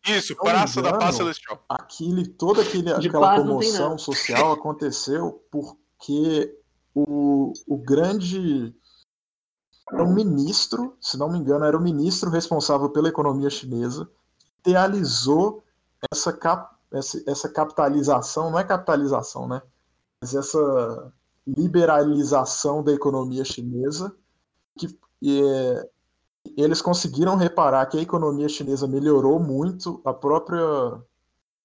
[0.06, 1.64] Isso, não Praça da Paz engano, Celestial.
[1.68, 6.56] aquele, toda aquele, aquela comoção social aconteceu porque
[6.94, 8.74] o, o grande
[9.92, 14.08] era um ministro, se não me engano, era o ministro responsável pela economia chinesa,
[14.60, 15.64] idealizou
[16.12, 19.62] essa, cap, essa, essa capitalização, não é capitalização, né?
[20.20, 21.12] Mas essa
[21.56, 24.14] liberalização da economia chinesa,
[24.78, 25.88] que é,
[26.56, 30.60] eles conseguiram reparar que a economia chinesa melhorou muito, a própria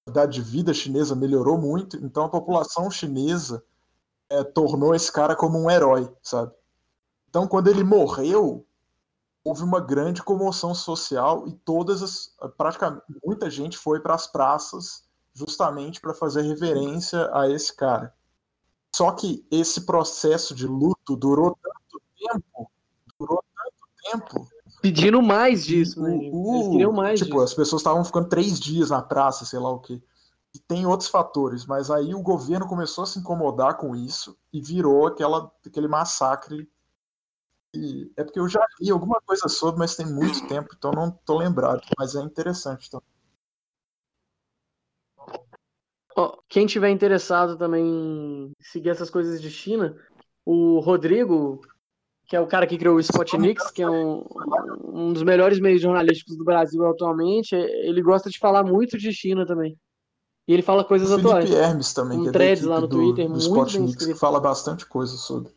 [0.04, 3.62] qualidade de vida chinesa melhorou muito, então a população chinesa
[4.30, 6.52] é, tornou esse cara como um herói, sabe?
[7.28, 8.66] Então, quando ele morreu,
[9.44, 15.04] houve uma grande comoção social e todas as, praticamente, muita gente foi para as praças
[15.34, 18.14] justamente para fazer reverência a esse cara.
[18.94, 22.70] Só que esse processo de luto durou tanto tempo,
[23.18, 24.48] durou tanto tempo.
[24.80, 26.30] Pedindo mais disso, né?
[26.32, 27.42] o- Eles queriam mais tipo, disso.
[27.42, 30.00] as pessoas estavam ficando três dias na praça, sei lá o quê.
[30.54, 34.60] E tem outros fatores, mas aí o governo começou a se incomodar com isso e
[34.60, 36.70] virou aquela, aquele massacre.
[37.74, 41.10] E é porque eu já li alguma coisa sobre, mas tem muito tempo, então não
[41.10, 41.82] tô lembrado.
[41.98, 42.86] Mas é interessante.
[42.86, 43.02] Então.
[46.16, 49.96] Ó, quem tiver interessado também em seguir essas coisas de China,
[50.44, 51.60] o Rodrigo,
[52.26, 54.24] que é o cara que criou o Spotnix, que é um,
[54.84, 59.44] um dos melhores meios jornalísticos do Brasil atualmente, ele gosta de falar muito de China
[59.44, 59.76] também.
[60.46, 61.46] E ele fala coisas O atuais.
[61.46, 64.38] Felipe Hermes também, Um que é lá no do, Twitter, do muito Spotnix, que fala
[64.38, 65.52] bastante coisa sobre.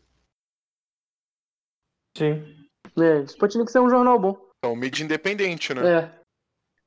[2.16, 2.42] Sim.
[2.98, 4.36] É, Spotnix é um jornal bom.
[4.62, 5.88] É um mídia independente, né?
[5.88, 6.17] É.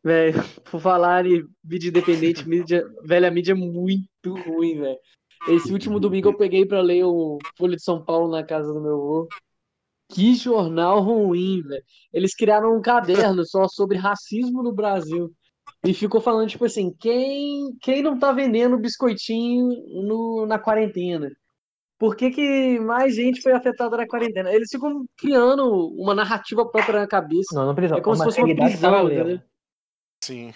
[0.03, 0.33] Velho,
[0.69, 4.97] por falar em mídia independente, mídia, velho, a mídia é muito ruim, velho.
[5.47, 8.81] Esse último domingo eu peguei pra ler o Folha de São Paulo na casa do
[8.81, 9.27] meu avô.
[10.13, 11.83] Que jornal ruim, velho.
[12.13, 15.31] Eles criaram um caderno só sobre racismo no Brasil.
[15.83, 19.67] E ficou falando, tipo assim, quem, quem não tá vendendo biscoitinho
[20.03, 21.27] no, na quarentena?
[21.97, 24.51] Por que, que mais gente foi afetada na quarentena?
[24.53, 25.63] Eles ficam criando
[25.97, 27.55] uma narrativa própria na cabeça.
[27.55, 27.97] Não, não precisa.
[27.97, 29.39] É como se fosse uma prisão, entendeu?
[30.23, 30.53] Sim.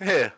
[0.00, 0.32] É.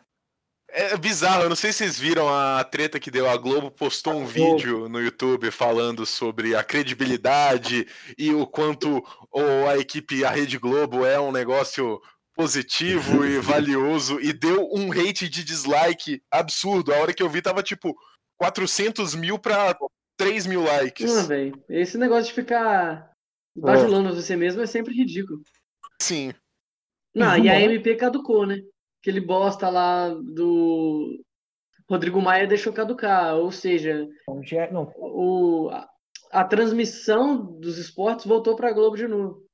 [0.69, 3.31] É bizarro, eu não sei se vocês viram a treta que deu.
[3.31, 7.87] A Globo postou um vídeo no YouTube falando sobre a credibilidade
[8.19, 8.99] e o quanto
[9.33, 12.03] o- a equipe, a Rede Globo é um negócio
[12.35, 16.93] positivo e valioso e deu um hate de dislike absurdo.
[16.93, 17.97] A hora que eu vi tava tipo
[18.39, 19.75] 400 mil pra
[20.19, 21.11] 3 mil likes.
[21.11, 21.65] Não, velho.
[21.71, 23.13] Esse negócio de ficar
[23.57, 25.43] bajulando você mesmo é sempre ridículo.
[26.03, 26.35] Sim.
[27.17, 28.59] Não, e a MP caducou, né?
[29.01, 31.19] Aquele bosta lá do
[31.89, 33.37] Rodrigo Maia deixou caducar.
[33.37, 34.07] Ou seja,
[34.71, 35.89] Não, o, a,
[36.31, 39.45] a transmissão dos esportes voltou pra Globo de novo.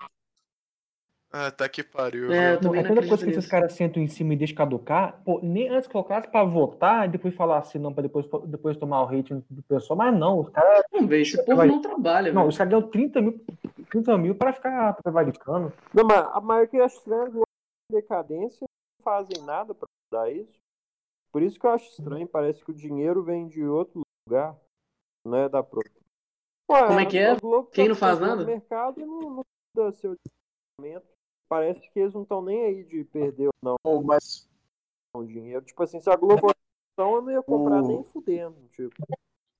[1.34, 2.30] Ah, tá que pariu.
[2.30, 2.72] É, eu viu?
[2.72, 5.22] não, é tanta coisa que esses caras sentam em cima e deixam caducar.
[5.24, 9.02] Pô, nem antes colocasse pra votar e depois falar assim, não, pra depois, depois tomar
[9.02, 9.96] o hate do pessoal.
[9.96, 10.82] Mas não, os caras.
[10.92, 11.68] Não, velho, esse povo Vai.
[11.68, 12.50] não trabalha, Não, velho.
[12.50, 13.40] os caras ganham 30 mil,
[13.90, 15.72] 30 mil pra ficar prevaricando.
[15.94, 17.30] Não, mas a maior que eu acho estranho é
[17.92, 18.66] decadência
[18.98, 20.58] não fazem nada pra mudar isso.
[21.32, 24.58] Por isso que eu acho estranho, parece que o dinheiro vem de outro lugar,
[25.24, 25.92] não é da própria.
[26.70, 27.36] Ué, Como é que é?
[27.72, 28.44] Quem tá não faz fazendo nada?
[28.44, 29.42] mercado e não, não
[29.76, 30.16] muda seu
[30.78, 31.12] direcionamento.
[31.48, 34.48] Parece que eles não estão nem aí de perder ou não Pô, mas
[35.14, 35.64] o dinheiro.
[35.64, 36.50] Tipo assim, se a Globo
[36.94, 38.68] então eu não ia comprar O- nem fudendo.
[38.68, 38.94] Tipo.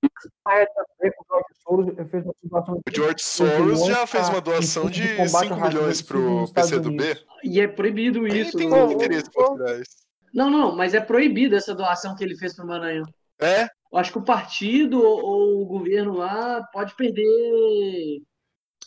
[0.03, 5.29] O Soros fez uma doação O George Soros já fez uma doação de combate ao
[5.29, 7.25] 5 racismo milhões nos Estados PCdoB.
[7.45, 8.57] E é proibido Ele isso.
[8.57, 9.89] tem no- muito interesse por trás.
[10.35, 13.05] Não, não, mas é proibido essa doação que ele fez pro Maranhão.
[13.41, 13.65] É?
[13.93, 18.21] Eu acho que o partido ou, ou o governo lá pode perder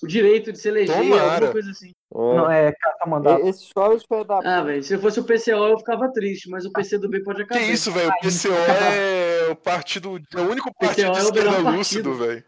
[0.03, 1.33] o direito de se eleger, Tomara.
[1.33, 1.91] alguma coisa assim.
[2.13, 3.45] Não, é caça mandato.
[3.47, 3.69] Esse
[4.07, 7.23] foi da Ah, velho, se eu fosse o PCO eu ficava triste, mas o PCdoB
[7.23, 7.61] pode Que acabar.
[7.69, 8.09] isso, velho?
[8.09, 10.17] O PCO é o partido.
[10.35, 11.77] É o único partido PCO de é o melhor esquerda partido.
[11.77, 12.43] lúcido, velho.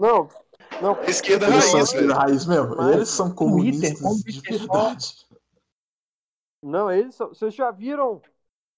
[0.00, 0.28] Não,
[0.80, 1.02] não.
[1.04, 2.18] Esquerda eles são raiz, esquerda velho.
[2.20, 2.76] raiz mesmo.
[2.76, 5.26] Mas Eles são Twitter, comunistas como de verdade.
[6.62, 8.20] Não, eles são- vocês já viram?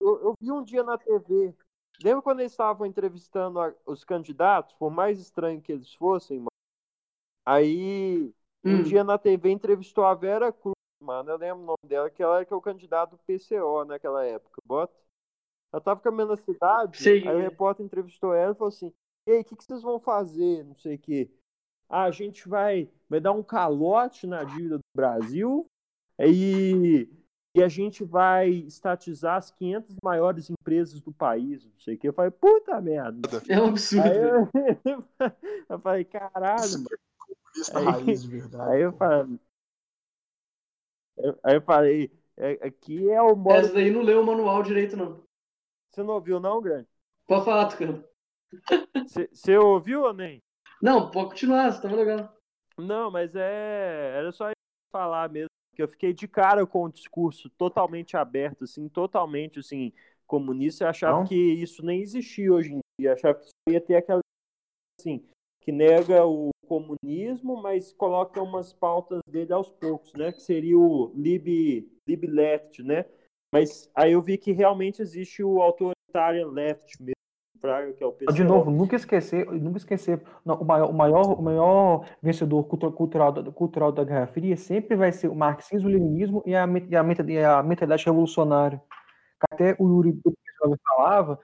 [0.01, 1.55] Eu, eu vi um dia na TV.
[2.03, 6.49] Lembra quando eles estavam entrevistando a- os candidatos, por mais estranho que eles fossem, mano?
[7.47, 8.33] Aí,
[8.65, 8.83] um Hum.
[8.83, 11.31] dia na TV entrevistou a Vera Cruz, mano.
[11.31, 14.25] Eu lembro o nome dela, que ela era que é o candidato do PCO naquela
[14.25, 14.95] época, bota.
[15.73, 17.27] Ela tava caminhando na cidade, Sei.
[17.27, 18.93] aí o repórter entrevistou ela e falou assim:
[19.27, 20.65] E aí, o que, que vocês vão fazer?
[20.65, 21.31] Não sei o quê.
[21.89, 25.67] Ah, a gente vai, vai dar um calote na dívida do Brasil
[26.19, 27.09] e,
[27.55, 31.65] e a gente vai estatizar as 500 maiores empresas do país.
[31.65, 32.09] Não sei o que.
[32.09, 33.43] Eu falei, puta merda.
[33.49, 34.09] É um absurdo.
[34.09, 34.19] Aí
[34.85, 35.05] eu,
[35.69, 36.99] eu falei, caralho, mano.
[37.75, 38.73] Aí- raiz de verdade.
[38.73, 39.39] Aí eu falei.
[41.45, 43.55] Aí eu falei, é- aqui é o modo.
[43.57, 45.23] Essa daí não leu o manual direito, não.
[45.93, 46.89] Você não ouviu, não, grande?
[47.27, 48.05] Pode falar, Tucano.
[49.09, 50.43] Você- Você ouviu ou nem?
[50.83, 52.37] Não, pode continuar, você tava legal.
[52.77, 54.15] Não, mas é.
[54.17, 54.51] Era só
[54.93, 55.49] falar mesmo.
[55.75, 59.93] Que eu fiquei de cara com o discurso totalmente aberto, assim, totalmente assim,
[60.27, 60.85] comunista.
[60.85, 61.27] Eu achava Não?
[61.27, 63.11] que isso nem existia hoje em dia.
[63.11, 64.21] Eu achava que isso ia ter aquela
[65.01, 65.27] assim,
[65.65, 70.31] que nega o comunismo, mas coloca umas pautas dele aos poucos, né?
[70.31, 73.07] Que seria o lib, lib left, né?
[73.53, 77.15] Mas aí eu vi que realmente existe o authoritarian left mesmo,
[77.61, 78.33] Fraga, que é o PCO.
[78.33, 82.93] De novo, nunca esquecer, nunca esquecer, não, o, maior, o, maior, o maior vencedor cultu-
[82.93, 86.67] cultural, da- cultural da Guerra Fria sempre vai ser o marxismo, o leninismo e a,
[86.67, 88.83] e a, e a mentalidade revolucionária.
[89.51, 90.21] Até o Yuri
[90.87, 91.39] falava,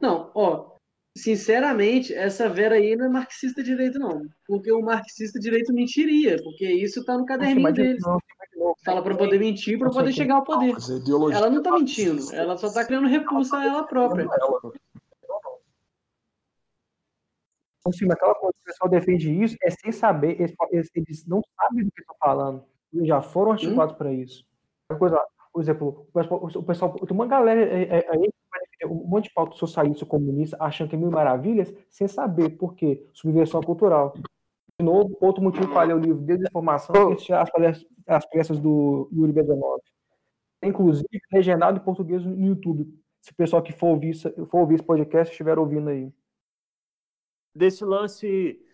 [0.00, 0.77] Não, ó,
[1.22, 4.22] sinceramente, essa Vera aí não é marxista direito, não.
[4.46, 8.02] Porque o marxista direito mentiria, porque isso tá no caderninho deles.
[8.02, 8.18] não,
[8.56, 10.74] não, Fala pra poder mentir, pra Não, poder chegar ao poder.
[10.90, 14.22] Ideologia Ela não tá mentindo, ela só tá criando repulsa a ela própria.
[14.22, 14.72] ela.
[17.80, 21.42] Então, sim, mas aquela coisa que o pessoal defende isso é sem saber, eles, não
[21.60, 22.64] sabem do que estão falando.
[22.92, 24.44] Eles já foram articulados para isso.
[24.90, 28.30] Uma coisa, por exemplo, o pessoal, o pessoal tem uma galera é, é, aí
[28.86, 33.06] um monte de pauta socialista comunista achando que é mil maravilhas, sem saber por quê.
[33.12, 34.14] Subversão cultural.
[34.78, 39.32] De novo, outro motivo para ler o livro Desinformação as palestras, as peças do Yuri
[39.32, 39.80] Bezanov.
[40.62, 42.86] Inclusive, legendado em português no YouTube.
[43.20, 46.12] Se o pessoal que for ouvir, for ouvir esse podcast estiver ouvindo aí.
[47.54, 48.64] desse lance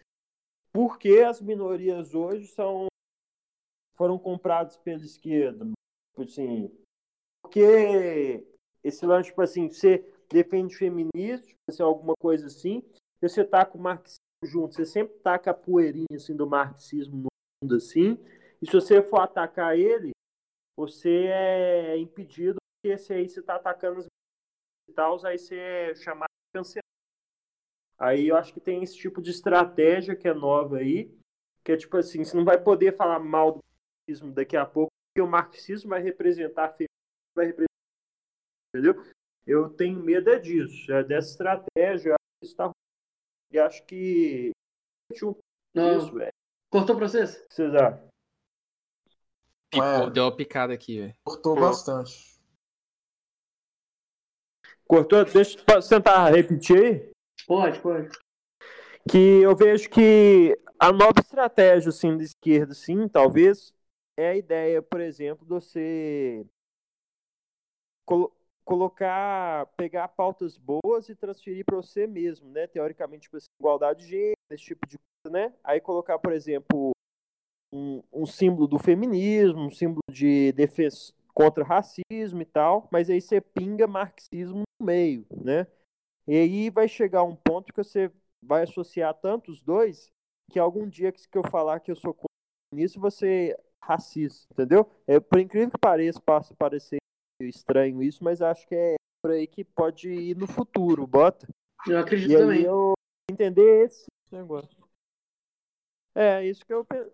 [0.73, 2.87] por que as minorias hoje são
[3.97, 5.73] foram compradas pela esquerda
[6.23, 6.71] assim
[7.43, 8.47] porque
[8.83, 12.83] esse lance tipo assim você defende feminismo tipo assim, alguma coisa assim
[13.23, 17.17] e você tá com o marxismo junto você sempre taca a poeirinha assim do marxismo
[17.17, 17.29] no
[17.63, 18.19] mundo assim
[18.61, 20.13] e se você for atacar ele
[20.77, 24.05] você é impedido porque esse aí você tá atacando
[24.89, 26.85] e tal aí você é chamado de cancelar
[27.99, 31.11] Aí eu acho que tem esse tipo de estratégia que é nova aí,
[31.65, 33.61] que é tipo assim, você não vai poder falar mal do
[34.09, 36.89] marxismo daqui a pouco, porque o marxismo vai representar a feminismo,
[37.37, 37.71] vai representar,
[38.75, 39.15] entendeu?
[39.47, 42.73] Eu tenho medo é disso, é dessa estratégia, que tá ruim.
[43.53, 44.51] E acho que
[45.73, 46.33] Não, isso, velho.
[46.69, 47.47] cortou pra vocês?
[47.55, 48.09] Que acham?
[49.71, 50.11] Picou, É.
[50.11, 51.15] deu uma picada aqui, velho.
[51.25, 52.35] Cortou bastante.
[54.89, 55.25] Cortou?
[55.25, 57.13] Deixa eu tentar repetir aí.
[57.47, 58.09] Pode, pode.
[59.09, 63.74] que eu vejo que a nova estratégia assim, da esquerda, sim, talvez,
[64.17, 66.45] é a ideia, por exemplo, de você
[68.05, 68.33] colo-
[68.65, 72.67] colocar, pegar pautas boas e transferir para você mesmo, né?
[72.67, 75.55] Teoricamente, tipo assim, igualdade de gênero, esse tipo de coisa, né?
[75.63, 76.93] Aí colocar, por exemplo,
[77.73, 83.11] um, um símbolo do feminismo, um símbolo de defesa contra o racismo e tal, mas
[83.11, 85.67] aí você pinga marxismo no meio, né?
[86.27, 88.11] E aí vai chegar um ponto que você
[88.43, 90.11] vai associar tanto os dois
[90.51, 92.17] que algum dia que eu falar que eu sou
[92.73, 94.91] nisso, você racista, entendeu?
[95.07, 96.99] É, por incrível que pareça, possa parecer
[97.41, 101.47] estranho isso, mas acho que é por aí que pode ir no futuro, bota.
[101.87, 102.63] Eu acredito E aí também.
[102.63, 102.93] eu
[103.31, 104.85] entender esse negócio.
[106.15, 107.11] É, isso que eu penso.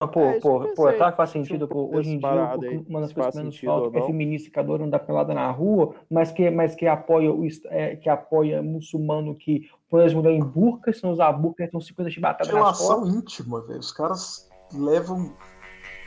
[0.00, 1.66] Ah, Pô, É, pô, eu pô, é claro que faz sentido.
[1.66, 4.84] Pô, hoje em dia, aí, uma das coisas que menos falta é feminista que adora
[4.84, 9.70] andar pelada na rua, mas que, mas que apoia o é, que apoia muçulmano que
[9.88, 13.60] põe as mulheres em burca, se não usar burca, então 50 chibatadas nas Relação íntima,
[13.66, 13.80] velho.
[13.80, 15.34] Os caras levam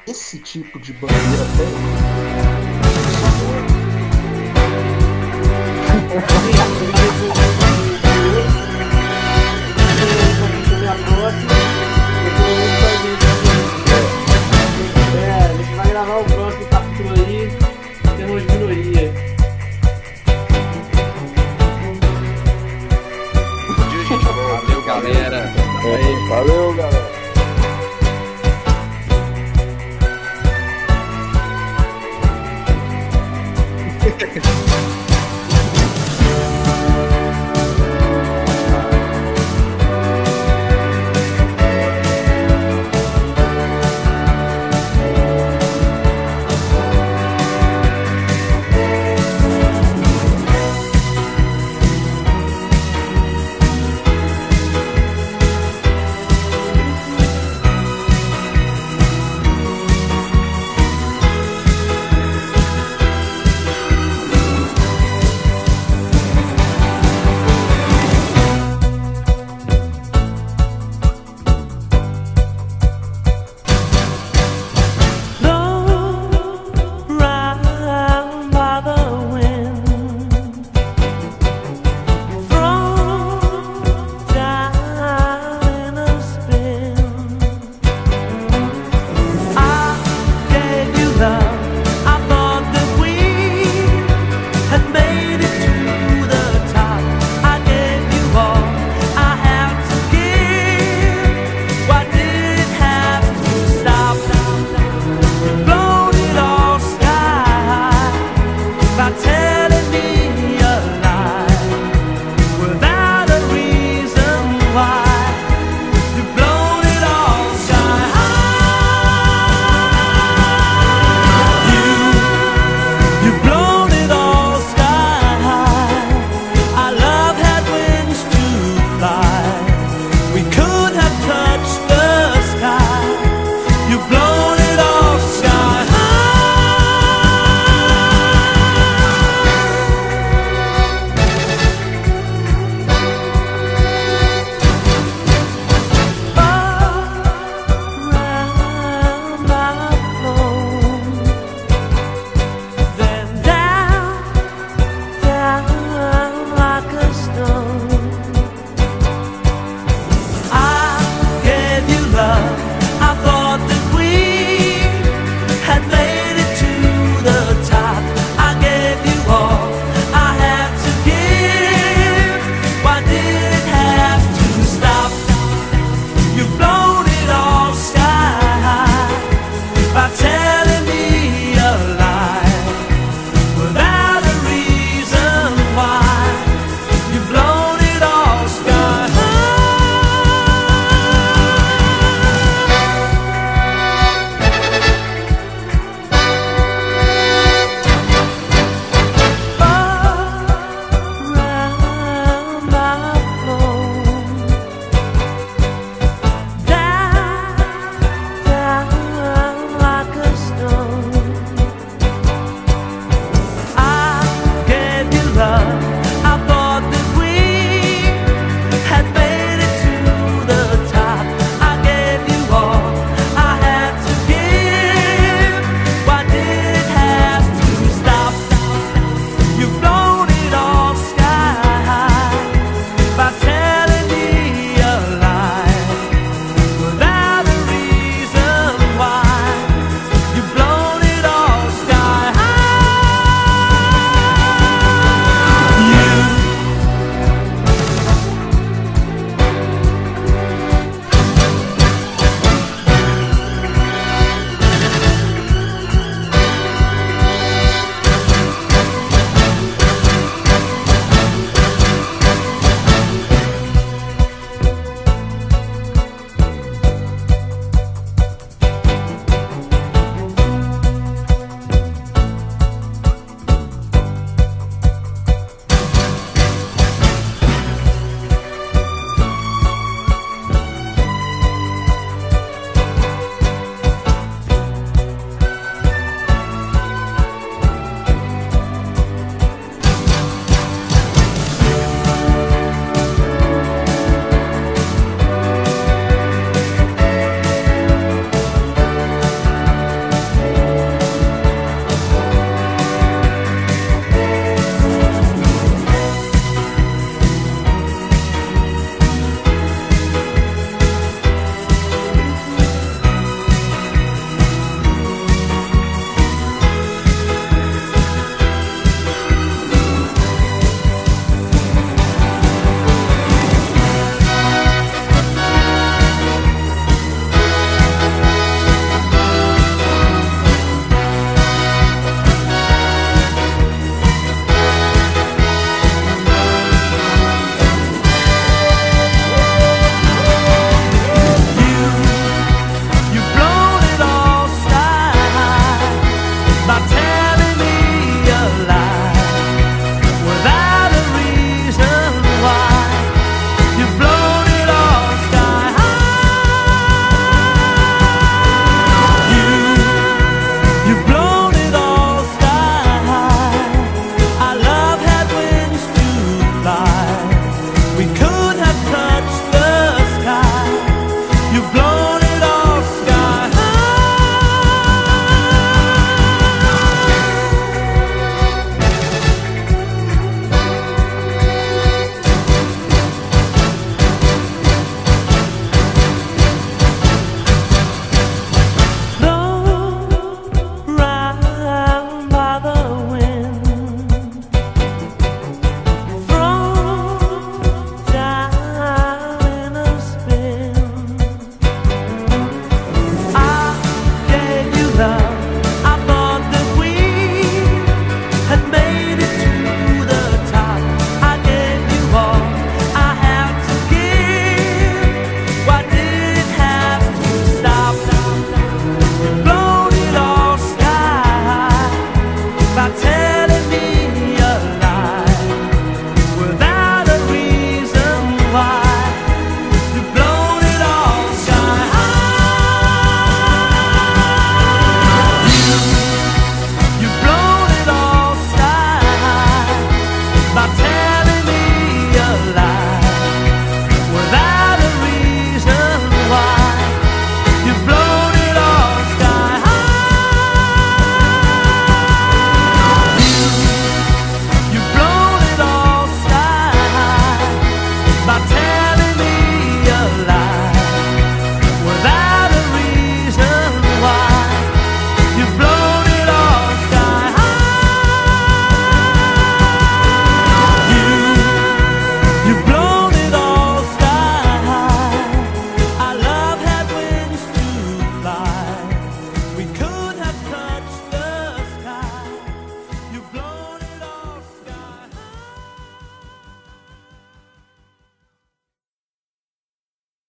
[0.08, 1.18] esse tipo de bandeira.
[15.14, 17.52] É, a gente vai gravar o próximo capítulo aí,
[18.18, 19.14] tema de minoria.
[24.24, 25.54] Valeu, galera.
[26.30, 26.67] Valeu,